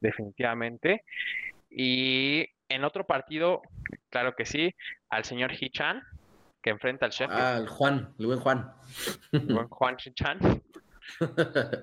definitivamente. 0.00 1.02
Y 1.70 2.46
en 2.68 2.84
otro 2.84 3.06
partido, 3.06 3.62
claro 4.10 4.34
que 4.36 4.44
sí, 4.46 4.74
al 5.10 5.24
señor 5.24 5.52
Hichan, 5.58 6.02
que 6.62 6.70
enfrenta 6.70 7.06
al 7.06 7.12
Sheffield, 7.12 7.40
Ah, 7.40 7.56
el 7.58 7.68
Juan, 7.68 8.14
el 8.18 8.26
buen 8.26 8.40
Juan. 8.40 8.72
el 9.32 9.40
buen 9.54 9.68
Juan 9.68 9.96
Hichan. 10.04 10.38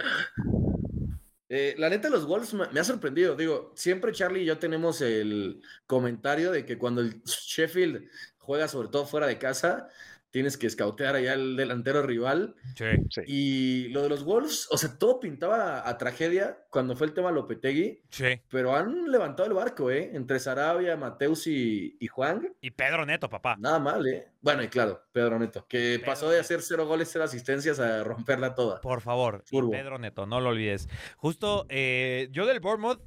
Eh, 1.50 1.76
la 1.78 1.88
neta, 1.88 2.10
los 2.10 2.26
Wolves 2.26 2.52
me, 2.56 2.68
me 2.70 2.80
ha 2.80 2.84
sorprendido. 2.84 3.36
Digo, 3.36 3.74
siempre 3.76 4.12
Charlie 4.12 4.42
y 4.42 4.46
yo 4.46 4.58
tenemos 4.58 5.02
el 5.02 5.62
comentario 5.86 6.52
de 6.52 6.66
que 6.66 6.80
cuando 6.80 7.02
el 7.02 7.22
Sheffield 7.26 8.10
juega, 8.40 8.68
sobre 8.68 8.88
todo 8.88 9.06
fuera 9.06 9.28
de 9.28 9.38
casa, 9.38 9.88
tienes 10.34 10.58
que 10.58 10.66
escautear 10.66 11.16
allá 11.16 11.34
al 11.34 11.56
delantero 11.56 12.02
rival. 12.02 12.56
Sí. 12.76 12.86
Sí. 13.12 13.22
Y 13.28 13.88
lo 13.90 14.02
de 14.02 14.10
los 14.10 14.24
Wolves, 14.26 14.68
o 14.72 14.78
sea, 14.80 14.98
todo 14.98 15.20
pintaba 15.20 15.88
a 15.88 15.98
tragedia 16.00 16.58
cuando 16.72 16.96
fue 16.96 17.06
el 17.06 17.14
tema 17.14 17.32
Lopetegui, 17.32 18.02
Sí. 18.10 18.42
pero 18.50 18.76
han 18.76 19.12
levantado 19.12 19.48
el 19.48 19.54
barco, 19.54 19.92
¿eh? 19.92 20.10
Entre 20.14 20.40
Sarabia, 20.40 20.98
Mateus 20.98 21.46
y, 21.46 21.96
y 22.00 22.08
Juan. 22.08 22.52
Y 22.62 22.72
Pedro 22.72 23.06
Neto, 23.06 23.30
papá. 23.30 23.56
Nada 23.60 23.78
mal, 23.78 24.08
¿eh? 24.08 24.28
Bueno, 24.42 24.64
y 24.64 24.70
claro, 24.70 25.04
Pedro 25.12 25.38
Neto, 25.38 25.68
que 25.70 25.98
Pedro 26.00 26.06
pasó 26.12 26.30
de 26.32 26.40
hacer 26.40 26.64
cero 26.64 26.88
goles, 26.88 27.10
cero 27.12 27.26
asistencias 27.26 27.80
a 27.80 28.04
romperla 28.04 28.56
toda. 28.56 28.82
Por 28.82 29.02
favor. 29.02 29.44
Pedro 29.52 30.00
Neto, 30.00 30.26
no 30.26 30.42
lo 30.42 30.50
olvides. 30.50 30.90
Justo, 31.16 31.68
eh, 31.70 32.28
yo 32.32 32.48
del 32.48 32.60
Bournemouth, 32.60 33.00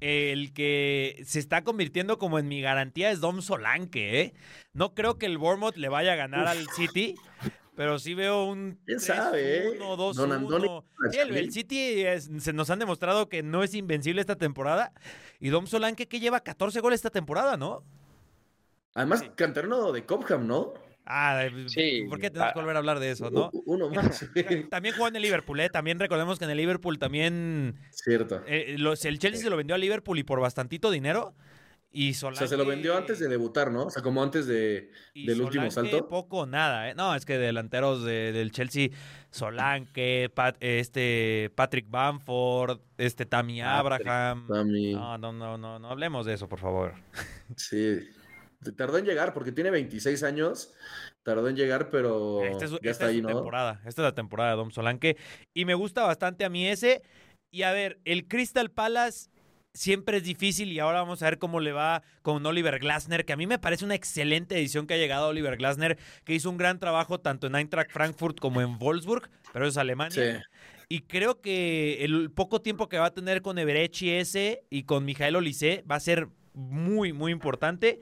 el 0.00 0.52
que 0.52 1.22
se 1.24 1.38
está 1.38 1.62
convirtiendo 1.64 2.18
como 2.18 2.38
en 2.38 2.48
mi 2.48 2.60
garantía 2.60 3.10
es 3.10 3.20
Dom 3.20 3.40
Solanke, 3.42 4.20
¿eh? 4.20 4.34
No 4.72 4.94
creo 4.94 5.18
que 5.18 5.26
el 5.26 5.38
Bournemouth 5.38 5.76
le 5.76 5.88
vaya 5.88 6.12
a 6.12 6.16
ganar 6.16 6.46
al 6.46 6.68
City, 6.70 7.14
pero 7.76 7.98
sí 7.98 8.14
veo 8.14 8.44
un 8.44 8.78
¿Quién 8.86 9.00
sabe, 9.00 9.66
eh? 9.68 9.70
1 9.80 9.96
Don 9.96 10.32
Andoni 10.32 10.66
2-1. 10.68 10.84
Sí, 11.12 11.18
el, 11.18 11.36
el 11.36 11.52
City 11.52 12.02
es- 12.04 12.30
se 12.38 12.52
nos 12.52 12.70
han 12.70 12.78
demostrado 12.80 13.28
que 13.28 13.42
no 13.42 13.62
es 13.62 13.74
invencible 13.74 14.20
esta 14.20 14.36
temporada. 14.36 14.92
Y 15.40 15.48
Dom 15.48 15.66
Solanke 15.66 16.06
que 16.06 16.20
lleva 16.20 16.40
14 16.40 16.80
goles 16.80 16.98
esta 16.98 17.10
temporada, 17.10 17.56
¿no? 17.56 17.82
Además, 18.94 19.24
canterano 19.34 19.90
de 19.92 20.04
Cobham, 20.06 20.46
¿no? 20.46 20.74
Ah, 21.06 21.46
Sí, 21.66 22.04
¿por 22.08 22.18
qué 22.18 22.30
tenemos 22.30 22.52
que 22.54 22.58
ah, 22.58 22.62
volver 22.62 22.76
a 22.76 22.78
hablar 22.78 22.98
de 22.98 23.10
eso, 23.10 23.30
no? 23.30 23.50
Uno 23.66 23.90
más. 23.90 24.26
También 24.70 24.94
jugó 24.94 25.08
en 25.08 25.16
el 25.16 25.22
Liverpool, 25.22 25.60
¿eh? 25.60 25.68
También 25.68 25.98
recordemos 26.00 26.38
que 26.38 26.46
en 26.46 26.50
el 26.50 26.56
Liverpool 26.56 26.98
también 26.98 27.76
Cierto. 27.90 28.42
Eh, 28.46 28.76
los- 28.78 29.04
el 29.04 29.18
Chelsea 29.18 29.42
se 29.42 29.50
lo 29.50 29.56
vendió 29.56 29.74
a 29.74 29.78
Liverpool 29.78 30.18
y 30.18 30.22
por 30.24 30.40
bastantito 30.40 30.90
dinero. 30.90 31.34
Y 31.96 32.10
O 32.10 32.14
Solanke, 32.14 32.38
sea, 32.40 32.48
se 32.48 32.56
lo 32.56 32.66
vendió 32.66 32.96
antes 32.96 33.20
de 33.20 33.28
debutar, 33.28 33.70
¿no? 33.70 33.84
O 33.84 33.90
sea, 33.90 34.02
como 34.02 34.20
antes 34.20 34.46
de, 34.48 34.90
y 35.12 35.26
del 35.26 35.42
último 35.42 35.70
salto. 35.70 36.08
poco 36.08 36.38
o 36.38 36.46
nada, 36.46 36.90
¿eh? 36.90 36.94
No, 36.96 37.14
es 37.14 37.24
que 37.24 37.38
delanteros 37.38 38.02
de- 38.02 38.32
del 38.32 38.50
Chelsea, 38.50 38.88
Solanke, 39.30 40.28
Pat- 40.34 40.56
este, 40.58 41.52
Patrick 41.54 41.86
Bamford, 41.88 42.80
este 42.98 43.26
Tammy 43.26 43.60
Patrick, 43.60 44.06
Abraham. 44.08 44.46
Tammy. 44.48 44.92
No, 44.94 45.18
no, 45.18 45.32
no, 45.32 45.56
no, 45.58 45.78
no 45.78 45.88
hablemos 45.88 46.24
de 46.26 46.34
eso, 46.34 46.48
por 46.48 46.58
favor. 46.58 46.94
Sí. 47.56 48.00
Tardó 48.72 48.98
en 48.98 49.04
llegar 49.04 49.32
porque 49.34 49.52
tiene 49.52 49.70
26 49.70 50.22
años. 50.22 50.72
Tardó 51.22 51.48
en 51.48 51.56
llegar, 51.56 51.90
pero 51.90 52.44
Esta 52.44 52.64
es, 52.64 52.70
su- 52.70 52.80
ya 52.80 52.90
esta 52.90 53.04
está 53.04 53.04
es 53.06 53.10
ahí, 53.12 53.22
¿no? 53.22 53.28
temporada. 53.28 53.80
Esta 53.86 54.02
es 54.02 54.04
la 54.06 54.14
temporada 54.14 54.50
de 54.50 54.56
Dom 54.56 54.70
Solanke. 54.70 55.16
Y 55.54 55.64
me 55.64 55.74
gusta 55.74 56.02
bastante 56.04 56.44
a 56.44 56.48
mí 56.50 56.66
ese. 56.66 57.02
Y 57.50 57.62
a 57.62 57.72
ver, 57.72 57.98
el 58.04 58.26
Crystal 58.28 58.70
Palace 58.70 59.30
siempre 59.72 60.18
es 60.18 60.22
difícil 60.24 60.70
y 60.72 60.78
ahora 60.78 61.00
vamos 61.00 61.22
a 61.22 61.26
ver 61.26 61.38
cómo 61.38 61.58
le 61.60 61.72
va 61.72 62.02
con 62.22 62.44
Oliver 62.46 62.78
Glasner, 62.78 63.24
que 63.24 63.32
a 63.32 63.36
mí 63.36 63.46
me 63.46 63.58
parece 63.58 63.84
una 63.84 63.94
excelente 63.96 64.56
edición 64.56 64.86
que 64.86 64.94
ha 64.94 64.98
llegado 64.98 65.28
Oliver 65.28 65.56
Glasner, 65.56 65.98
que 66.24 66.34
hizo 66.34 66.48
un 66.48 66.56
gran 66.58 66.78
trabajo 66.78 67.18
tanto 67.20 67.46
en 67.48 67.56
Eintracht 67.56 67.90
Frankfurt 67.90 68.38
como 68.38 68.60
en 68.60 68.78
Wolfsburg, 68.78 69.28
pero 69.52 69.66
es 69.66 69.76
Alemania. 69.76 70.40
Sí. 70.40 70.44
Y 70.88 71.00
creo 71.00 71.40
que 71.40 72.04
el 72.04 72.30
poco 72.30 72.60
tiempo 72.60 72.88
que 72.88 72.98
va 72.98 73.06
a 73.06 73.14
tener 73.14 73.42
con 73.42 73.58
Everechi 73.58 74.10
ese 74.10 74.64
y 74.70 74.84
con 74.84 75.04
Mijael 75.04 75.34
Olise 75.34 75.82
va 75.90 75.96
a 75.96 76.00
ser 76.00 76.28
muy, 76.52 77.12
muy 77.12 77.32
importante. 77.32 78.00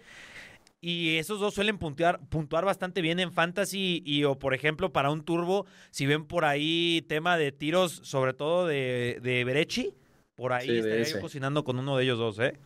Y 0.84 1.16
esos 1.18 1.38
dos 1.38 1.54
suelen 1.54 1.78
puntuar, 1.78 2.18
puntuar 2.28 2.64
bastante 2.64 3.02
bien 3.02 3.20
en 3.20 3.32
fantasy 3.32 4.02
y 4.04 4.24
o 4.24 4.36
por 4.36 4.52
ejemplo 4.52 4.92
para 4.92 5.10
un 5.12 5.24
turbo, 5.24 5.64
si 5.92 6.06
ven 6.06 6.26
por 6.26 6.44
ahí 6.44 7.02
tema 7.08 7.36
de 7.38 7.52
tiros, 7.52 8.00
sobre 8.02 8.34
todo 8.34 8.66
de, 8.66 9.20
de 9.22 9.44
Berechi, 9.44 9.94
por 10.34 10.52
ahí 10.52 10.66
Sí, 10.66 10.78
estaría 10.78 11.04
yo 11.04 11.20
cocinando 11.20 11.62
con 11.62 11.78
uno 11.78 11.96
de 11.96 12.02
ellos 12.02 12.18
dos, 12.18 12.40
¿eh? 12.40 12.58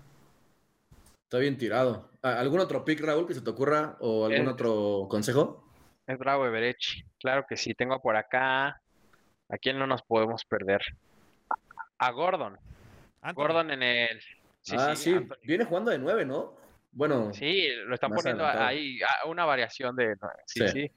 Está 1.24 1.36
bien 1.38 1.58
tirado. 1.58 2.08
¿A- 2.22 2.40
¿Algún 2.40 2.60
otro 2.60 2.86
pick, 2.86 3.00
Raúl, 3.00 3.26
que 3.26 3.34
se 3.34 3.42
te 3.42 3.50
ocurra? 3.50 3.98
¿O 4.00 4.24
algún 4.24 4.48
otro 4.48 5.06
consejo? 5.10 5.68
Es 6.06 6.16
bravo 6.18 6.46
Everechi. 6.46 7.04
Claro 7.18 7.44
que 7.46 7.58
sí. 7.58 7.74
Tengo 7.74 8.00
por 8.00 8.16
acá. 8.16 8.80
¿A 9.48 9.58
quién 9.60 9.78
no 9.78 9.86
nos 9.86 10.00
podemos 10.02 10.42
perder? 10.46 10.80
A 11.98 12.10
Gordon. 12.12 12.56
Anthony. 13.20 13.42
Gordon 13.42 13.70
en 13.72 13.82
el. 13.82 14.20
Sí, 14.62 14.76
ah, 14.78 14.94
sí. 14.96 15.12
Anthony. 15.12 15.36
Viene 15.42 15.64
jugando 15.66 15.90
de 15.90 15.98
9, 15.98 16.24
¿no? 16.24 16.54
Bueno, 16.96 17.30
Sí, 17.34 17.66
lo 17.86 17.94
están 17.94 18.10
poniendo 18.10 18.42
adelantado. 18.44 18.68
ahí. 18.70 18.98
ah, 19.02 19.28
Una 19.28 19.44
variación 19.44 19.94
de. 19.96 20.14
Sí, 20.46 20.60
Sí. 20.60 20.68
sí. 20.72 20.90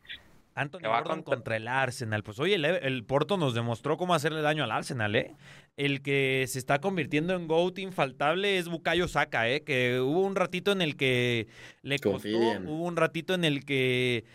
Anthony 0.56 0.80
Gordon 0.84 1.18
contra- 1.24 1.36
contra 1.36 1.56
el 1.58 1.68
Arsenal. 1.68 2.24
Pues 2.24 2.40
oye, 2.40 2.56
el, 2.56 2.66
el 2.66 3.04
Porto 3.06 3.38
nos 3.38 3.54
demostró 3.54 3.98
cómo 3.98 4.14
hacerle 4.14 4.42
daño 4.42 4.64
al 4.64 4.72
Arsenal, 4.72 5.16
¿eh? 5.16 5.36
El 5.78 6.02
que 6.02 6.46
se 6.48 6.58
está 6.60 6.80
convirtiendo 6.80 7.34
en 7.34 7.48
GOAT 7.48 7.80
infaltable 7.80 8.58
es 8.58 8.68
Bukayo 8.68 9.08
Saka, 9.08 9.48
¿eh? 9.50 9.64
Que 9.64 10.00
hubo 10.02 10.22
un 10.22 10.36
ratito 10.36 10.72
en 10.72 10.82
el 10.82 10.98
que 10.98 11.48
le 11.82 12.00
costó, 12.00 12.28
hubo 12.30 12.84
un 12.86 12.98
ratito 12.98 13.34
en 13.34 13.44
el 13.46 13.64
que 13.66 14.26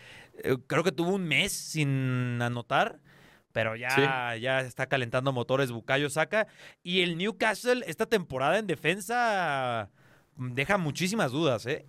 eh, 0.43 0.57
creo 0.67 0.83
que 0.83 0.91
tuvo 0.91 1.13
un 1.13 1.25
mes 1.27 1.51
sin 1.51 2.39
anotar. 2.41 2.99
Pero 3.51 3.75
ya, 3.75 4.35
ya 4.35 4.61
está 4.61 4.87
calentando 4.87 5.31
motores 5.31 5.71
Bukayo 5.71 6.09
Saka. 6.09 6.47
Y 6.83 7.01
el 7.01 7.17
Newcastle, 7.17 7.83
esta 7.87 8.05
temporada 8.05 8.57
en 8.59 8.67
defensa, 8.67 9.89
deja 10.35 10.77
muchísimas 10.77 11.31
dudas, 11.31 11.65
¿eh? 11.65 11.85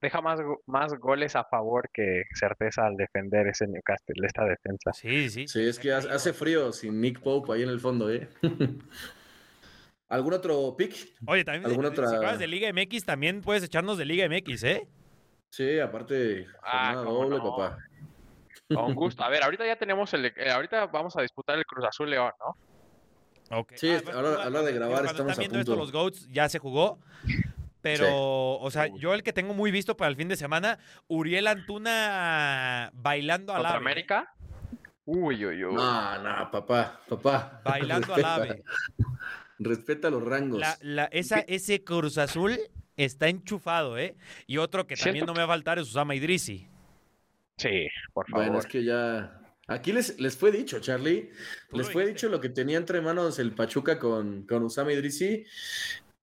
Deja 0.00 0.20
más, 0.20 0.38
más 0.66 0.92
goles 0.98 1.34
a 1.34 1.44
favor 1.44 1.88
que 1.92 2.24
certeza 2.34 2.86
al 2.86 2.96
defender 2.96 3.46
ese 3.46 3.66
Newcastle, 3.66 4.26
esta 4.26 4.44
defensa. 4.44 4.92
Sí, 4.92 5.30
sí. 5.30 5.48
sí, 5.48 5.62
es 5.66 5.78
que 5.78 5.92
hace 5.92 6.32
frío 6.34 6.72
sin 6.72 7.00
Nick 7.00 7.20
Pope 7.20 7.52
ahí 7.54 7.62
en 7.62 7.70
el 7.70 7.80
fondo, 7.80 8.10
¿eh? 8.12 8.28
¿Algún 10.08 10.34
otro 10.34 10.74
pick? 10.76 10.94
Oye, 11.26 11.44
también 11.44 11.64
¿Alguna 11.64 11.88
si 11.88 11.94
otra- 11.94 12.08
juegas 12.08 12.38
de 12.38 12.46
Liga 12.46 12.68
MX, 12.68 13.04
también 13.04 13.40
puedes 13.40 13.62
echarnos 13.64 13.96
de 13.96 14.04
Liga 14.04 14.26
MX, 14.28 14.62
¿eh? 14.64 14.86
Sí, 15.50 15.78
aparte, 15.78 16.46
Ah, 16.62 16.94
doble, 16.96 17.38
no. 17.38 17.56
papá. 17.56 17.78
Con 18.72 18.94
gusto. 18.94 19.22
A 19.24 19.28
ver, 19.30 19.42
ahorita 19.42 19.66
ya 19.66 19.76
tenemos 19.76 20.12
el. 20.14 20.26
eh, 20.26 20.50
ahorita 20.50 20.86
vamos 20.86 21.16
a 21.16 21.22
disputar 21.22 21.56
el 21.58 21.64
Cruz 21.64 21.84
Azul 21.86 22.10
León, 22.10 22.32
¿no? 22.40 22.56
Ok. 23.50 23.72
Sí, 23.76 23.88
pues, 24.02 24.14
ahora- 24.14 24.28
cuando- 24.34 24.40
a 24.40 24.50
la 24.50 24.58
hora 24.60 24.62
de 24.66 24.72
grabar 24.72 24.94
cuando 24.94 25.10
estamos 25.10 25.30
están 25.32 25.44
a 25.44 25.48
viendo 25.48 25.58
esto, 25.60 25.72
punto. 25.72 25.82
los 25.84 25.92
GOATs 25.92 26.28
ya 26.32 26.48
se 26.48 26.58
jugó. 26.58 26.98
Pero, 27.82 28.56
o 28.60 28.70
sea, 28.70 28.86
yo 28.86 29.12
el 29.12 29.22
que 29.22 29.34
tengo 29.34 29.52
muy 29.52 29.70
visto 29.70 29.94
para 29.96 30.08
el 30.08 30.16
fin 30.16 30.28
de 30.28 30.36
semana, 30.36 30.78
Uriel 31.06 31.46
Antuna 31.46 32.90
bailando 32.94 33.52
al 33.52 33.58
¿Contra 33.58 33.76
ave. 33.76 33.84
América? 33.84 34.34
Uy, 35.04 35.44
uy, 35.44 35.64
uy. 35.64 35.74
No, 35.74 36.18
no, 36.22 36.50
papá, 36.50 37.00
papá. 37.06 37.60
Bailando 37.62 38.14
al 38.14 38.22
Respeta. 38.22 38.34
ave. 38.36 38.64
Respeta 39.58 40.08
los 40.10 40.22
rangos. 40.24 40.60
La- 40.60 40.78
la- 40.80 41.04
esa, 41.12 41.40
ese 41.40 41.84
Cruz 41.84 42.16
Azul 42.16 42.58
está 42.96 43.28
enchufado, 43.28 43.98
¿eh? 43.98 44.16
Y 44.46 44.56
otro 44.56 44.86
que 44.86 44.96
también 44.96 45.16
Siento 45.16 45.32
no 45.32 45.34
me 45.34 45.40
va 45.46 45.52
a 45.52 45.56
faltar 45.56 45.78
es 45.78 45.88
Usama 45.88 46.14
Idrisi. 46.14 46.66
Sí, 47.58 47.86
por 48.14 48.26
favor. 48.30 48.46
Bueno, 48.46 48.58
es 48.60 48.66
que 48.66 48.82
ya. 48.82 49.40
Aquí 49.66 49.92
les, 49.92 50.20
les 50.20 50.36
fue 50.36 50.52
dicho, 50.52 50.80
Charlie. 50.80 51.30
Les 51.72 51.90
fue 51.90 52.06
dicho 52.06 52.28
lo 52.28 52.40
que 52.40 52.50
tenía 52.50 52.76
entre 52.76 53.00
manos 53.00 53.38
el 53.38 53.54
Pachuca 53.54 53.98
con, 53.98 54.46
con 54.46 54.62
Usama 54.62 54.92
Idrisi. 54.92 55.44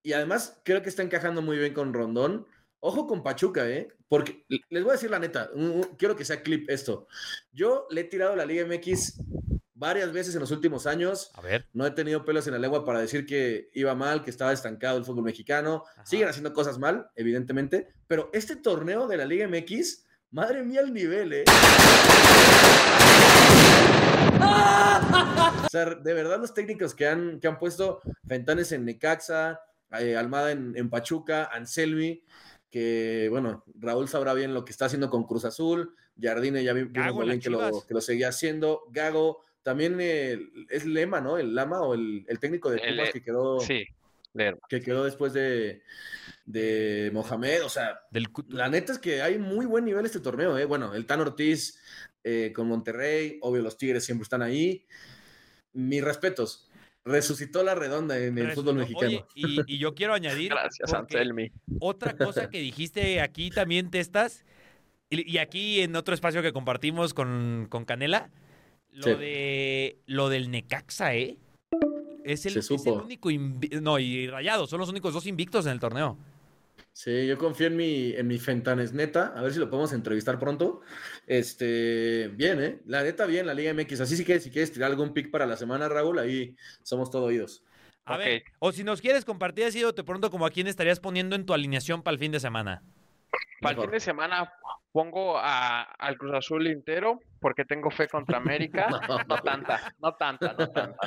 Y 0.03 0.13
además 0.13 0.59
creo 0.63 0.81
que 0.81 0.89
está 0.89 1.03
encajando 1.03 1.41
muy 1.41 1.57
bien 1.57 1.73
con 1.73 1.93
Rondón. 1.93 2.47
Ojo 2.79 3.07
con 3.07 3.23
Pachuca, 3.23 3.69
¿eh? 3.69 3.89
Porque 4.07 4.43
les 4.47 4.83
voy 4.83 4.89
a 4.89 4.93
decir 4.93 5.09
la 5.09 5.19
neta, 5.19 5.49
quiero 5.97 6.15
que 6.15 6.25
sea 6.25 6.41
clip 6.41 6.69
esto. 6.69 7.07
Yo 7.53 7.87
le 7.89 8.01
he 8.01 8.03
tirado 8.05 8.35
la 8.35 8.45
Liga 8.45 8.65
MX 8.65 9.21
varias 9.73 10.11
veces 10.11 10.35
en 10.35 10.41
los 10.41 10.51
últimos 10.51 10.85
años. 10.85 11.31
A 11.33 11.41
ver. 11.41 11.67
No 11.73 11.85
he 11.85 11.91
tenido 11.91 12.25
pelos 12.25 12.45
en 12.47 12.53
la 12.53 12.59
lengua 12.59 12.83
para 12.83 12.99
decir 12.99 13.25
que 13.25 13.69
iba 13.73 13.95
mal, 13.95 14.23
que 14.23 14.29
estaba 14.29 14.51
estancado 14.51 14.97
el 14.97 15.05
fútbol 15.05 15.23
mexicano. 15.23 15.85
Ajá. 15.93 16.05
Siguen 16.05 16.27
haciendo 16.27 16.53
cosas 16.53 16.77
mal, 16.77 17.09
evidentemente. 17.15 17.87
Pero 18.07 18.29
este 18.33 18.55
torneo 18.55 19.07
de 19.07 19.17
la 19.17 19.25
Liga 19.25 19.47
MX, 19.47 20.05
madre 20.31 20.63
mía 20.63 20.81
el 20.81 20.93
nivel, 20.93 21.33
¿eh? 21.33 21.43
O 24.41 25.69
sea, 25.69 25.85
de 25.95 26.13
verdad 26.13 26.39
los 26.39 26.53
técnicos 26.53 26.93
que 26.93 27.07
han, 27.07 27.39
que 27.39 27.47
han 27.47 27.57
puesto 27.59 28.01
Fentanes 28.27 28.71
en 28.71 28.85
Necaxa, 28.85 29.61
eh, 29.99 30.15
Almada 30.15 30.51
en, 30.51 30.73
en 30.75 30.89
Pachuca, 30.89 31.45
Anselmi, 31.53 32.23
que 32.69 33.27
bueno, 33.29 33.63
Raúl 33.79 34.07
sabrá 34.07 34.33
bien 34.33 34.53
lo 34.53 34.65
que 34.65 34.71
está 34.71 34.85
haciendo 34.85 35.09
con 35.09 35.25
Cruz 35.25 35.45
Azul, 35.45 35.95
Jardine 36.19 36.63
ya 36.63 36.73
vi- 36.73 36.83
vimos 36.83 36.93
Gago 37.05 37.15
muy 37.15 37.23
en 37.23 37.27
bien 37.29 37.37
las 37.37 37.43
que 37.43 37.49
lo, 37.75 37.87
que 37.87 37.93
lo 37.93 38.01
seguía 38.01 38.29
haciendo, 38.29 38.83
Gago, 38.91 39.43
también 39.63 39.97
eh, 39.99 40.39
es 40.69 40.85
Lema, 40.85 41.21
¿no? 41.21 41.37
El 41.37 41.53
Lama 41.55 41.81
o 41.81 41.93
el, 41.93 42.25
el 42.27 42.39
técnico 42.39 42.69
de 42.71 42.79
Pumas 42.79 43.11
que 43.11 43.21
quedó, 43.21 43.59
Sí, 43.59 43.85
Lerma. 44.33 44.61
que 44.69 44.81
quedó 44.81 45.03
después 45.03 45.33
de, 45.33 45.83
de 46.45 47.11
Mohamed, 47.13 47.63
o 47.65 47.69
sea, 47.69 47.99
Del, 48.11 48.27
la 48.49 48.69
neta 48.69 48.93
es 48.93 48.99
que 48.99 49.21
hay 49.21 49.37
muy 49.37 49.65
buen 49.65 49.85
nivel 49.85 50.05
este 50.05 50.19
torneo, 50.19 50.57
¿eh? 50.57 50.65
Bueno, 50.65 50.93
el 50.95 51.05
Tan 51.05 51.19
Ortiz 51.21 51.79
eh, 52.23 52.51
con 52.53 52.67
Monterrey, 52.67 53.37
obvio 53.41 53.61
los 53.61 53.77
Tigres 53.77 54.05
siempre 54.05 54.23
están 54.23 54.41
ahí. 54.41 54.85
Mis 55.73 56.03
respetos. 56.03 56.67
Resucitó 57.03 57.63
la 57.63 57.73
redonda 57.73 58.17
en 58.19 58.37
el 58.37 58.51
fútbol 58.51 58.77
Oye, 58.77 58.81
mexicano. 58.81 59.27
y, 59.33 59.75
y 59.75 59.77
yo 59.79 59.95
quiero 59.95 60.13
añadir. 60.13 60.51
Gracias, 60.51 60.93
Anselmi. 60.93 61.51
Otra 61.79 62.15
cosa 62.15 62.49
que 62.49 62.59
dijiste 62.59 63.21
aquí 63.21 63.49
también, 63.49 63.89
Testas, 63.89 64.45
y, 65.09 65.29
y 65.31 65.39
aquí 65.39 65.81
en 65.81 65.95
otro 65.95 66.13
espacio 66.13 66.43
que 66.43 66.53
compartimos 66.53 67.13
con, 67.15 67.65
con 67.69 67.85
Canela, 67.85 68.29
lo, 68.91 69.03
Sí. 69.03 69.09
de, 69.15 69.97
lo 70.05 70.29
del 70.29 70.51
Necaxa, 70.51 71.15
¿eh? 71.15 71.37
Es 72.23 72.45
el, 72.45 72.53
Se 72.53 72.59
es 72.59 72.69
el 72.69 72.77
supo. 72.77 72.93
único. 73.03 73.29
No, 73.81 73.97
y 73.97 74.27
Rayados 74.27 74.69
son 74.69 74.79
los 74.79 74.89
únicos 74.89 75.11
dos 75.13 75.25
invictos 75.25 75.65
en 75.65 75.71
el 75.71 75.79
torneo. 75.79 76.19
Sí, 76.93 77.25
yo 77.25 77.37
confío 77.37 77.67
en 77.67 77.77
mi, 77.77 78.11
en 78.13 78.27
mi 78.27 78.37
Fentanes 78.37 78.93
neta, 78.93 79.33
a 79.35 79.41
ver 79.41 79.53
si 79.53 79.59
lo 79.59 79.69
podemos 79.69 79.93
entrevistar 79.93 80.37
pronto. 80.37 80.81
Este, 81.25 82.27
bien, 82.33 82.61
¿eh? 82.61 82.81
La 82.85 83.01
neta, 83.03 83.25
bien, 83.25 83.47
la 83.47 83.53
Liga 83.53 83.71
MX. 83.73 84.01
Así 84.01 84.17
sí 84.17 84.25
que 84.25 84.39
si 84.39 84.51
quieres 84.51 84.71
tirar 84.73 84.91
algún 84.91 85.13
pick 85.13 85.31
para 85.31 85.45
la 85.45 85.55
semana, 85.55 85.87
Raúl, 85.87 86.19
ahí 86.19 86.55
somos 86.83 87.09
todo 87.09 87.25
oídos. 87.25 87.63
A 88.03 88.17
ver, 88.17 88.43
o 88.59 88.71
si 88.71 88.83
nos 88.83 88.99
quieres 88.99 89.23
compartir 89.23 89.65
así 89.65 89.81
de 89.81 90.03
pronto 90.03 90.29
como 90.31 90.45
a 90.45 90.49
quién 90.51 90.67
estarías 90.67 90.99
poniendo 90.99 91.35
en 91.35 91.45
tu 91.45 91.53
alineación 91.53 92.03
para 92.03 92.13
el 92.13 92.19
fin 92.19 92.31
de 92.31 92.39
semana. 92.39 92.83
Para 93.61 93.75
el 93.75 93.81
fin 93.81 93.91
de 93.91 93.99
semana 93.99 94.51
pongo 94.91 95.37
a- 95.37 95.83
al 95.83 96.17
Cruz 96.17 96.33
Azul 96.33 96.67
entero 96.67 97.19
porque 97.39 97.63
tengo 97.63 97.89
fe 97.89 98.07
contra 98.07 98.37
América. 98.37 98.87
No 99.29 99.41
tanta, 99.41 99.93
no 99.99 100.13
tanta, 100.13 100.53
no 100.53 100.53
tanta, 100.53 100.53
no 100.53 100.67
tanta. 100.71 100.97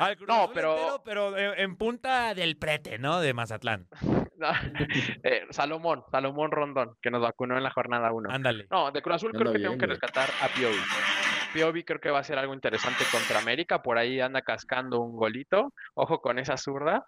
Al 0.00 0.16
Cruz 0.16 0.28
No, 0.28 0.34
Azul 0.42 0.52
pero- 0.54 0.72
entero, 0.76 1.02
pero 1.04 1.36
en, 1.38 1.60
en 1.60 1.76
punta 1.76 2.34
del 2.34 2.56
prete, 2.56 2.98
¿no? 2.98 3.20
De 3.20 3.32
Mazatlán. 3.34 3.86
No, 4.36 4.48
eh, 5.22 5.42
Salomón, 5.50 6.02
Salomón 6.10 6.50
Rondón, 6.50 6.96
que 7.02 7.10
nos 7.10 7.20
vacunó 7.20 7.56
en 7.56 7.62
la 7.62 7.70
jornada 7.70 8.10
1. 8.12 8.30
Ándale. 8.30 8.66
No, 8.70 8.90
de 8.90 9.02
Cruz 9.02 9.16
Azul 9.16 9.32
creo 9.32 9.52
que 9.52 9.58
tengo 9.58 9.76
que 9.78 9.86
rescatar 9.86 10.28
a 10.40 10.48
Piovi. 10.48 10.78
Piovi 11.52 11.84
creo 11.84 12.00
que 12.00 12.10
va 12.10 12.20
a 12.20 12.24
ser 12.24 12.38
algo 12.38 12.54
interesante 12.54 13.04
contra 13.12 13.38
América. 13.40 13.82
Por 13.82 13.98
ahí 13.98 14.20
anda 14.20 14.40
cascando 14.42 15.00
un 15.00 15.16
golito. 15.16 15.72
Ojo 15.94 16.20
con 16.20 16.38
esa 16.38 16.56
zurda. 16.56 17.04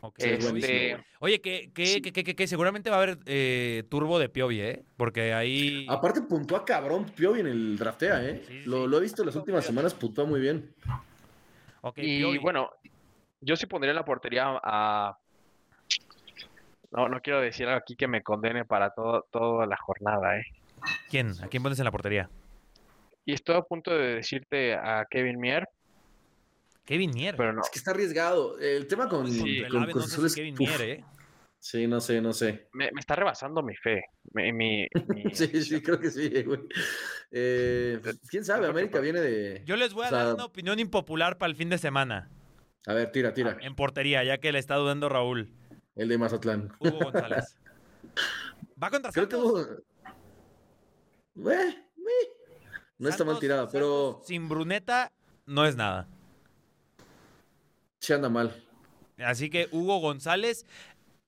Ok. 0.00 0.16
Sí, 0.18 0.28
es 0.30 0.44
buenísimo, 0.44 0.72
Este. 0.74 1.04
Oye, 1.20 1.40
que, 1.40 1.70
que, 1.72 2.00
que, 2.02 2.12
que- 2.12 2.24
que- 2.24 2.34
que 2.34 2.46
seguramente 2.48 2.90
va 2.90 2.96
a 2.96 3.02
haber 3.02 3.18
eh, 3.26 3.84
turbo 3.90 4.18
de 4.18 4.28
Piovi, 4.28 4.60
¿eh? 4.60 4.82
Porque 4.96 5.32
ahí... 5.34 5.86
Aparte, 5.88 6.22
puntúa 6.22 6.64
cabrón 6.64 7.04
Piovi 7.06 7.40
en 7.40 7.46
el 7.46 7.78
draftea, 7.78 8.24
¿eh? 8.24 8.42
Sí, 8.46 8.62
sí, 8.62 8.68
Lo, 8.68 8.84
sí. 8.84 8.88
lo 8.90 8.98
he 8.98 9.00
visto 9.00 9.24
las 9.24 9.36
últimas 9.36 9.64
semanas, 9.64 9.94
puntúa 9.94 10.24
muy 10.24 10.40
bien. 10.40 10.74
Y 11.96 12.18
Piovi. 12.18 12.38
bueno, 12.38 12.70
yo 13.40 13.56
sí 13.56 13.66
pondría 13.66 13.90
en 13.90 13.96
la 13.96 14.04
portería 14.04 14.60
a. 14.62 15.16
No, 16.90 17.08
no 17.08 17.20
quiero 17.20 17.40
decir 17.40 17.66
algo 17.66 17.78
aquí 17.78 17.96
que 17.96 18.06
me 18.06 18.22
condene 18.22 18.64
para 18.64 18.90
todo, 18.90 19.26
toda 19.30 19.66
la 19.66 19.76
jornada, 19.76 20.38
¿eh? 20.38 20.44
¿Quién? 21.10 21.32
¿A 21.42 21.48
quién 21.48 21.62
pones 21.62 21.78
en 21.78 21.84
la 21.86 21.90
portería? 21.90 22.28
Y 23.24 23.32
estoy 23.32 23.56
a 23.56 23.62
punto 23.62 23.92
de 23.96 24.16
decirte 24.16 24.74
a 24.74 25.06
Kevin 25.10 25.38
Mier, 25.40 25.68
Kevin 26.84 27.12
Mier. 27.14 27.36
pero 27.36 27.52
no. 27.52 27.62
Es 27.62 27.70
que 27.70 27.78
está 27.78 27.92
arriesgado. 27.92 28.58
El 28.58 28.86
tema 28.88 29.08
con, 29.08 29.26
Sí, 29.30 29.62
Contra 29.62 29.84
el 29.86 29.92
con 29.92 30.02
no 30.20 30.26
es- 30.26 30.34
Kevin. 30.34 30.54
Mier, 30.58 30.80
¿eh? 30.82 31.04
Sí, 31.64 31.86
no 31.86 32.00
sé, 32.00 32.20
no 32.20 32.32
sé. 32.32 32.68
Me, 32.72 32.90
me 32.90 32.98
está 32.98 33.14
rebasando 33.14 33.62
mi 33.62 33.76
fe. 33.76 34.02
Mi, 34.34 34.52
mi- 34.52 34.88
mi 35.14 35.22
Sí, 35.32 35.46
sí, 35.62 35.80
creo 35.80 36.00
que 36.00 36.10
sí, 36.10 36.42
güey. 36.42 36.58
Eh, 37.30 38.00
¿Quién 38.28 38.44
sabe? 38.44 38.66
América 38.66 38.98
viene 38.98 39.20
de... 39.20 39.62
Yo 39.64 39.76
les 39.76 39.94
voy 39.94 40.04
a 40.04 40.08
O 40.08 40.10
sea- 40.10 40.24
dar 40.24 40.34
una 40.34 40.44
opinión 40.46 40.80
impopular 40.80 41.38
para 41.38 41.50
el 41.50 41.56
fin 41.56 41.68
de 41.68 41.78
semana. 41.78 42.28
A 42.84 42.94
ver, 42.94 43.12
tira, 43.12 43.32
tira. 43.32 43.58
En 43.60 43.76
portería, 43.76 44.24
ya 44.24 44.38
que 44.38 44.50
le 44.50 44.58
está 44.58 44.74
dudando 44.74 45.08
Raúl. 45.08 45.52
El 45.94 46.08
de 46.08 46.18
Mazatlán. 46.18 46.72
Hugo 46.80 46.98
González. 46.98 47.56
Va 48.82 48.90
contra 48.90 49.12
Creo 49.12 49.28
que 49.28 49.36
Santos. 49.36 49.82
hubo... 51.36 51.52
Eh, 51.52 51.68
eh, 51.68 52.28
No 52.98 53.08
está 53.08 53.22
mal 53.22 53.34
Santos- 53.34 53.40
tirada, 53.40 53.68
pero 53.70 54.10
Santos 54.14 54.26
sin 54.26 54.48
Bruneta 54.48 55.12
no 55.46 55.64
es 55.64 55.76
nada. 55.76 56.08
sí 58.00 58.12
anda 58.12 58.28
mal. 58.28 58.52
Así 59.18 59.48
que 59.50 59.68
Hugo 59.70 59.98
González 60.00 60.66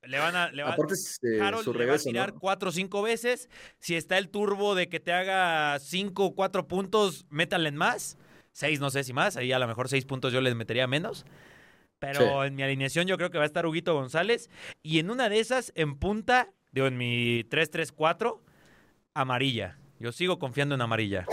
le 0.06 0.18
van 0.18 0.36
a... 0.36 0.50
Le 0.52 0.62
va, 0.62 0.72
Aparte, 0.74 0.94
eh, 1.22 1.40
Harold 1.40 1.64
su 1.64 1.74
le 1.74 1.86
va 1.86 1.94
a 1.94 1.98
tirar 1.98 2.34
¿no? 2.34 2.40
cuatro 2.40 2.68
o 2.70 2.72
cinco 2.72 3.02
veces. 3.02 3.48
Si 3.78 3.94
está 3.96 4.18
el 4.18 4.28
turbo 4.28 4.74
de 4.74 4.88
que 4.88 5.00
te 5.00 5.12
haga 5.12 5.78
cinco 5.80 6.24
o 6.26 6.34
cuatro 6.34 6.66
puntos, 6.68 7.26
métanle 7.30 7.68
en 7.68 7.76
más. 7.76 8.16
Seis, 8.52 8.80
no 8.80 8.90
sé 8.90 9.02
si 9.04 9.12
más. 9.12 9.36
Ahí 9.36 9.52
a 9.52 9.58
lo 9.58 9.66
mejor 9.66 9.88
seis 9.88 10.04
puntos 10.04 10.32
yo 10.32 10.40
les 10.40 10.54
metería 10.54 10.86
menos. 10.86 11.24
Pero 11.98 12.20
Sí. 12.42 12.46
en 12.48 12.54
mi 12.54 12.62
alineación 12.62 13.06
yo 13.06 13.16
creo 13.16 13.30
que 13.30 13.38
va 13.38 13.44
a 13.44 13.46
estar 13.46 13.66
Huguito 13.66 13.94
González. 13.94 14.50
Y 14.82 14.98
en 14.98 15.10
una 15.10 15.28
de 15.28 15.40
esas, 15.40 15.72
en 15.74 15.96
punta, 15.96 16.50
digo, 16.72 16.86
en 16.86 16.96
mi 16.98 17.44
3-3-4, 17.44 18.40
amarilla. 19.14 19.78
Yo 19.98 20.12
sigo 20.12 20.38
confiando 20.38 20.74
en 20.74 20.82
amarilla. 20.82 21.26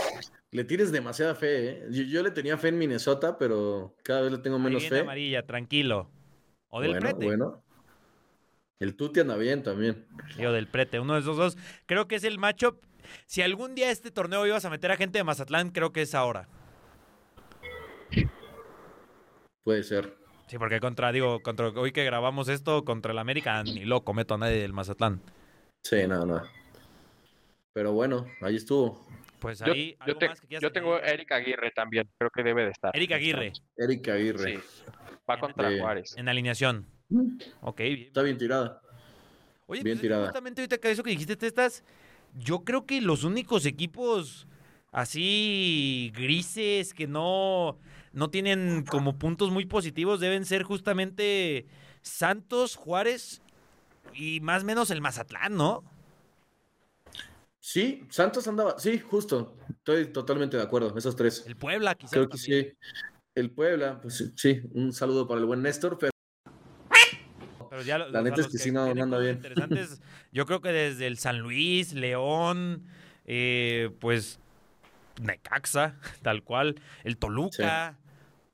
Le 0.50 0.64
tires 0.64 0.92
demasiada 0.92 1.34
fe, 1.34 1.68
¿eh? 1.70 1.86
Yo, 1.90 2.02
yo 2.04 2.22
le 2.22 2.30
tenía 2.30 2.56
fe 2.58 2.68
en 2.68 2.78
Minnesota, 2.78 3.38
pero 3.38 3.94
cada 4.02 4.22
vez 4.22 4.32
le 4.32 4.38
tengo 4.38 4.56
Ahí 4.56 4.62
menos 4.62 4.82
viene 4.82 4.96
fe. 4.96 5.00
amarilla, 5.02 5.44
tranquilo. 5.46 6.10
O 6.68 6.80
del 6.80 6.92
bueno, 6.92 7.06
prete. 7.08 7.24
bueno. 7.26 7.62
El 8.80 8.96
Tuti 8.96 9.20
anda 9.20 9.36
bien 9.36 9.62
también. 9.62 10.06
Digo, 10.36 10.50
del 10.52 10.66
prete. 10.68 10.98
Uno 11.00 11.14
de 11.14 11.20
esos 11.20 11.36
dos. 11.36 11.56
Creo 11.86 12.08
que 12.08 12.16
es 12.16 12.24
el 12.24 12.38
matchup. 12.38 12.82
Si 13.26 13.42
algún 13.42 13.74
día 13.74 13.90
este 13.90 14.10
torneo 14.10 14.46
ibas 14.46 14.64
a 14.64 14.70
meter 14.70 14.90
a 14.90 14.96
gente 14.96 15.18
de 15.18 15.24
Mazatlán, 15.24 15.70
creo 15.70 15.92
que 15.92 16.02
es 16.02 16.14
ahora. 16.14 16.48
Puede 19.64 19.82
ser. 19.84 20.16
Sí, 20.48 20.58
porque 20.58 20.80
contra, 20.80 21.12
digo, 21.12 21.40
contra 21.40 21.68
hoy 21.68 21.92
que 21.92 22.04
grabamos 22.04 22.48
esto, 22.48 22.84
contra 22.84 23.12
el 23.12 23.18
América, 23.18 23.62
ni 23.62 23.84
loco 23.84 24.12
meto 24.12 24.34
a 24.34 24.38
nadie 24.38 24.60
del 24.60 24.72
Mazatlán. 24.72 25.22
Sí, 25.84 26.06
no, 26.06 26.26
no. 26.26 26.42
Pero 27.72 27.92
bueno, 27.92 28.26
ahí 28.40 28.56
estuvo. 28.56 29.06
Pues 29.38 29.60
Yo, 29.60 29.72
ahí, 29.72 29.92
yo 29.92 29.96
¿algo 30.04 30.18
te- 30.18 30.28
más 30.28 30.40
que 30.40 30.46
quieras 30.46 30.62
yo 30.62 30.72
tengo 30.72 30.94
a? 30.96 31.00
Eric 31.00 31.32
Aguirre 31.32 31.70
también. 31.72 32.08
Creo 32.18 32.30
que 32.30 32.42
debe 32.42 32.64
de 32.64 32.70
estar. 32.70 32.94
Eric 32.94 33.12
Aguirre, 33.12 33.52
Eric 33.76 34.08
Aguirre. 34.08 34.56
Sí. 34.60 34.62
Va 35.28 35.38
contra. 35.40 35.70
Juárez. 35.78 36.14
en 36.16 36.28
alineación. 36.28 36.86
Ok, 37.60 37.78
bien. 37.78 38.00
Está 38.00 38.22
bien 38.22 38.38
tirada. 38.38 38.80
Oye, 39.66 39.82
bien 39.82 39.96
pues 39.96 40.02
tirada. 40.02 40.24
justamente 40.26 40.60
ahorita 40.62 40.78
que 40.78 40.90
eso 40.90 41.02
que 41.02 41.10
dijiste, 41.10 41.36
Testas, 41.36 41.84
yo 42.38 42.64
creo 42.64 42.86
que 42.86 43.00
los 43.00 43.24
únicos 43.24 43.66
equipos 43.66 44.46
así 44.90 46.12
grises 46.14 46.92
que 46.94 47.06
no, 47.06 47.78
no 48.12 48.30
tienen 48.30 48.84
como 48.84 49.18
puntos 49.18 49.50
muy 49.50 49.66
positivos 49.66 50.20
deben 50.20 50.44
ser 50.44 50.62
justamente 50.62 51.66
Santos, 52.02 52.76
Juárez 52.76 53.40
y 54.14 54.40
más 54.40 54.62
o 54.62 54.66
menos 54.66 54.90
el 54.90 55.00
Mazatlán, 55.00 55.56
¿no? 55.56 55.84
Sí, 57.58 58.04
Santos 58.10 58.48
andaba. 58.48 58.76
Sí, 58.78 58.98
justo. 58.98 59.56
Estoy 59.70 60.06
totalmente 60.06 60.56
de 60.56 60.64
acuerdo. 60.64 60.96
Esos 60.98 61.14
tres. 61.14 61.44
El 61.46 61.56
Puebla, 61.56 61.94
quizás. 61.94 62.10
Creo 62.10 62.28
que 62.28 62.36
también. 62.36 62.64
sí. 62.66 62.76
El 63.34 63.50
Puebla, 63.50 64.00
pues 64.00 64.32
sí, 64.36 64.60
un 64.74 64.92
saludo 64.92 65.26
para 65.26 65.40
el 65.40 65.46
buen 65.46 65.62
Néstor, 65.62 65.96
pero 65.96 66.11
Pero 67.72 67.84
ya 67.84 67.96
La 67.96 68.20
neta 68.20 68.42
es 68.42 68.48
que 68.48 68.58
sí, 68.58 68.70
no, 68.70 68.82
anda 68.82 69.18
bien. 69.18 69.36
Interesantes, 69.36 70.02
yo 70.30 70.44
creo 70.44 70.60
que 70.60 70.68
desde 70.68 71.06
el 71.06 71.16
San 71.16 71.38
Luis, 71.38 71.94
León, 71.94 72.84
eh, 73.24 73.88
pues 73.98 74.38
Necaxa, 75.22 75.96
tal 76.22 76.42
cual, 76.42 76.74
el 77.02 77.16
Toluca. 77.16 77.98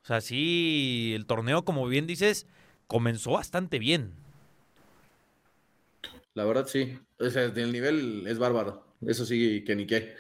O 0.05 0.07
sea, 0.07 0.21
sí, 0.21 1.15
el 1.17 1.27
torneo, 1.27 1.65
como 1.65 1.89
bien 1.89 2.07
dices, 2.07 2.47
comenzó 2.87 3.33
bastante 3.33 3.81
bien. 3.81 4.13
la 6.35 6.45
verdad 6.45 6.67
sí. 6.69 6.97
O 7.19 7.29
sea, 7.29 7.47
el 7.47 7.73
nivel 7.73 8.25
es 8.29 8.39
bárbaro. 8.39 8.85
Eso 9.05 9.27
sí, 9.27 9.65
que 9.65 9.75
ni 9.75 9.85
qué. 9.85 10.15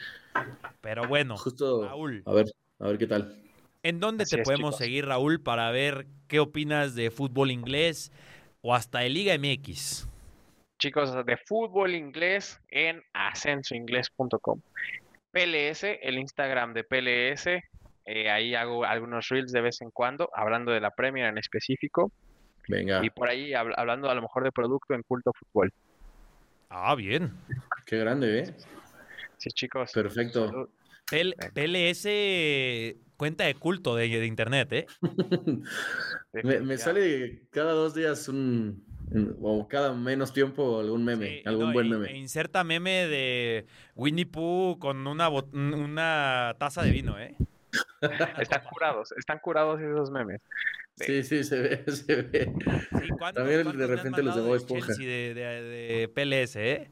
Pero 0.80 1.06
bueno, 1.06 1.36
Justo. 1.36 1.84
Raúl, 1.84 2.22
A 2.24 2.32
ver, 2.32 2.46
a 2.80 2.88
ver 2.88 2.98
qué 2.98 3.06
tal. 3.06 3.40
¿en 3.82 4.00
dónde 4.00 4.24
Así 4.24 4.36
te 4.36 4.42
es, 4.42 4.44
podemos 4.44 4.74
chicos. 4.74 4.78
seguir, 4.78 5.06
Raúl, 5.06 5.40
para 5.40 5.70
ver 5.70 6.06
qué 6.26 6.40
opinas 6.40 6.94
de 6.94 7.10
fútbol 7.10 7.50
inglés 7.50 8.12
o 8.68 8.74
hasta 8.74 8.98
de 8.98 9.08
Liga 9.08 9.34
MX? 9.38 10.06
Chicos, 10.78 11.14
de 11.24 11.36
fútbol 11.38 11.94
inglés 11.94 12.60
en 12.68 13.02
ascensoinglés.com. 13.14 14.60
PLS, 15.32 15.84
el 16.02 16.18
Instagram 16.18 16.74
de 16.74 16.84
PLS. 16.84 17.62
eh, 18.04 18.30
ahí 18.30 18.54
hago 18.54 18.84
algunos 18.84 19.28
reels 19.28 19.52
de 19.52 19.60
vez 19.62 19.80
en 19.80 19.90
cuando, 19.90 20.30
hablando 20.34 20.70
de 20.72 20.80
la 20.80 20.90
Premier 20.90 21.26
en 21.28 21.38
específico. 21.38 22.10
Venga, 22.68 23.02
Y 23.04 23.08
por 23.10 23.28
ahí 23.30 23.52
habl- 23.52 23.74
hablando 23.76 24.10
a 24.10 24.14
lo 24.14 24.20
mejor 24.22 24.44
de 24.44 24.52
producto 24.52 24.92
en 24.94 25.02
culto 25.02 25.32
fútbol. 25.32 25.72
Ah, 26.68 26.94
bien. 26.94 27.32
qué 27.86 27.98
grande, 27.98 28.40
¿eh? 28.40 28.54
Sí, 29.38 29.48
chicos. 29.50 29.92
Perfecto. 29.92 30.68
PLS, 31.54 32.04
cuenta 33.18 33.44
de 33.44 33.54
culto 33.54 33.94
de, 33.96 34.08
de 34.08 34.24
internet, 34.26 34.72
¿eh? 34.72 34.86
me, 36.62 36.78
sale 36.78 37.42
cada 37.50 37.72
dos 37.72 37.94
días 37.94 38.28
un. 38.28 38.82
o 39.42 39.66
cada 39.68 39.92
menos 39.92 40.32
tiempo 40.32 40.80
algún 40.80 41.04
meme, 41.04 41.26
Sí, 41.26 41.42
algún 41.44 41.66
no, 41.66 41.72
buen 41.74 41.86
e- 41.86 41.90
meme. 41.90 42.10
e 42.12 42.16
inserta 42.16 42.64
meme 42.64 43.06
de 43.06 43.66
Winnie 43.94 44.24
Pooh 44.26 44.78
con 44.78 45.06
una, 45.06 45.28
una 45.28 46.54
taza 46.58 46.82
de 46.82 46.90
vino, 46.92 47.18
¿eh? 47.18 47.34
Están 48.40 48.62
curados, 48.70 49.12
están 49.12 49.38
curados 49.40 49.80
esos 49.80 50.10
memes. 50.10 50.40
Sí, 50.96 51.22
sí, 51.22 51.44
se 51.44 51.60
ve, 51.60 51.84
se 51.92 52.22
ve. 52.22 52.52
Sí, 53.02 53.08
¿cuántos- 53.18 53.44
También 53.44 53.76
de 53.76 53.86
repente 53.86 54.22
los 54.22 54.34
de 54.36 54.42
Bob 54.42 54.54
Esponja. 54.56 54.94
De, 54.94 55.34
de- 55.34 55.62
de 55.62 56.08
PLS, 56.08 56.56
¿eh? 56.56 56.90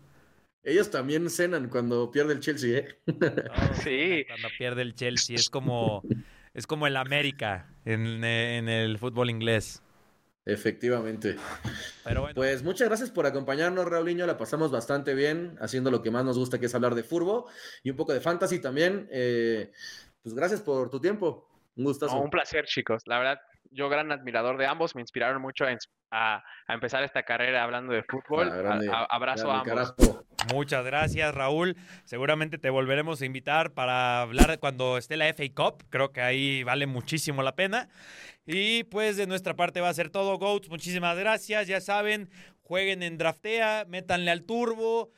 Ellos 0.66 0.90
también 0.90 1.30
cenan 1.30 1.68
cuando 1.68 2.10
pierde 2.10 2.32
el 2.32 2.40
Chelsea, 2.40 2.78
¿eh? 2.78 2.98
Sí. 3.84 4.24
Cuando 4.26 4.48
pierde 4.58 4.82
el 4.82 4.94
Chelsea, 4.96 5.36
es 5.36 5.48
como, 5.48 6.02
es 6.54 6.66
como 6.66 6.88
el 6.88 6.96
América 6.96 7.72
en, 7.84 8.24
en 8.24 8.68
el 8.68 8.98
fútbol 8.98 9.30
inglés. 9.30 9.80
Efectivamente. 10.44 11.36
Pero 12.02 12.22
bueno, 12.22 12.34
Pues 12.34 12.64
muchas 12.64 12.88
gracias 12.88 13.10
por 13.10 13.26
acompañarnos, 13.26 13.84
Raulinho. 13.84 14.26
La 14.26 14.36
pasamos 14.36 14.72
bastante 14.72 15.14
bien 15.14 15.56
haciendo 15.60 15.92
lo 15.92 16.02
que 16.02 16.10
más 16.10 16.24
nos 16.24 16.36
gusta, 16.36 16.58
que 16.58 16.66
es 16.66 16.74
hablar 16.74 16.96
de 16.96 17.04
fútbol 17.04 17.44
y 17.84 17.90
un 17.90 17.96
poco 17.96 18.12
de 18.12 18.20
fantasy 18.20 18.58
también. 18.58 19.08
Eh, 19.12 19.70
pues 20.22 20.34
gracias 20.34 20.62
por 20.62 20.90
tu 20.90 21.00
tiempo. 21.00 21.48
Un 21.76 21.84
gustazo. 21.84 22.16
No, 22.16 22.22
un 22.22 22.30
placer, 22.30 22.64
chicos. 22.66 23.02
La 23.06 23.18
verdad, 23.18 23.38
yo 23.70 23.88
gran 23.88 24.10
admirador 24.12 24.56
de 24.58 24.66
ambos, 24.66 24.94
me 24.94 25.00
inspiraron 25.02 25.40
mucho 25.42 25.64
a, 25.64 25.76
a- 26.10 26.42
a 26.66 26.74
empezar 26.74 27.02
esta 27.04 27.22
carrera 27.22 27.62
hablando 27.62 27.92
de 27.92 28.02
fútbol. 28.02 28.50
Ah, 28.50 28.56
grande, 28.56 28.88
A- 28.90 29.00
a- 29.00 29.04
abrazo 29.04 29.50
a 29.50 29.62
grande, 29.62 29.70
ambos. 29.72 29.94
carajo. 29.96 30.26
Muchas 30.54 30.84
gracias, 30.84 31.34
Raúl. 31.34 31.76
Seguramente 32.04 32.56
te 32.58 32.70
volveremos 32.70 33.20
a 33.20 33.26
invitar 33.26 33.72
para 33.72 34.22
hablar 34.22 34.58
cuando 34.60 34.96
esté 34.96 35.16
la 35.16 35.26
FA 35.28 35.44
Cup. 35.54 35.82
Creo 35.90 36.12
que 36.12 36.20
ahí 36.20 36.62
vale 36.62 36.86
muchísimo 36.86 37.42
la 37.42 37.56
pena. 37.56 37.88
Y 38.46 38.84
pues 38.84 39.16
de 39.16 39.26
nuestra 39.26 39.54
parte 39.56 39.80
va 39.80 39.88
a 39.88 39.94
ser 39.94 40.08
todo, 40.08 40.38
Goats. 40.38 40.68
Muchísimas 40.70 41.18
gracias. 41.18 41.66
Ya 41.66 41.80
saben, 41.80 42.30
jueguen 42.66 43.02
en 43.02 43.16
Draftea, 43.16 43.86
métanle 43.88 44.30
al 44.30 44.42
turbo. 44.42 45.12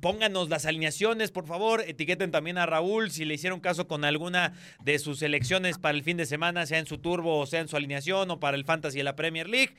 Pónganos 0.00 0.48
las 0.48 0.64
alineaciones, 0.64 1.30
por 1.30 1.46
favor. 1.46 1.82
Etiqueten 1.82 2.30
también 2.30 2.56
a 2.56 2.64
Raúl 2.64 3.10
si 3.10 3.24
le 3.26 3.34
hicieron 3.34 3.60
caso 3.60 3.86
con 3.86 4.04
alguna 4.04 4.54
de 4.82 4.98
sus 4.98 5.18
selecciones 5.18 5.78
para 5.78 5.96
el 5.96 6.02
fin 6.02 6.16
de 6.16 6.24
semana, 6.24 6.64
sea 6.64 6.78
en 6.78 6.86
su 6.86 6.98
turbo 6.98 7.38
o 7.38 7.46
sea 7.46 7.60
en 7.60 7.68
su 7.68 7.76
alineación 7.76 8.30
o 8.30 8.40
para 8.40 8.56
el 8.56 8.64
Fantasy 8.64 8.98
de 8.98 9.04
la 9.04 9.16
Premier 9.16 9.48
League. 9.48 9.76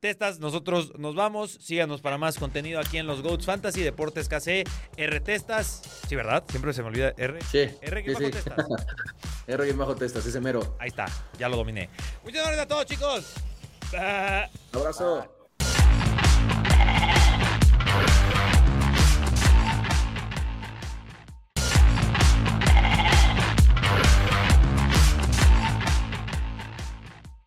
Testas, 0.00 0.40
nosotros 0.40 0.98
nos 0.98 1.14
vamos. 1.14 1.58
Síganos 1.60 2.00
para 2.00 2.18
más 2.18 2.36
contenido 2.38 2.80
aquí 2.80 2.98
en 2.98 3.06
los 3.06 3.22
Goats 3.22 3.46
Fantasy, 3.46 3.82
Deportes 3.82 4.28
KC, 4.28 4.64
R 4.96 5.20
Testas. 5.20 5.82
Sí, 6.08 6.16
¿verdad? 6.16 6.44
Siempre 6.48 6.72
se 6.72 6.82
me 6.82 6.88
olvida 6.88 7.14
R. 7.16 7.38
Sí, 7.50 7.68
R 7.80 8.02
sí, 8.02 8.12
bajo 8.12 8.24
sí. 8.24 8.30
Testas. 8.30 8.66
R 9.46 9.72
bajo 9.74 9.94
testas, 9.94 10.26
ese 10.26 10.40
mero. 10.40 10.76
Ahí 10.80 10.88
está, 10.88 11.06
ya 11.38 11.48
lo 11.48 11.56
dominé. 11.56 11.90
Muchas 12.24 12.42
gracias 12.42 12.62
a 12.62 12.68
todos, 12.68 12.86
chicos. 12.86 13.34
Ah. 13.96 14.48
Abrazo. 14.72 15.43